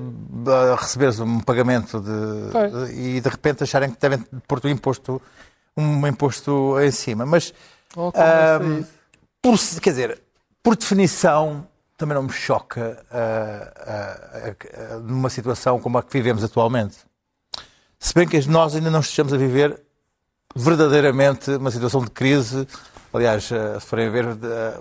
receberes 0.78 1.20
um 1.20 1.40
pagamento 1.40 2.00
de, 2.00 2.88
de, 2.88 2.94
e 2.94 3.22
de 3.22 3.30
repente 3.30 3.64
acharem 3.64 3.92
que 3.92 4.00
devem 4.00 4.20
pôr-te 4.48 4.68
o 4.68 4.70
imposto 4.70 5.22
um 5.78 6.08
imposto 6.08 6.80
em 6.82 6.92
cima. 6.92 7.26
Mas, 7.26 7.54
oh, 7.96 8.08
um, 8.10 8.84
por, 9.42 9.58
quer 9.80 9.92
dizer, 9.92 10.22
por 10.64 10.76
definição, 10.76 11.68
também 11.96 12.16
não 12.16 12.24
me 12.24 12.32
choca 12.32 13.06
uh, 13.12 14.96
uh, 14.96 14.96
uh, 14.96 15.00
numa 15.02 15.30
situação 15.30 15.80
como 15.80 15.98
a 16.00 16.04
que 16.04 16.12
vivemos 16.12 16.44
atualmente. 16.44 16.98
Se 18.00 18.14
bem 18.14 18.28
que 18.28 18.40
nós 18.48 18.76
ainda 18.76 18.90
não 18.90 19.00
estejamos 19.00 19.34
a 19.34 19.38
viver 19.38 19.80
verdadeiramente 20.56 21.52
uma 21.52 21.72
situação 21.72 22.02
de 22.02 22.12
crise. 22.12 22.68
Aliás, 23.14 23.46
se 23.46 23.56
forem 23.82 24.10
ver, 24.10 24.26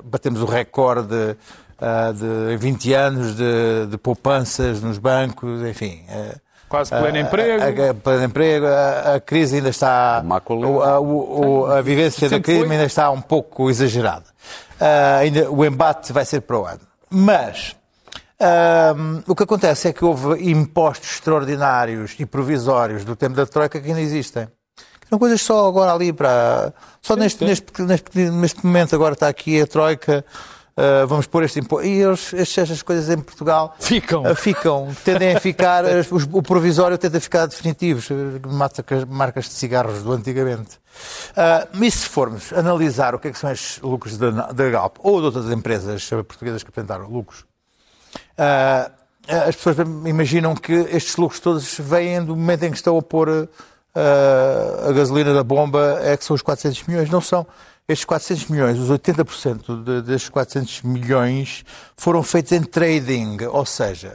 batemos 0.04 0.42
o 0.42 0.46
recorde 0.46 1.08
de, 1.08 2.50
de 2.50 2.56
20 2.56 2.92
anos 2.92 3.36
de, 3.36 3.86
de 3.88 3.96
poupanças 3.98 4.82
nos 4.82 4.98
bancos, 4.98 5.62
enfim. 5.62 6.04
Quase 6.68 6.90
pleno 6.90 7.18
emprego. 7.18 7.62
A, 7.62 7.90
a, 7.90 7.94
pleno 7.94 8.24
emprego, 8.24 8.66
a, 8.66 9.14
a, 9.14 9.20
crise 9.20 9.56
ainda 9.56 9.68
está. 9.68 10.18
A, 10.18 11.00
o, 11.00 11.66
a 11.66 11.80
vivência 11.80 12.28
da 12.28 12.40
crise 12.40 12.64
foi. 12.64 12.72
ainda 12.72 12.86
está 12.86 13.10
um 13.10 13.20
pouco 13.20 13.70
exagerada. 13.70 14.24
Uh, 14.80 15.20
ainda, 15.20 15.50
o 15.50 15.64
embate 15.64 16.12
vai 16.12 16.24
ser 16.24 16.40
para 16.40 16.58
o 16.58 16.66
ano. 16.66 16.80
Mas 17.08 17.76
uh, 18.40 19.22
o 19.28 19.34
que 19.34 19.44
acontece 19.44 19.88
é 19.88 19.92
que 19.92 20.04
houve 20.04 20.50
impostos 20.50 21.12
extraordinários 21.12 22.16
e 22.18 22.26
provisórios 22.26 23.04
do 23.04 23.14
tempo 23.14 23.36
da 23.36 23.46
Troika 23.46 23.80
que 23.80 23.88
ainda 23.88 24.00
existem. 24.00 24.48
São 25.08 25.18
coisas 25.18 25.40
só 25.40 25.68
agora 25.68 25.92
ali 25.92 26.12
para. 26.12 26.72
Só 27.00 27.14
sim, 27.14 27.20
neste, 27.20 27.38
sim. 27.38 27.44
Neste, 27.46 27.82
neste, 27.82 28.18
neste 28.30 28.66
momento 28.66 28.94
agora 28.94 29.14
está 29.14 29.28
aqui 29.28 29.60
a 29.60 29.66
Troika 29.66 30.24
uh, 30.76 31.06
vamos 31.06 31.26
pôr 31.26 31.44
este 31.44 31.58
imposto. 31.60 31.86
E 31.86 32.02
estas 32.02 32.82
coisas 32.82 33.08
em 33.10 33.18
Portugal 33.18 33.74
ficam, 33.78 34.22
uh, 34.22 34.34
ficam 34.34 34.94
tendem 35.04 35.34
a 35.34 35.40
ficar, 35.40 35.84
o 36.32 36.42
provisório 36.42 36.98
tende 36.98 37.16
a 37.16 37.20
ficar 37.20 37.46
definitivos, 37.46 38.08
marcas 39.08 39.46
de 39.46 39.52
cigarros 39.52 40.02
do 40.02 40.12
antigamente. 40.12 40.76
Uh, 41.32 41.84
e 41.84 41.90
se 41.90 42.06
formos 42.06 42.52
analisar 42.52 43.14
o 43.14 43.18
que, 43.18 43.28
é 43.28 43.32
que 43.32 43.38
são 43.38 43.50
estes 43.50 43.80
lucros 43.80 44.16
da, 44.16 44.30
da 44.30 44.70
Galp 44.70 44.96
ou 45.00 45.20
de 45.20 45.26
outras 45.26 45.50
empresas 45.50 46.08
portuguesas 46.26 46.62
que 46.62 46.68
apresentaram 46.68 47.08
lucros, 47.08 47.44
as 49.28 49.56
pessoas 49.56 49.76
imaginam 50.06 50.54
que 50.54 50.72
estes 50.72 51.16
lucros 51.16 51.40
todos 51.40 51.76
vêm 51.78 52.24
do 52.24 52.36
momento 52.36 52.62
em 52.62 52.70
que 52.70 52.76
estão 52.76 52.96
a 52.96 53.02
pôr 53.02 53.48
a 54.88 54.92
gasolina 54.92 55.32
da 55.32 55.42
bomba, 55.42 56.00
é 56.02 56.16
que 56.16 56.24
são 56.24 56.34
os 56.34 56.42
400 56.42 56.82
milhões. 56.84 57.10
Não 57.10 57.20
são 57.20 57.46
estes 57.88 58.04
400 58.04 58.46
milhões, 58.48 58.78
os 58.78 58.90
80% 58.90 59.84
de, 59.84 60.02
destes 60.02 60.28
400 60.28 60.82
milhões 60.82 61.64
foram 61.96 62.20
feitos 62.20 62.50
em 62.50 62.62
trading, 62.62 63.44
ou 63.44 63.64
seja, 63.64 64.12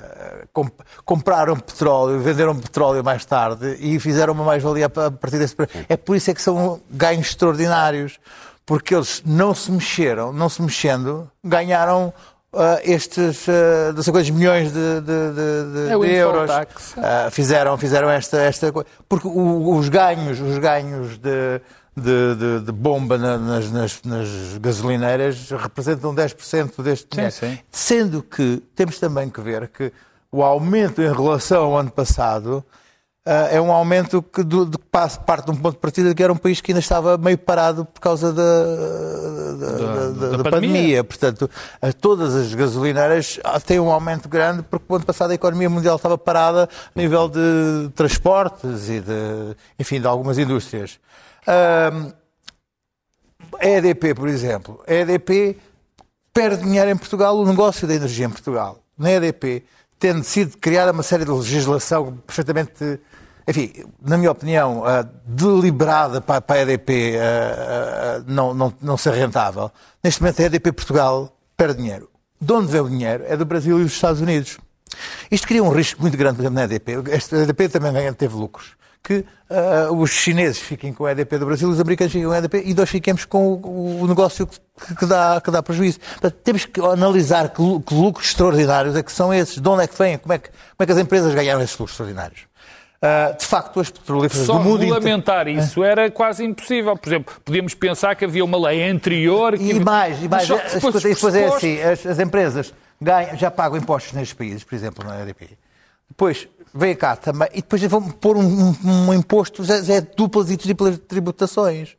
comp 0.52 0.74
compraram 1.06 1.56
petróleo, 1.56 2.20
venderam 2.20 2.54
petróleo 2.56 3.02
mais 3.02 3.24
tarde 3.24 3.78
e 3.80 3.98
fizeram 3.98 4.34
uma 4.34 4.44
mais-valia 4.44 4.88
a 4.88 4.90
partir 4.90 5.40
desse 5.40 5.56
preço. 5.56 5.72
É 5.88 5.96
por 5.96 6.18
isso 6.18 6.30
é 6.30 6.34
que 6.34 6.42
são 6.42 6.82
ganhos 6.90 7.28
extraordinários, 7.28 8.20
porque 8.66 8.94
eles 8.94 9.24
não 9.26 9.56
se 9.56 9.72
mexeram, 9.72 10.34
não 10.34 10.50
se 10.50 10.62
mexendo, 10.62 11.32
ganharam 11.42 12.14
Uh, 12.54 12.84
estes 12.84 13.48
uh, 13.48 13.94
250 13.94 14.34
milhões 14.38 14.74
de, 14.74 15.00
de, 15.00 15.06
de, 15.06 15.74
de 15.74 16.06
é 16.06 16.22
euros 16.22 16.52
uh, 16.52 17.32
fizeram 17.32 17.78
fizeram 17.78 18.10
esta 18.10 18.42
esta 18.42 18.74
porque 19.08 19.26
o, 19.26 19.74
os 19.78 19.88
ganhos 19.88 20.42
os 20.42 20.58
ganhos 20.58 21.18
de 21.18 21.62
de, 21.96 22.60
de, 22.62 22.72
bomba 22.74 23.18
na, 23.18 23.38
nas, 23.38 23.72
nas, 23.72 24.02
nas, 24.04 24.58
gasolineiras 24.60 25.50
representam 25.52 26.16
10% 26.16 26.82
deste 26.82 27.08
dinheiro. 27.10 27.34
Sim, 27.34 27.52
sim. 27.52 27.60
Sendo 27.70 28.24
que 28.24 28.64
temos 28.76 28.98
também 28.98 29.30
que 29.30 29.42
ver 29.42 29.68
que 29.68 29.92
o 30.32 30.42
aumento 30.42 31.02
em 31.02 31.12
relação 31.12 31.64
ao 31.64 31.78
ano 31.78 31.92
passado 31.92 32.66
é 33.24 33.62
um 33.62 33.72
aumento 33.72 34.22
que 34.22 34.42
do, 34.44 34.66
de, 34.66 34.78
parte 34.80 35.46
de 35.46 35.52
um 35.52 35.56
ponto 35.56 35.76
de 35.76 35.80
partida 35.80 36.14
que 36.16 36.24
era 36.24 36.34
um 36.34 36.38
país 36.38 36.60
que 36.60 36.72
ainda 36.72 36.80
estava 36.80 37.18
meio 37.18 37.38
parado 37.38 37.86
por 37.86 38.00
causa 38.00 38.34
da, 38.34 38.42
da, 38.42 39.78
da, 39.78 40.10
da, 40.10 40.38
da 40.38 40.44
pandemia. 40.44 40.52
pandemia. 40.52 41.04
Portanto, 41.04 41.50
todas 42.00 42.34
as 42.34 42.54
gasolineiras 42.54 43.40
ah, 43.44 43.60
têm 43.60 43.80
um 43.80 43.92
aumento 43.92 44.28
grande 44.28 44.64
porque 44.64 44.86
o 44.90 44.96
ano 44.96 45.06
passado 45.06 45.32
a 45.32 45.36
economia 45.36 45.70
mundial 45.70 45.98
estava 45.98 46.18
parada 46.18 46.68
a 46.96 47.00
nível 47.00 47.30
de 47.30 47.90
transportes 47.94 48.90
e 48.90 49.00
de, 49.00 49.56
enfim, 49.80 50.02
de 50.02 50.08
algumas 50.08 50.40
indústrias. 50.40 51.00
Um, 51.48 52.12
a 53.60 53.68
EDP, 53.68 54.16
por 54.16 54.30
exemplo. 54.30 54.84
A 54.88 54.94
EDP 54.94 55.58
perde 56.34 56.64
dinheiro 56.64 56.90
em 56.90 56.98
Portugal, 56.98 57.38
o 57.38 57.46
negócio 57.46 57.88
da 57.88 57.94
energia 57.94 58.26
em 58.26 58.30
Portugal. 58.30 58.80
Na 58.98 59.12
EDP, 59.12 59.64
tendo 60.00 60.24
sido 60.24 60.58
criada 60.58 60.92
uma 60.92 61.04
série 61.04 61.26
de 61.26 61.32
legislação 61.32 62.18
perfeitamente, 62.26 63.00
enfim, 63.52 63.86
na 64.02 64.18
minha 64.18 64.32
opinião, 64.32 64.80
uh, 64.80 65.08
deliberada 65.26 66.20
para, 66.22 66.42
para 66.42 66.60
a 66.60 66.62
EDP 66.64 67.16
uh, 67.16 68.22
uh, 68.22 68.24
não, 68.26 68.54
não, 68.54 68.74
não 68.82 68.98
ser 68.98 69.14
rentável. 69.14 69.72
Neste 70.04 70.22
momento, 70.22 70.42
a 70.42 70.46
EDP 70.46 70.72
Portugal 70.72 71.38
perde 71.56 71.82
dinheiro. 71.82 72.10
De 72.40 72.52
onde 72.54 72.72
vem 72.72 72.82
o 72.82 72.90
dinheiro? 72.90 73.24
É 73.28 73.38
do 73.38 73.46
Brasil 73.46 73.80
e 73.80 73.84
dos 73.84 73.94
Estados 73.94 74.22
Unidos. 74.22 74.58
Isto 75.30 75.48
cria 75.48 75.64
um 75.64 75.70
risco 75.70 76.02
muito 76.02 76.18
grande, 76.18 76.38
por 76.38 76.42
exemplo, 76.42 76.56
na 76.56 76.64
EDP. 76.64 76.94
A 76.96 77.44
EDP 77.44 77.70
também 77.70 78.14
teve 78.14 78.36
lucros 78.36 78.76
que 79.04 79.26
uh, 79.50 79.94
os 79.96 80.12
chineses 80.12 80.60
fiquem 80.60 80.94
com 80.94 81.04
o 81.04 81.10
EDP 81.10 81.38
do 81.40 81.46
Brasil, 81.46 81.68
os 81.68 81.80
americanos 81.80 82.14
fiquem 82.14 82.28
com 82.28 82.34
o 82.34 82.36
EDP 82.36 82.64
e 82.66 82.74
nós 82.74 82.90
fiquemos 82.90 83.26
com 83.26 83.54
o, 83.54 84.02
o 84.02 84.08
negócio 84.08 84.46
que, 84.46 84.60
que, 84.96 85.06
dá, 85.06 85.42
que 85.42 85.50
dá 85.50 85.64
prejuízo. 85.64 86.00
Portanto, 86.00 86.36
temos 86.44 86.66
que 86.66 86.80
analisar 86.80 87.50
que, 87.50 87.64
que, 87.86 87.94
lucros 87.96 88.28
extraordinários 88.28 88.96
é 88.96 89.02
que 89.02 89.12
são 89.12 89.34
esses, 89.34 89.60
de 89.60 89.68
onde 89.68 89.84
é 89.84 89.88
que 89.88 89.98
vêm, 89.98 90.18
como 90.18 90.34
é 90.34 90.38
que, 90.38 90.50
como 90.50 90.60
é 90.80 90.86
que 90.86 90.92
as 90.92 90.98
empresas 91.00 91.34
ganharam 91.34 91.62
esses 91.62 91.78
lucros 91.78 91.94
extraordinários. 91.94 92.51
Uh, 93.04 93.36
de 93.36 93.46
facto, 93.46 93.80
as 93.80 93.90
petrolíferas 93.90 94.46
Só 94.46 94.60
do 94.60 94.64
mundo... 94.64 94.82
regulamentar 94.82 95.48
inter... 95.48 95.64
isso 95.64 95.84
era 95.84 96.12
quase 96.12 96.46
impossível. 96.46 96.96
Por 96.96 97.10
exemplo, 97.10 97.34
podíamos 97.44 97.74
pensar 97.74 98.16
que 98.16 98.26
havia 98.26 98.46
uma 98.46 98.60
lei 98.68 98.88
anterior... 98.88 99.58
Que... 99.58 99.72
E 99.72 99.80
mais, 99.80 100.22
e 100.22 100.30
mais. 100.30 100.48
Depois, 100.48 101.02
depois 101.02 101.36
é 101.36 101.48
assim, 101.48 101.82
as, 101.82 102.06
as 102.06 102.20
empresas 102.20 102.72
ganham, 103.02 103.36
já 103.36 103.50
pagam 103.50 103.76
impostos 103.78 104.14
nestes 104.14 104.34
países, 104.34 104.64
por 104.64 104.76
exemplo, 104.76 105.04
na 105.04 105.20
EDP. 105.22 105.58
Depois 106.08 106.48
vem 106.74 106.96
cá 106.96 107.16
também, 107.16 107.50
e 107.54 107.62
depois 107.62 107.82
vão 107.84 108.04
pôr 108.04 108.38
um, 108.38 108.44
um, 108.44 109.10
um 109.10 109.14
imposto, 109.14 109.64
já, 109.64 109.82
já, 109.82 109.96
é 109.96 110.02
duplas 110.02 110.52
e 110.52 110.58
triplas 110.58 111.00
tributações. 111.00 111.98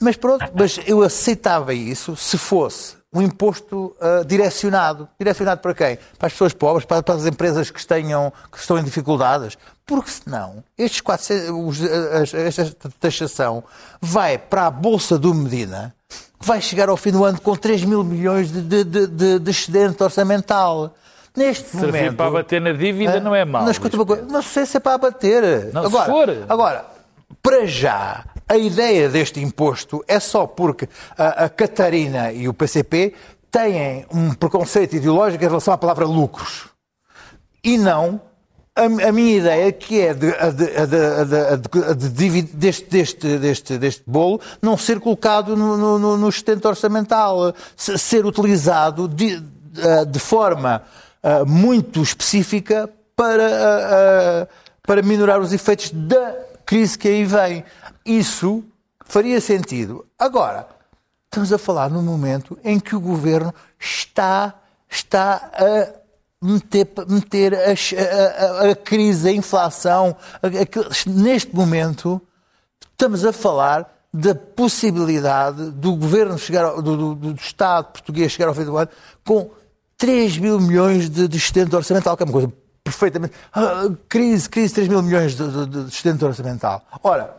Mas 0.00 0.16
pronto, 0.16 0.44
mas 0.54 0.78
eu 0.86 1.02
aceitava 1.02 1.74
isso 1.74 2.14
se 2.14 2.38
fosse 2.38 3.01
um 3.12 3.20
imposto 3.20 3.94
uh, 4.00 4.24
direcionado. 4.24 5.08
Direcionado 5.18 5.60
para 5.60 5.74
quem? 5.74 5.98
Para 6.18 6.28
as 6.28 6.32
pessoas 6.32 6.54
pobres, 6.54 6.86
para, 6.86 7.02
para, 7.02 7.14
as 7.14 7.26
empresas 7.26 7.70
que, 7.70 7.84
tenham, 7.86 8.32
que 8.50 8.58
estão 8.58 8.78
em 8.78 8.84
dificuldades. 8.84 9.58
Porque 9.84 10.10
senão, 10.10 10.64
estes 10.78 11.00
400, 11.02 11.50
os, 11.50 11.80
esta 12.34 12.90
taxação 12.98 13.62
vai 14.00 14.38
para 14.38 14.66
a 14.66 14.70
Bolsa 14.70 15.18
do 15.18 15.34
Medina, 15.34 15.94
que 16.40 16.46
vai 16.46 16.60
chegar 16.62 16.88
ao 16.88 16.96
fim 16.96 17.10
do 17.10 17.24
ano 17.24 17.38
com 17.40 17.54
3 17.54 17.84
mil 17.84 18.02
milhões 18.02 18.50
de, 18.50 18.62
de, 18.62 19.06
de, 19.06 19.38
de 19.38 19.50
excedente 19.50 20.02
orçamental. 20.02 20.94
Neste 21.36 21.64
Servir 21.64 21.86
momento. 21.86 22.16
para 22.16 22.30
bater 22.30 22.60
na 22.60 22.72
dívida 22.72 23.20
não 23.20 23.34
é 23.34 23.44
mau. 23.44 23.64
Não, 23.64 23.70
escuta 23.70 23.96
uma 23.96 24.04
coisa, 24.06 24.22
não 24.22 24.42
sei 24.42 24.66
se 24.66 24.76
é 24.76 24.80
para 24.80 24.98
bater. 24.98 25.72
Não, 25.72 25.84
agora, 25.84 26.04
se 26.04 26.10
for. 26.10 26.46
Agora, 26.48 26.84
para 27.42 27.66
já, 27.66 28.24
a 28.48 28.56
ideia 28.56 29.08
deste 29.08 29.40
imposto 29.40 30.04
é 30.06 30.20
só 30.20 30.46
porque 30.46 30.88
a, 31.16 31.44
a 31.44 31.48
Catarina 31.48 32.32
e 32.32 32.48
o 32.48 32.54
PCP 32.54 33.14
têm 33.50 34.06
um 34.12 34.32
preconceito 34.34 34.96
ideológico 34.96 35.44
em 35.44 35.48
relação 35.48 35.74
à 35.74 35.78
palavra 35.78 36.06
lucros. 36.06 36.68
E 37.62 37.78
não 37.78 38.20
a, 38.74 38.84
a, 38.84 39.12
minha 39.12 39.36
ideia, 39.36 39.70
que 39.70 40.00
é 40.00 40.14
de, 40.14 40.30
de, 40.30 40.66
de, 42.08 42.42
deste, 42.42 42.86
deste, 42.88 43.38
deste, 43.38 43.78
deste 43.78 44.02
bolo 44.06 44.40
não 44.62 44.78
ser 44.78 44.98
colocado 44.98 45.54
no, 45.54 45.98
no, 45.98 46.16
no 46.16 46.28
estento 46.28 46.66
orçamental, 46.66 47.54
ser 47.76 48.24
utilizado 48.24 49.06
de, 49.06 49.38
de 50.08 50.18
forma 50.18 50.82
uh, 51.22 51.46
muito 51.46 52.00
específica 52.02 52.88
para, 53.14 53.44
uh, 53.44 54.48
para 54.82 55.02
minorar 55.02 55.38
os 55.38 55.52
efeitos 55.52 55.90
da 55.90 56.34
crise 56.64 56.98
que 56.98 57.08
aí 57.08 57.24
vem. 57.24 57.64
Isso 58.04 58.64
faria 59.04 59.40
sentido. 59.40 60.06
Agora, 60.18 60.66
estamos 61.24 61.52
a 61.52 61.58
falar 61.58 61.90
num 61.90 62.02
momento 62.02 62.58
em 62.64 62.78
que 62.78 62.96
o 62.96 63.00
governo 63.00 63.54
está, 63.78 64.54
está 64.88 65.50
a 65.54 66.02
meter, 66.42 66.88
meter 67.08 67.54
a, 67.54 68.66
a, 68.66 68.70
a, 68.70 68.76
crise, 68.76 69.28
a 69.28 69.32
inflação. 69.32 70.16
A, 70.42 70.48
neste 71.08 71.54
momento, 71.54 72.20
estamos 72.90 73.24
a 73.24 73.32
falar 73.32 73.90
da 74.12 74.34
possibilidade 74.34 75.70
do 75.70 75.96
governo 75.96 76.38
chegar, 76.38 76.70
do, 76.74 76.96
do, 76.96 77.14
do 77.14 77.34
Estado 77.34 77.86
português 77.92 78.32
chegar 78.32 78.48
ao 78.48 78.54
fim 78.54 78.64
do 78.64 78.76
ano 78.76 78.90
com 79.24 79.50
3 79.96 80.36
mil 80.38 80.60
milhões 80.60 81.08
de, 81.08 81.26
de 81.26 81.36
excedente 81.38 81.74
orçamental, 81.74 82.16
que 82.16 82.22
é 82.22 82.26
uma 82.26 82.32
coisa 82.32 82.52
perfeitamente. 82.92 83.34
Ah, 83.52 83.88
crise, 84.08 84.48
crise, 84.48 84.74
3 84.74 84.88
mil 84.88 85.02
milhões 85.02 85.34
de, 85.34 85.48
de, 85.50 85.66
de 85.66 85.88
excedente 85.88 86.24
orçamental. 86.24 86.82
Ora, 87.02 87.34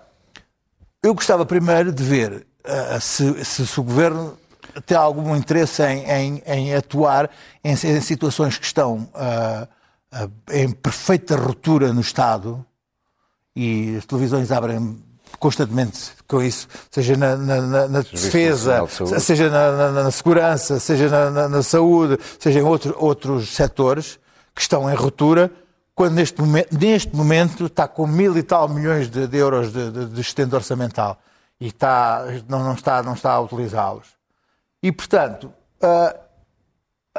eu 1.02 1.14
gostava 1.14 1.46
primeiro 1.46 1.92
de 1.92 2.04
ver 2.04 2.46
uh, 2.66 3.00
se, 3.00 3.46
se, 3.46 3.68
se, 3.68 3.80
o 3.80 3.84
governo 3.84 4.38
tem 4.86 4.98
algum 4.98 5.36
interesse 5.36 5.84
em, 5.84 6.04
em, 6.10 6.44
em 6.46 6.76
atuar 6.76 7.30
em, 7.64 7.74
em, 7.74 8.02
situações 8.02 8.58
que 8.58 8.66
estão 8.66 9.10
uh, 9.14 9.68
uh, 10.14 10.32
em 10.52 10.72
perfeita 10.72 11.36
ruptura 11.36 11.94
no 11.94 12.02
Estado 12.02 12.66
e 13.56 13.96
as 13.98 14.06
televisões 14.06 14.52
abrem 14.52 15.02
constantemente 15.40 16.12
com 16.28 16.42
isso, 16.42 16.68
seja 16.90 17.18
na, 17.18 17.36
na, 17.36 17.88
na 17.88 18.02
defesa, 18.02 18.86
de 18.86 19.20
seja 19.20 19.50
na, 19.50 19.92
na, 19.92 20.12
segurança, 20.12 20.80
seja 20.80 21.10
na, 21.50 21.62
saúde, 21.62 22.18
seja 22.40 22.60
em 22.60 22.64
outro, 22.64 22.96
outros 22.98 23.50
setores 23.50 24.20
que 24.56 24.62
estão 24.62 24.90
em 24.90 24.96
ruptura, 24.96 25.52
quando 25.96 26.14
neste 26.14 26.40
momento, 26.42 26.78
neste 26.78 27.16
momento 27.16 27.66
está 27.66 27.88
com 27.88 28.08
mil 28.08 28.36
e 28.38 28.44
tal 28.44 28.68
milhões 28.68 29.10
de, 29.10 29.28
de 29.28 29.38
euros 29.38 29.72
de, 29.72 29.92
de, 29.92 30.06
de 30.08 30.22
excedente 30.22 30.56
orçamental 30.56 31.20
e 31.60 31.68
está, 31.68 32.26
não, 32.48 32.64
não, 32.64 32.74
está, 32.74 33.02
não 33.04 33.14
está 33.14 33.34
a 33.34 33.42
utilizá-los. 33.42 34.08
E, 34.82 34.92
portanto, 34.92 35.54
uh, 35.82 36.23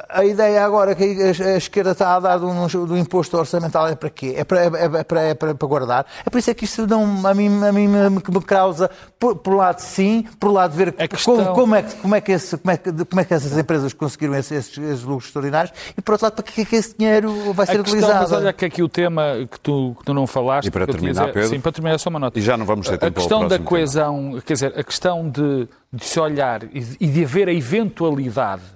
a 0.08 0.24
ideia 0.24 0.64
agora 0.64 0.92
que 0.92 1.04
a 1.04 1.56
esquerda 1.56 1.92
está 1.92 2.16
a 2.16 2.20
dar 2.20 2.38
do, 2.38 2.86
do 2.86 2.98
imposto 2.98 3.36
orçamental 3.36 3.86
é 3.86 3.94
para 3.94 4.10
quê? 4.10 4.34
É 4.36 4.42
para, 4.42 4.64
é, 4.64 4.66
é, 4.66 5.04
para, 5.04 5.20
é 5.20 5.34
para, 5.34 5.54
para, 5.54 5.68
guardar? 5.68 6.06
É 6.26 6.30
por 6.30 6.38
isso 6.38 6.50
é 6.50 6.54
que 6.54 6.64
isso 6.64 6.84
não, 6.84 7.24
a 7.24 7.32
mim, 7.32 7.64
a 7.64 7.70
mim 7.70 7.86
me, 7.86 8.10
me 8.10 8.42
causa, 8.44 8.90
por, 9.20 9.36
por 9.36 9.54
lado 9.54 9.78
sim, 9.78 10.26
por 10.40 10.50
lado 10.50 10.74
ver 10.74 10.92
questão... 11.06 11.36
como, 11.36 11.54
como, 11.54 11.74
é, 11.76 11.82
como, 11.82 12.14
é 12.16 12.20
que 12.20 12.32
esse, 12.32 12.58
como, 12.58 12.72
é 12.72 12.76
que, 12.76 12.92
como 13.04 13.20
é 13.20 13.24
que 13.24 13.34
essas 13.34 13.56
empresas 13.56 13.92
conseguiram 13.92 14.34
esses, 14.34 14.50
esses, 14.50 14.78
esses 14.78 15.04
lucros 15.04 15.26
extraordinários 15.26 15.72
e 15.96 16.02
por 16.02 16.12
outro 16.12 16.26
lado, 16.26 16.34
para 16.34 16.44
que 16.44 16.62
é 16.62 16.64
que 16.64 16.74
esse 16.74 16.98
dinheiro 16.98 17.52
vai 17.52 17.64
ser 17.64 17.74
questão, 17.74 17.98
utilizado? 17.98 18.20
Mas 18.22 18.32
olha 18.32 18.52
que 18.52 18.64
aqui 18.64 18.82
o 18.82 18.88
tema 18.88 19.46
que 19.48 19.60
tu, 19.60 19.94
que 19.96 20.04
tu 20.04 20.12
não 20.12 20.26
falaste... 20.26 20.66
E 20.66 20.70
para 20.72 20.88
terminar, 20.88 21.32
Pedro? 21.32 21.48
Sim, 21.48 21.60
para 21.60 21.70
terminar 21.70 21.98
só 21.98 22.10
uma 22.10 22.18
nota. 22.18 22.36
E 22.36 22.42
já 22.42 22.56
não 22.56 22.66
vamos 22.66 22.88
ter 22.88 22.98
tempo 22.98 23.12
A 23.12 23.22
questão 23.22 23.46
da 23.46 23.60
coesão, 23.60 24.30
tema. 24.30 24.42
quer 24.42 24.54
dizer, 24.54 24.74
a 24.76 24.82
questão 24.82 25.30
de, 25.30 25.68
de 25.92 26.04
se 26.04 26.18
olhar 26.18 26.64
e 26.64 26.80
de, 26.80 26.96
e 26.98 27.06
de 27.06 27.22
haver 27.22 27.48
a 27.48 27.52
eventualidade 27.52 28.73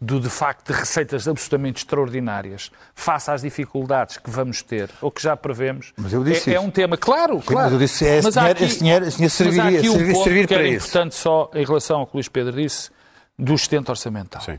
do 0.00 0.20
de 0.20 0.30
facto 0.30 0.72
de 0.72 0.78
receitas 0.78 1.26
absolutamente 1.26 1.78
extraordinárias 1.78 2.70
face 2.94 3.30
às 3.30 3.42
dificuldades 3.42 4.16
que 4.16 4.30
vamos 4.30 4.62
ter 4.62 4.90
ou 5.00 5.10
que 5.10 5.20
já 5.20 5.36
prevemos 5.36 5.92
mas 5.96 6.12
eu 6.12 6.22
disse 6.22 6.50
é, 6.50 6.54
é 6.54 6.60
um 6.60 6.70
tema 6.70 6.96
claro, 6.96 7.42
claro. 7.42 7.64
Mas 7.64 7.72
eu 7.72 7.78
disse 7.78 8.06
é, 8.06 8.18
esse, 8.18 8.30
dinheiro, 8.30 8.52
aqui, 8.52 8.64
esse 8.64 8.78
dinheiro, 8.78 9.04
esse 9.06 9.16
dinheiro 9.16 9.34
serviria, 9.34 9.64
mas 9.64 9.74
há 9.74 9.78
aqui 9.78 9.88
um 9.88 9.92
servir, 9.92 10.12
ponto 10.12 10.24
servir 10.24 10.46
que 10.46 10.54
isso. 10.54 10.86
importante 10.86 11.14
só 11.16 11.50
em 11.52 11.64
relação 11.64 12.00
ao 12.00 12.06
que 12.06 12.12
o 12.12 12.16
Luís 12.16 12.28
Pedro 12.28 12.52
disse 12.52 12.90
do 13.36 13.54
estento 13.54 13.90
orçamental. 13.90 14.40
Sim. 14.40 14.58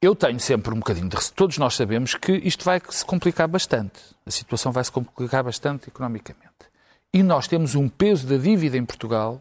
Eu 0.00 0.16
tenho 0.16 0.40
sempre 0.40 0.74
um 0.74 0.78
bocadinho 0.78 1.08
de 1.08 1.32
todos 1.32 1.58
nós 1.58 1.74
sabemos 1.74 2.14
que 2.14 2.32
isto 2.32 2.64
vai 2.64 2.80
se 2.90 3.04
complicar 3.04 3.46
bastante. 3.46 4.00
A 4.26 4.30
situação 4.30 4.72
vai 4.72 4.82
se 4.82 4.90
complicar 4.90 5.44
bastante 5.44 5.88
economicamente. 5.88 6.42
E 7.14 7.22
nós 7.22 7.46
temos 7.46 7.76
um 7.76 7.88
peso 7.88 8.26
da 8.26 8.36
dívida 8.36 8.76
em 8.76 8.84
Portugal 8.84 9.40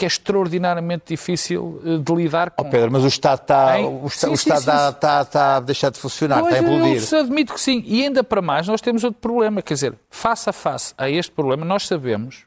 que 0.00 0.06
é 0.06 0.08
extraordinariamente 0.08 1.04
difícil 1.08 1.82
eh, 1.84 1.98
de 1.98 2.14
lidar 2.14 2.52
com. 2.52 2.66
Oh 2.66 2.70
Pedro, 2.70 2.90
mas 2.90 3.04
o 3.04 3.06
Estado 3.06 3.42
está, 3.42 3.78
o, 3.78 4.08
sim, 4.08 4.28
o 4.28 4.32
Estado 4.32 4.60
sim, 4.60 4.70
sim, 4.70 4.88
está, 4.88 5.20
está, 5.20 5.56
a 5.56 5.60
deixar 5.60 5.90
de 5.90 5.98
funcionar, 5.98 6.40
pois 6.40 6.54
está 6.54 6.66
a 6.66 6.74
implodir. 6.74 7.08
Eu 7.12 7.20
admito 7.20 7.52
que 7.52 7.60
sim. 7.60 7.84
E 7.86 8.02
ainda 8.02 8.24
para 8.24 8.40
mais, 8.40 8.66
nós 8.66 8.80
temos 8.80 9.04
outro 9.04 9.20
problema. 9.20 9.60
Quer 9.60 9.74
dizer, 9.74 9.94
face 10.08 10.48
a 10.48 10.54
face 10.54 10.94
a 10.96 11.10
este 11.10 11.30
problema, 11.30 11.66
nós 11.66 11.86
sabemos, 11.86 12.46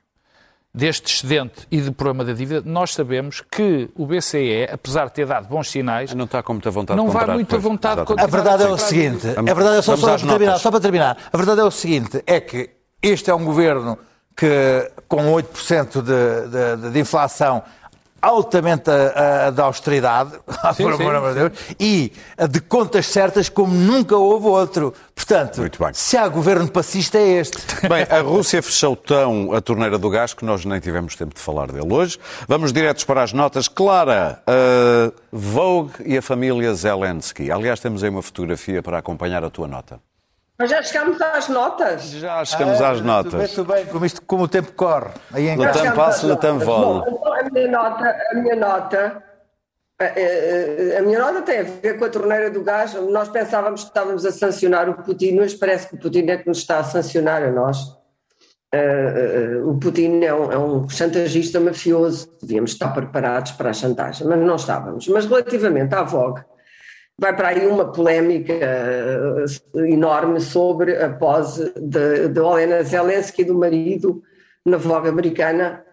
deste 0.74 1.14
excedente 1.14 1.68
e 1.70 1.80
do 1.80 1.94
problema 1.94 2.26
da 2.26 2.34
dívida, 2.34 2.64
nós 2.66 2.96
sabemos 2.96 3.44
que 3.52 3.88
o 3.96 4.08
BCE, 4.08 4.68
apesar 4.72 5.06
de 5.06 5.14
ter 5.14 5.28
dado 5.28 5.48
bons 5.48 5.70
sinais... 5.70 6.12
Não 6.16 6.26
está 6.26 6.42
com 6.42 6.54
muita 6.54 6.72
vontade 6.72 6.98
não 6.98 7.10
vai 7.10 7.28
muita 7.28 7.60
vontade 7.60 8.04
de 8.04 8.20
A 8.20 8.26
verdade 8.26 8.64
é 8.64 8.68
o 8.68 8.78
seguinte, 8.80 9.28
a 9.28 9.54
verdade 9.54 9.78
é 9.78 9.82
só, 9.84 9.96
só, 9.96 10.08
para 10.08 10.28
terminar, 10.28 10.58
só 10.58 10.72
para 10.72 10.80
terminar, 10.80 11.18
a 11.32 11.38
verdade 11.38 11.62
é 11.62 11.64
o 11.64 11.70
seguinte, 11.70 12.24
é 12.26 12.40
que 12.40 12.72
este 13.00 13.30
é 13.30 13.36
um 13.36 13.46
governo 13.46 14.00
que 14.36 14.92
com 15.08 15.32
8% 15.34 16.02
de, 16.02 16.82
de, 16.82 16.92
de 16.92 17.00
inflação 17.00 17.64
altamente 18.24 18.90
a, 18.90 19.48
a, 19.48 19.52
da 19.52 19.66
austeridade, 19.66 20.32
sim, 20.78 20.84
por 20.84 20.94
amor 20.94 21.34
de 21.34 21.40
Deus, 21.40 21.52
e 21.78 22.14
de 22.50 22.62
contas 22.62 23.06
certas 23.08 23.50
como 23.50 23.74
nunca 23.74 24.16
houve 24.16 24.48
outro. 24.48 24.94
Portanto, 25.14 25.62
se 25.92 26.16
há 26.16 26.28
governo 26.30 26.70
passista 26.70 27.18
é 27.18 27.40
este. 27.40 27.58
Bem, 27.88 28.08
a 28.10 28.22
Rússia 28.22 28.64
fechou 28.64 28.96
tão 28.96 29.52
a 29.54 29.60
torneira 29.60 29.98
do 29.98 30.10
gás 30.10 30.34
que 30.34 30.46
nós 30.46 30.64
nem 30.64 30.80
tivemos 30.80 31.18
tempo 31.18 31.36
de 31.36 31.42
falar 31.42 31.70
dele 31.70 31.94
hoje. 31.94 32.18
Vamos 32.48 32.72
diretos 32.72 33.04
para 33.04 33.22
as 33.22 33.34
notas. 33.34 33.68
Clara, 33.68 34.42
uh, 34.48 35.14
Vogue 35.30 35.92
e 36.06 36.18
a 36.18 36.22
família 36.22 36.74
Zelensky. 36.74 37.52
Aliás, 37.52 37.82
temos 37.82 38.04
aí 38.04 38.10
uma 38.10 38.22
fotografia 38.22 38.82
para 38.82 38.98
acompanhar 38.98 39.44
a 39.44 39.50
tua 39.50 39.68
nota. 39.68 40.00
Mas 40.58 40.70
já 40.70 40.84
chegamos 40.84 41.20
às 41.22 41.50
notas. 41.50 42.04
Já 42.04 42.46
chegamos 42.46 42.80
ah, 42.80 42.92
às 42.92 43.02
notas. 43.02 43.34
Muito 43.34 43.66
bem, 43.66 43.86
como, 43.88 44.06
isto, 44.06 44.22
como 44.22 44.44
o 44.44 44.48
tempo 44.48 44.72
corre. 44.74 45.10
Aí 45.32 45.48
em 45.48 45.58
le 45.58 45.72
tempo 46.38 46.60
vola. 46.60 47.06
Então, 47.08 47.34
a 47.34 47.44
minha 47.50 47.68
nota, 47.68 48.18
a 48.32 48.36
minha 48.36 48.56
nota, 48.56 49.24
a, 50.00 50.06
a, 50.06 51.00
a, 51.00 51.02
minha 51.02 51.20
nota 51.20 51.42
tem 51.42 51.60
a 51.60 51.64
ver 51.64 51.98
com 51.98 52.06
a 52.06 52.10
torneira 52.10 52.52
do 52.52 52.64
gás. 52.64 52.94
Nós 52.94 53.30
pensávamos 53.30 53.82
que 53.82 53.90
estávamos 53.90 54.26
a 54.26 54.32
sancionar 54.32 54.88
o 54.90 54.94
Putin, 54.94 55.38
mas 55.38 55.56
parece 55.56 55.88
que 55.88 55.96
o 55.96 55.98
Putin 55.98 56.30
é 56.30 56.38
que 56.38 56.48
nos 56.48 56.60
está 56.60 56.80
a 56.80 56.84
sancionar 56.84 57.42
a 57.42 57.52
nós. 57.52 57.80
Uh, 58.74 59.66
uh, 59.66 59.70
o 59.70 59.78
Putin 59.78 60.24
é 60.24 60.34
um, 60.34 60.52
é 60.52 60.58
um, 60.58 60.90
chantagista 60.90 61.60
mafioso, 61.60 62.28
devíamos 62.42 62.72
estar 62.72 62.90
preparados 62.90 63.52
para 63.52 63.70
a 63.70 63.74
chantagem, 63.74 64.26
mas 64.26 64.40
não 64.40 64.56
estávamos. 64.56 65.08
Mas 65.08 65.26
relativamente 65.26 65.94
à 65.94 66.02
Vogue, 66.02 66.42
vai 67.20 67.36
para 67.36 67.50
aí 67.50 67.68
uma 67.68 67.92
polémica 67.92 68.54
eh, 68.54 69.46
enorme 69.76 70.40
sobre 70.40 70.96
a 70.98 71.10
pose 71.10 71.74
de, 71.76 72.28
de 72.30 72.40
Olena 72.40 72.84
Zelensky, 72.84 73.44
do 73.44 73.56
marido, 73.56 74.22
na 74.66 74.78
Vogue 74.78 75.10
americana, 75.10 75.84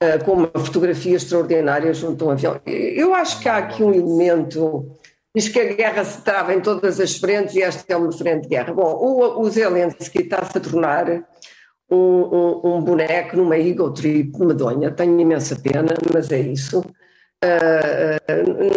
eh, 0.00 0.18
com 0.18 0.32
uma 0.32 0.50
fotografia 0.64 1.16
extraordinária 1.16 1.92
junto 1.94 2.24
a 2.24 2.28
um 2.28 2.30
avião. 2.30 2.60
Eu 2.66 3.14
acho 3.14 3.40
que 3.40 3.48
há 3.48 3.56
aqui 3.56 3.82
um 3.82 3.92
elemento. 3.92 4.96
Diz 5.34 5.48
que 5.48 5.60
a 5.60 5.72
guerra 5.72 6.04
se 6.04 6.22
trava 6.22 6.54
em 6.54 6.60
todas 6.60 7.00
as 7.00 7.16
frentes 7.16 7.54
e 7.54 7.62
esta 7.62 7.92
é 7.92 7.96
uma 7.96 8.12
frente 8.12 8.42
de 8.42 8.48
guerra. 8.48 8.72
Bom, 8.72 8.92
o, 8.94 9.40
o 9.40 9.50
Zelensky 9.50 10.22
está-se 10.22 10.58
a 10.58 10.60
tornar 10.60 11.08
um, 11.90 11.96
um, 11.96 12.60
um, 12.64 12.80
boneco 12.82 13.36
numa 13.36 13.56
ego 13.56 13.90
trip 13.90 14.38
medonha. 14.38 14.90
Tenho 14.90 15.18
imensa 15.18 15.56
pena, 15.56 15.94
mas 16.12 16.30
é 16.30 16.40
isso. 16.40 16.82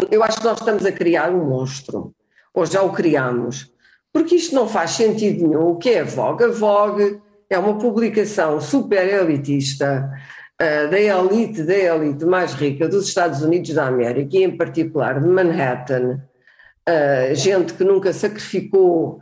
Eu 0.09 0.24
acho 0.24 0.38
que 0.38 0.43
nós 0.45 0.59
estamos 0.59 0.86
a 0.86 0.91
criar 0.91 1.32
um 1.32 1.45
monstro, 1.45 2.14
ou 2.53 2.66
já 2.66 2.82
o 2.82 2.91
criamos, 2.91 3.72
porque 4.14 4.36
isto 4.36 4.53
não 4.53 4.68
faz 4.68 4.91
sentido 4.91 5.47
nenhum. 5.47 5.70
O 5.70 5.78
que 5.78 5.89
é 5.91 6.01
a 6.01 6.03
Vogue? 6.03 6.43
A 6.43 6.49
Vogue 6.49 7.20
é 7.49 7.57
uma 7.57 7.78
publicação 7.78 8.62
super 8.62 9.07
elitista 9.07 10.12
uh, 10.62 10.89
da 10.89 10.99
elite, 10.99 11.64
da 11.64 11.74
elite 11.74 12.26
mais 12.26 12.53
rica 12.53 12.88
dos 12.88 13.07
Estados 13.07 13.41
Unidos 13.41 13.74
da 13.74 13.88
América, 13.88 14.38
e 14.38 14.43
em 14.43 14.55
particular 14.55 15.20
de 15.20 15.28
Manhattan, 15.28 16.22
uh, 16.88 17.36
gente 17.36 17.74
que 17.74 17.84
nunca 17.84 18.14
sacrificou 18.14 19.22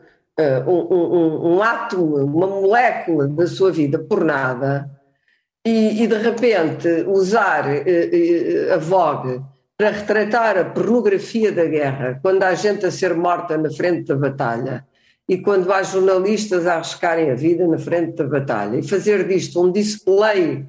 um, 0.66 0.96
um, 0.96 1.56
um 1.56 1.62
átomo, 1.62 2.16
uma 2.16 2.48
molécula 2.48 3.28
da 3.28 3.46
sua 3.46 3.74
vida 3.74 4.00
por 4.00 4.24
nada 4.24 4.90
e, 5.66 6.04
e 6.04 6.08
de 6.08 6.18
repente 6.18 6.88
usar 7.08 7.70
eh, 7.70 7.84
eh, 7.86 8.74
a 8.74 8.78
Vogue 8.78 9.42
para 9.78 9.92
retratar 9.92 10.58
a 10.58 10.66
pornografia 10.66 11.52
da 11.52 11.66
guerra, 11.66 12.20
quando 12.22 12.44
há 12.44 12.54
gente 12.54 12.86
a 12.86 12.92
ser 12.92 13.14
morta 13.14 13.58
na 13.58 13.72
frente 13.72 14.08
da 14.08 14.16
batalha 14.16 14.86
e 15.28 15.38
quando 15.38 15.72
há 15.72 15.84
jornalistas 15.84 16.66
a 16.66 16.76
arriscarem 16.76 17.32
a 17.32 17.36
vida 17.36 17.66
na 17.68 17.78
frente 17.78 18.16
da 18.16 18.26
batalha 18.26 18.78
e 18.78 18.88
fazer 18.88 19.28
disto 19.28 19.64
um 19.64 19.72
display 19.72 20.66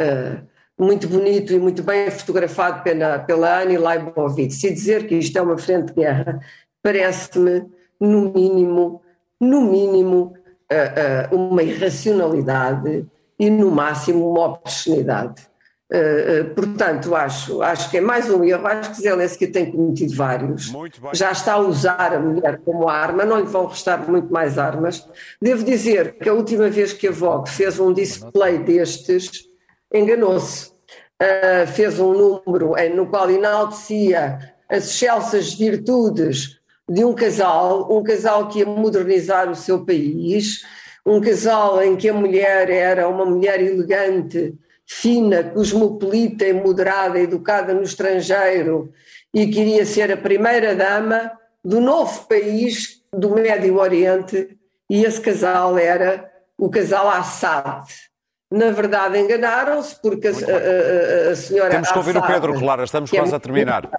uh, 0.00 0.46
muito 0.78 1.08
bonito 1.08 1.52
e 1.52 1.58
muito 1.58 1.82
bem 1.82 2.10
fotografado 2.10 2.82
pela, 2.82 3.18
pela 3.18 3.62
Annie 3.62 3.78
Leibovitz 3.78 4.62
e 4.62 4.72
dizer 4.72 5.06
que 5.06 5.16
isto 5.16 5.36
é 5.38 5.42
uma 5.42 5.58
frente 5.58 5.86
de 5.86 6.02
guerra, 6.02 6.38
parece-me, 6.82 7.64
no 7.98 8.32
mínimo, 8.32 9.00
no 9.40 9.62
mínimo, 9.62 10.34
uh, 10.70 11.34
uh, 11.34 11.36
uma 11.36 11.62
irracionalidade 11.62 13.06
e, 13.38 13.50
no 13.50 13.70
máximo, 13.70 14.30
uma 14.30 14.46
obscenidade. 14.46 15.46
Uh, 15.92 16.42
uh, 16.42 16.54
portanto, 16.54 17.14
acho, 17.14 17.62
acho 17.62 17.90
que 17.90 17.98
é 17.98 18.00
mais 18.00 18.28
um 18.30 18.42
erro. 18.42 18.66
Acho 18.66 18.90
que 18.90 19.02
Zelensky 19.02 19.46
tem 19.46 19.70
cometido 19.70 20.14
vários. 20.14 20.72
Já 21.12 21.30
está 21.30 21.54
a 21.54 21.58
usar 21.58 22.14
a 22.14 22.18
mulher 22.18 22.58
como 22.64 22.88
arma, 22.88 23.24
não 23.24 23.38
lhe 23.38 23.46
vão 23.46 23.66
restar 23.66 24.08
muito 24.10 24.32
mais 24.32 24.58
armas. 24.58 25.06
Devo 25.40 25.62
dizer 25.62 26.14
que 26.18 26.28
a 26.28 26.32
última 26.32 26.68
vez 26.70 26.92
que 26.92 27.08
a 27.08 27.12
Vogue 27.12 27.50
fez 27.50 27.78
um 27.78 27.92
display 27.92 28.58
destes, 28.58 29.30
enganou-se. 29.92 30.72
Uh, 31.22 31.66
fez 31.68 32.00
um 32.00 32.12
número 32.12 32.74
no 32.94 33.06
qual 33.06 33.30
enaltecia 33.30 34.52
as 34.68 34.86
excelsas 34.86 35.54
virtudes 35.54 36.58
de 36.88 37.04
um 37.04 37.14
casal, 37.14 37.88
um 37.90 38.02
casal 38.02 38.48
que 38.48 38.58
ia 38.58 38.66
modernizar 38.66 39.48
o 39.48 39.54
seu 39.54 39.84
país 39.84 40.62
um 41.06 41.20
casal 41.20 41.82
em 41.82 41.96
que 41.96 42.08
a 42.08 42.14
mulher 42.14 42.70
era 42.70 43.08
uma 43.08 43.24
mulher 43.24 43.60
elegante, 43.60 44.54
fina, 44.86 45.42
cosmopolita 45.44 46.46
e 46.46 46.52
moderada, 46.52 47.18
educada 47.18 47.74
no 47.74 47.82
estrangeiro 47.82 48.92
e 49.32 49.46
queria 49.48 49.84
ser 49.84 50.12
a 50.12 50.16
primeira 50.16 50.74
dama 50.74 51.32
do 51.62 51.80
novo 51.80 52.26
país 52.26 53.02
do 53.12 53.34
Médio 53.34 53.78
Oriente 53.78 54.56
e 54.88 55.04
esse 55.04 55.20
casal 55.20 55.76
era 55.78 56.30
o 56.58 56.70
casal 56.70 57.08
Assad. 57.08 57.86
Na 58.50 58.70
verdade 58.70 59.18
enganaram-se 59.18 60.00
porque 60.00 60.28
a, 60.28 60.30
a, 60.30 61.32
a, 61.32 61.36
senhora 61.36 61.70
Temos 61.70 61.90
que 61.90 61.98
ouvir 61.98 62.16
Assad, 62.16 62.30
o 62.30 62.32
Pedro 62.32 62.58
Clara, 62.58 62.84
estamos 62.84 63.10
quase 63.10 63.32
é, 63.32 63.36
a 63.36 63.40
terminar. 63.40 63.90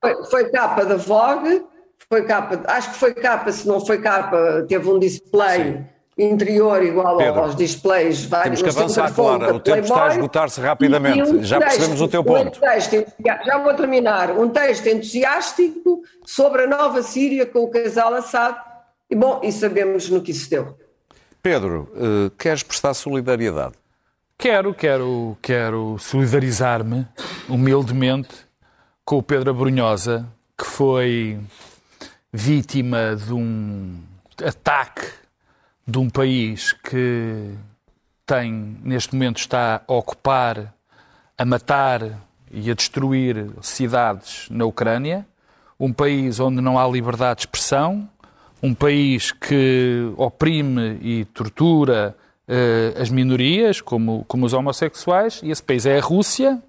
Foi, 0.00 0.24
foi 0.26 0.50
capa 0.50 0.84
da 0.84 0.96
Vogue, 0.96 1.64
foi 2.08 2.24
capa, 2.24 2.62
acho 2.66 2.92
que 2.92 2.98
foi 2.98 3.14
capa, 3.14 3.50
se 3.50 3.66
não 3.66 3.84
foi 3.84 4.00
capa, 4.00 4.64
teve 4.68 4.88
um 4.88 4.98
display 4.98 5.78
Sim 5.78 5.97
interior 6.18 6.82
igual 6.82 7.16
Pedro, 7.16 7.40
aos 7.40 7.54
displays. 7.54 8.26
Temos 8.26 8.62
que 8.62 8.68
avançar, 8.68 9.14
Clara. 9.14 9.54
O 9.54 9.60
tempo 9.60 9.80
está 9.80 10.06
a 10.06 10.08
esgotar-se 10.08 10.60
rapidamente. 10.60 11.22
Um 11.22 11.42
Já 11.44 11.58
texto, 11.58 11.70
percebemos 11.70 12.00
o 12.00 12.08
teu 12.08 12.24
ponto. 12.24 12.58
Um 12.58 12.60
texto, 12.60 13.06
já 13.24 13.58
vou 13.62 13.74
terminar. 13.74 14.32
Um 14.32 14.48
texto 14.48 14.86
entusiástico 14.88 16.02
sobre 16.26 16.62
a 16.62 16.66
nova 16.66 17.02
Síria 17.02 17.46
com 17.46 17.60
o 17.60 17.70
casal 17.70 18.14
Assad. 18.14 18.56
E 19.08 19.14
bom, 19.14 19.40
e 19.42 19.52
sabemos 19.52 20.10
no 20.10 20.20
que 20.20 20.32
isso 20.32 20.50
deu. 20.50 20.76
Pedro, 21.42 21.88
uh, 21.94 22.30
queres 22.36 22.62
prestar 22.62 22.92
solidariedade? 22.94 23.74
Quero, 24.36 24.74
quero, 24.74 25.36
quero 25.40 25.96
solidarizar-me 25.98 27.06
humildemente 27.48 28.34
com 29.04 29.18
o 29.18 29.22
Pedro 29.22 29.50
Abrunhosa, 29.50 30.26
que 30.56 30.64
foi 30.64 31.40
vítima 32.32 33.16
de 33.16 33.32
um 33.32 34.00
ataque 34.44 35.06
de 35.88 35.96
um 35.96 36.10
país 36.10 36.72
que 36.72 37.54
tem, 38.26 38.76
neste 38.84 39.14
momento, 39.14 39.38
está 39.38 39.80
a 39.88 39.94
ocupar, 39.94 40.74
a 41.38 41.44
matar 41.46 42.02
e 42.52 42.70
a 42.70 42.74
destruir 42.74 43.46
cidades 43.62 44.48
na 44.50 44.66
Ucrânia, 44.66 45.26
um 45.80 45.90
país 45.90 46.40
onde 46.40 46.60
não 46.60 46.78
há 46.78 46.86
liberdade 46.86 47.36
de 47.36 47.42
expressão, 47.46 48.06
um 48.62 48.74
país 48.74 49.32
que 49.32 50.12
oprime 50.18 50.98
e 51.00 51.24
tortura 51.24 52.14
uh, 52.46 53.00
as 53.00 53.08
minorias, 53.08 53.80
como, 53.80 54.26
como 54.28 54.44
os 54.44 54.52
homossexuais, 54.52 55.40
e 55.42 55.50
esse 55.50 55.62
país 55.62 55.86
é 55.86 55.96
a 55.96 56.02
Rússia, 56.02 56.62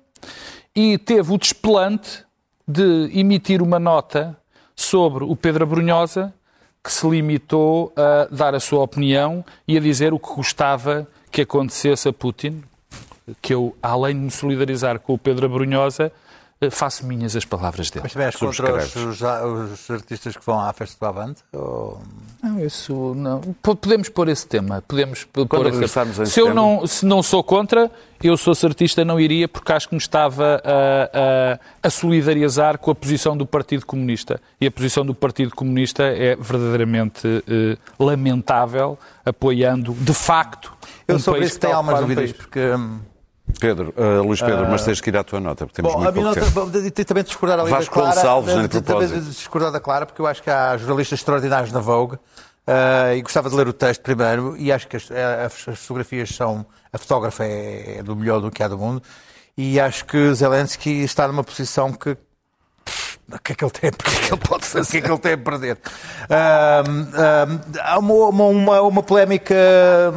e 0.74 0.98
teve 0.98 1.34
o 1.34 1.38
desplante 1.38 2.24
de 2.66 3.10
emitir 3.14 3.62
uma 3.62 3.80
nota 3.80 4.38
sobre 4.74 5.26
o 5.26 5.36
Pedro 5.36 5.66
Abrunhosa, 5.66 6.34
que 6.90 6.94
se 6.96 7.08
limitou 7.08 7.94
a 7.96 8.28
dar 8.34 8.56
a 8.56 8.60
sua 8.60 8.82
opinião 8.82 9.46
e 9.68 9.78
a 9.78 9.80
dizer 9.80 10.12
o 10.12 10.18
que 10.18 10.34
gostava 10.34 11.08
que 11.30 11.44
acontecesse 11.44 12.10
a 12.10 12.14
Putin, 12.14 12.64
que 13.44 13.54
eu, 13.54 13.76
além 13.80 14.16
de 14.16 14.22
me 14.22 14.32
solidarizar 14.32 15.00
com 15.00 15.14
o 15.14 15.18
Pedro 15.18 15.46
Abrunhosa, 15.46 16.12
faço 16.70 17.06
minhas 17.06 17.36
as 17.38 17.46
palavras 17.46 17.90
dele. 17.90 18.04
Mas 18.04 18.14
também 18.14 18.26
és 18.26 18.36
contra 18.36 18.76
os, 18.76 18.96
os, 18.96 19.22
os, 19.22 19.90
artistas 19.90 20.36
que 20.36 20.46
vão 20.46 20.60
à 20.60 20.74
festa 20.74 20.98
do 21.00 21.08
Avante? 21.08 21.42
Ou... 21.54 22.02
Não, 22.44 22.66
isso 22.66 23.14
não. 23.16 23.40
Podemos 23.62 24.10
pôr 24.10 24.28
esse 24.28 24.46
tema. 24.46 24.84
Podemos 24.86 25.24
pôr 25.24 25.48
Quando 25.48 25.82
esse 25.82 25.94
tema. 25.94 26.26
Se 26.26 26.40
eu 26.40 26.54
não, 26.54 26.86
se 26.86 27.06
não 27.06 27.24
sou 27.24 27.42
contra, 27.42 27.90
eu 28.22 28.36
sou 28.36 28.54
artista, 28.66 29.06
não 29.06 29.18
iria, 29.20 29.48
porque 29.48 29.72
acho 29.72 29.88
que 29.88 29.96
me 29.96 30.02
estava 30.02 30.62
a, 30.64 31.54
a, 31.84 31.88
a, 31.88 31.90
solidarizar 31.90 32.78
com 32.78 32.92
a 32.92 32.96
posição 32.96 33.38
do 33.38 33.46
Partido 33.46 33.86
Comunista. 33.86 34.42
E 34.60 34.68
a 34.68 34.72
posição 34.72 35.06
do 35.06 35.16
Partido 35.16 35.56
Comunista 35.56 36.04
é 36.04 36.36
verdadeiramente 36.36 37.26
eh, 37.48 37.78
lamentável, 37.98 39.00
apoiando, 39.26 39.94
de 39.94 40.14
facto. 40.14 40.74
Eu 41.08 41.16
um 41.16 41.20
sobre 41.20 41.46
isso 41.46 41.58
tenho 41.58 41.76
algumas 41.76 42.02
dúvidas, 42.02 42.34
porque. 42.34 42.60
Hum, 42.60 43.00
Pedro, 43.60 43.94
uh, 43.98 44.24
Luís 44.24 44.42
Pedro, 44.42 44.66
uh, 44.66 44.70
mas 44.70 44.84
tens 44.84 45.02
que 45.02 45.10
ir 45.10 45.18
à 45.18 45.24
tua 45.24 45.40
nota, 45.40 45.66
porque 45.66 45.82
temos 45.82 45.94
bom, 45.94 46.00
muito 46.00 46.10
a 46.10 46.12
minha 46.12 46.26
nota, 46.26 46.42
tempo. 46.42 47.06
também 47.06 47.24
discordar 47.24 47.60
ali 47.60 47.70
Vasco 47.70 47.96
da 47.96 48.02
Clara. 48.02 48.16
Gonçalves, 48.16 48.56
nem 48.56 48.68
de, 48.68 49.30
discordar 49.30 49.72
da 49.72 49.80
Clara, 49.80 50.06
porque 50.06 50.22
eu 50.22 50.28
acho 50.28 50.44
que 50.44 50.50
há 50.50 50.78
jornalistas 50.78 51.20
extraordinários 51.20 51.72
na 51.72 51.80
Vogue 51.80 52.16
uh, 52.16 53.16
e 53.16 53.22
gostava 53.22 53.50
de 53.50 53.56
ler 53.56 53.68
o 53.68 53.74
texto 53.74 54.02
primeiro 54.02 54.56
e 54.58 54.72
acho 54.72 54.88
que 54.88 54.98
as, 54.98 55.10
as, 55.12 55.68
as 55.68 55.80
fotografias 55.80 56.30
são... 56.30 56.66
A 56.92 56.98
fotógrafa 56.98 57.44
é, 57.46 57.98
é 58.00 58.04
do 58.04 58.16
melhor 58.16 58.42
do 58.42 58.50
que 58.50 58.64
há 58.64 58.68
do 58.68 58.78
mundo 58.78 59.04
e 59.56 59.80
acho 59.80 60.06
que 60.06 60.34
Zelensky 60.34 61.04
está 61.04 61.28
numa 61.28 61.44
posição 61.44 61.92
que 61.92 62.18
o 63.32 63.40
que 63.40 63.52
é 63.52 63.56
que 63.56 63.64
ele 63.64 63.72
tem 63.72 63.90
a 63.90 63.94
perder? 63.94 64.10
O 64.10 64.12
que 64.12 64.18
é 64.18 64.28
que 64.28 64.34
ele 64.34 64.42
pode 64.48 64.66
fazer? 64.66 64.88
O 64.88 64.92
que 64.92 64.98
é 64.98 65.02
que 65.02 65.12
ele 65.12 65.20
tem 65.20 65.34
a 65.34 65.38
perder? 65.38 65.78
há 67.84 68.00
uma, 68.00 68.14
uma, 68.14 68.82
uma, 68.82 69.04
polémica 69.04 69.56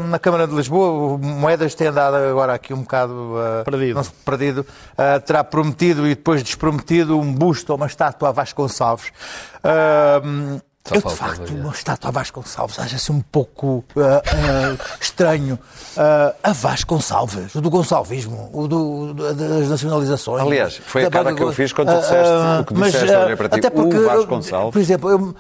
na 0.08 0.18
Câmara 0.18 0.46
de 0.46 0.54
Lisboa. 0.54 1.14
O 1.14 1.18
Moedas 1.18 1.74
tem 1.74 1.88
andado 1.88 2.16
agora 2.16 2.54
aqui 2.54 2.72
um 2.72 2.82
bocado 2.82 3.12
uh, 3.12 3.64
perdido. 3.64 3.94
Não, 3.94 4.04
perdido. 4.24 4.60
Uh, 4.92 5.20
terá 5.24 5.44
prometido 5.44 6.06
e 6.06 6.10
depois 6.10 6.42
desprometido 6.42 7.18
um 7.18 7.32
busto 7.32 7.72
ou 7.72 7.76
uma 7.76 7.86
estátua 7.86 8.30
a 8.30 8.32
Vasconcelos. 8.32 9.12
Uh, 9.58 10.60
eu, 10.90 11.00
de 11.00 11.14
facto, 11.14 11.54
uma 11.54 11.72
estátua 11.72 12.08
a 12.08 12.12
Vasconcelos 12.12 12.78
acho 12.78 12.96
assim 12.96 13.12
um 13.12 13.20
pouco 13.20 13.84
uh, 13.94 14.00
uh, 14.00 14.78
estranho. 15.00 15.58
Uh, 15.96 16.34
a 16.42 16.52
Vasconcelos, 16.52 17.54
o 17.54 17.60
do 17.60 17.70
Gonçalvismo, 17.70 18.50
o 18.52 18.66
do, 18.66 19.14
das 19.14 19.68
nacionalizações. 19.68 20.42
Aliás, 20.42 20.76
foi 20.84 21.04
a 21.04 21.10
cara 21.10 21.32
que 21.34 21.42
eu 21.42 21.52
fiz 21.52 21.72
quando 21.72 21.94
tu 21.94 22.00
disseste 22.00 22.32
o 22.60 22.64
que 22.64 22.74
mas, 22.74 22.92
disseste, 22.92 23.14
olha 23.14 23.36
para 23.36 23.48
ti, 23.48 23.58
até 23.58 23.70
porque, 23.70 23.96
o 23.96 24.06
Vasconcelos. 24.06 24.72
Por 24.72 24.80
exemplo, 24.80 25.10
eu 25.10 25.34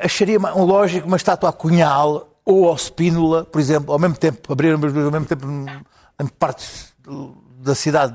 acharia 0.00 0.38
um 0.38 0.64
lógico 0.64 1.06
uma 1.06 1.16
estátua 1.16 1.48
a 1.48 1.52
Cunhal 1.52 2.28
ou 2.44 2.68
ao 2.68 2.76
Spínola, 2.76 3.44
por 3.44 3.60
exemplo, 3.60 3.92
ao 3.92 3.98
mesmo 3.98 4.16
tempo, 4.16 4.52
abrir 4.52 4.72
ao 4.72 4.78
mesmo 4.78 5.24
tempo 5.24 5.46
em 6.20 6.26
partes 6.26 6.92
da 7.62 7.74
cidade 7.74 8.14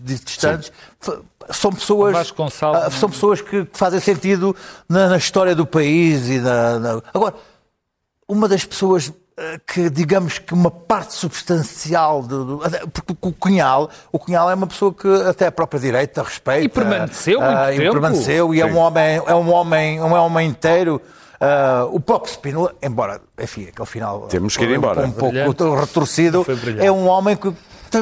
distantes, 0.00 0.72
Sim. 1.00 1.12
são 1.50 1.70
pessoas, 1.72 2.32
ah, 2.62 2.90
são 2.90 3.10
pessoas 3.10 3.40
que 3.40 3.66
fazem 3.72 4.00
sentido 4.00 4.56
na, 4.88 5.08
na 5.08 5.16
história 5.16 5.54
do 5.54 5.66
país 5.66 6.28
e 6.28 6.38
na, 6.38 6.78
na... 6.78 7.02
Agora, 7.12 7.34
uma 8.26 8.48
das 8.48 8.64
pessoas 8.64 9.12
ah, 9.38 9.60
que 9.66 9.90
digamos 9.90 10.38
que 10.38 10.54
uma 10.54 10.70
parte 10.70 11.12
substancial 11.12 12.22
do, 12.22 12.62
porque 12.90 13.14
o 13.20 13.32
Cunhal, 13.32 13.90
o 14.10 14.18
Cunhal 14.18 14.50
é 14.50 14.54
uma 14.54 14.66
pessoa 14.66 14.94
que 14.94 15.06
até 15.28 15.46
a 15.46 15.52
própria 15.52 15.78
direita 15.78 16.22
respeita 16.22 16.64
e 16.64 16.68
permaneceu 16.70 17.38
muito 17.38 17.54
uh, 17.54 17.72
e 17.72 17.76
tempo. 17.76 17.92
permaneceu 17.92 18.54
e 18.54 18.62
é 18.62 18.66
um 18.66 18.78
homem 18.78 19.22
é 19.26 19.34
um 19.34 19.52
homem 19.52 19.98
é 19.98 20.02
um 20.02 20.14
homem 20.14 20.48
inteiro. 20.48 21.02
Uh, 21.38 21.94
o 21.94 22.00
próprio 22.00 22.32
Spínola 22.32 22.74
embora 22.82 23.20
enfim 23.38 23.68
aquele 23.68 23.86
final 23.86 24.22
temos 24.22 24.56
que 24.56 24.64
ir 24.64 24.70
embora. 24.70 25.02
um 25.02 25.12
pouco 25.12 25.74
retorcido 25.74 26.46
é 26.78 26.90
um 26.90 27.06
homem 27.06 27.36
que 27.36 27.52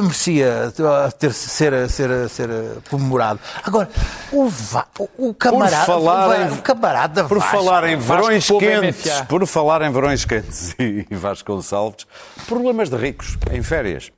merecia 0.01 0.73
ter, 1.19 1.33
ser, 1.33 1.89
ser, 1.89 2.29
ser 2.29 2.49
comemorado. 2.89 3.39
Agora, 3.63 3.89
o, 4.31 4.47
va, 4.47 4.85
o, 5.17 5.33
camarada, 5.33 5.85
por 5.85 5.85
falar 5.85 6.29
o, 6.29 6.33
em, 6.33 6.51
o 6.51 6.61
camarada 6.61 7.23
por 7.25 7.39
Vasco, 7.39 7.57
falar 7.57 7.83
em 7.85 7.97
verões 7.97 8.47
quentes, 8.47 9.21
por 9.27 9.45
falar 9.47 9.81
em 9.81 9.91
verões 9.91 10.25
quentes 10.25 10.75
e 10.79 11.15
Vasco 11.15 11.53
Gonçalves, 11.53 12.07
problemas 12.47 12.89
de 12.89 12.97
ricos 12.97 13.37
em 13.51 13.61
férias. 13.61 14.11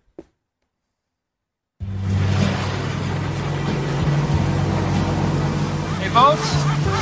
Hey 6.02 6.10
folks, 6.14 6.48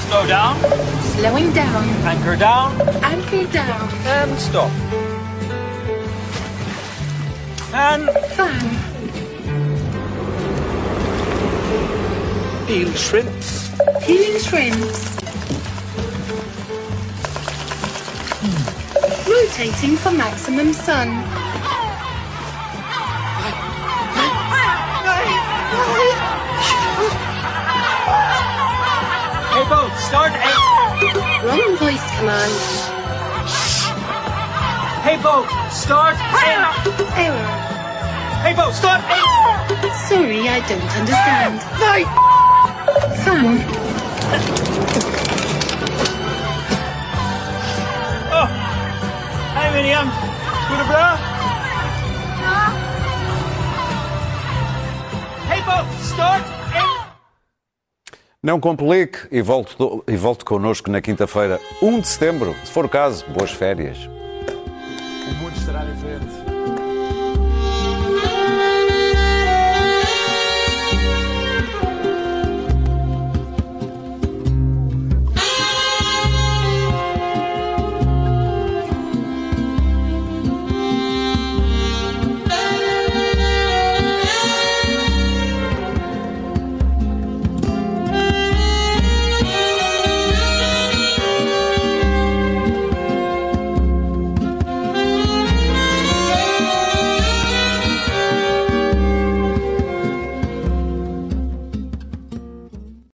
slow 0.09 0.25
down. 0.27 0.55
Slowing 1.17 1.51
down. 1.53 1.83
Anchor 2.05 2.35
down. 2.35 2.73
Anchor 3.01 3.47
down. 3.47 3.89
And 4.05 4.37
stop. 4.37 5.14
Fan. 7.71 8.07
Fan. 8.35 8.65
Peeled 12.67 12.97
shrimps. 12.97 13.69
Peeling 14.05 14.39
shrimps. 14.39 15.15
Rotating 19.27 19.97
for 19.97 20.11
maximum 20.11 20.73
sun. 20.73 21.09
Hey 29.51 29.69
boat, 29.69 29.93
start 29.97 30.33
A. 30.33 31.45
Wrong 31.45 31.77
voice 31.77 32.17
command. 32.17 32.94
Hey 35.05 35.17
boat, 35.17 35.45
start. 35.69 36.17
Hey, 38.43 38.55
Bo, 38.55 38.71
stop! 38.71 39.01
Sorry, 40.09 40.49
I 40.49 40.59
don't 40.67 40.81
understand. 40.97 41.61
No! 41.79 41.93
Fun. 43.23 43.61
Oh! 48.33 48.47
Hey, 49.53 49.69
Miriam. 49.73 50.09
Goede 50.69 50.83
bra? 50.87 51.17
Hey, 55.47 55.61
Bo, 55.61 55.85
start! 56.01 56.43
Não 58.41 58.59
complique 58.59 59.27
e 59.31 59.43
volte, 59.43 59.75
e 60.07 60.17
volte 60.17 60.43
connosco 60.43 60.89
na 60.89 60.99
quinta-feira, 60.99 61.59
1 61.79 61.99
de 61.99 62.07
setembro. 62.07 62.55
Se 62.63 62.71
for 62.71 62.85
o 62.85 62.89
caso, 62.89 63.23
boas 63.27 63.51
férias. 63.51 64.09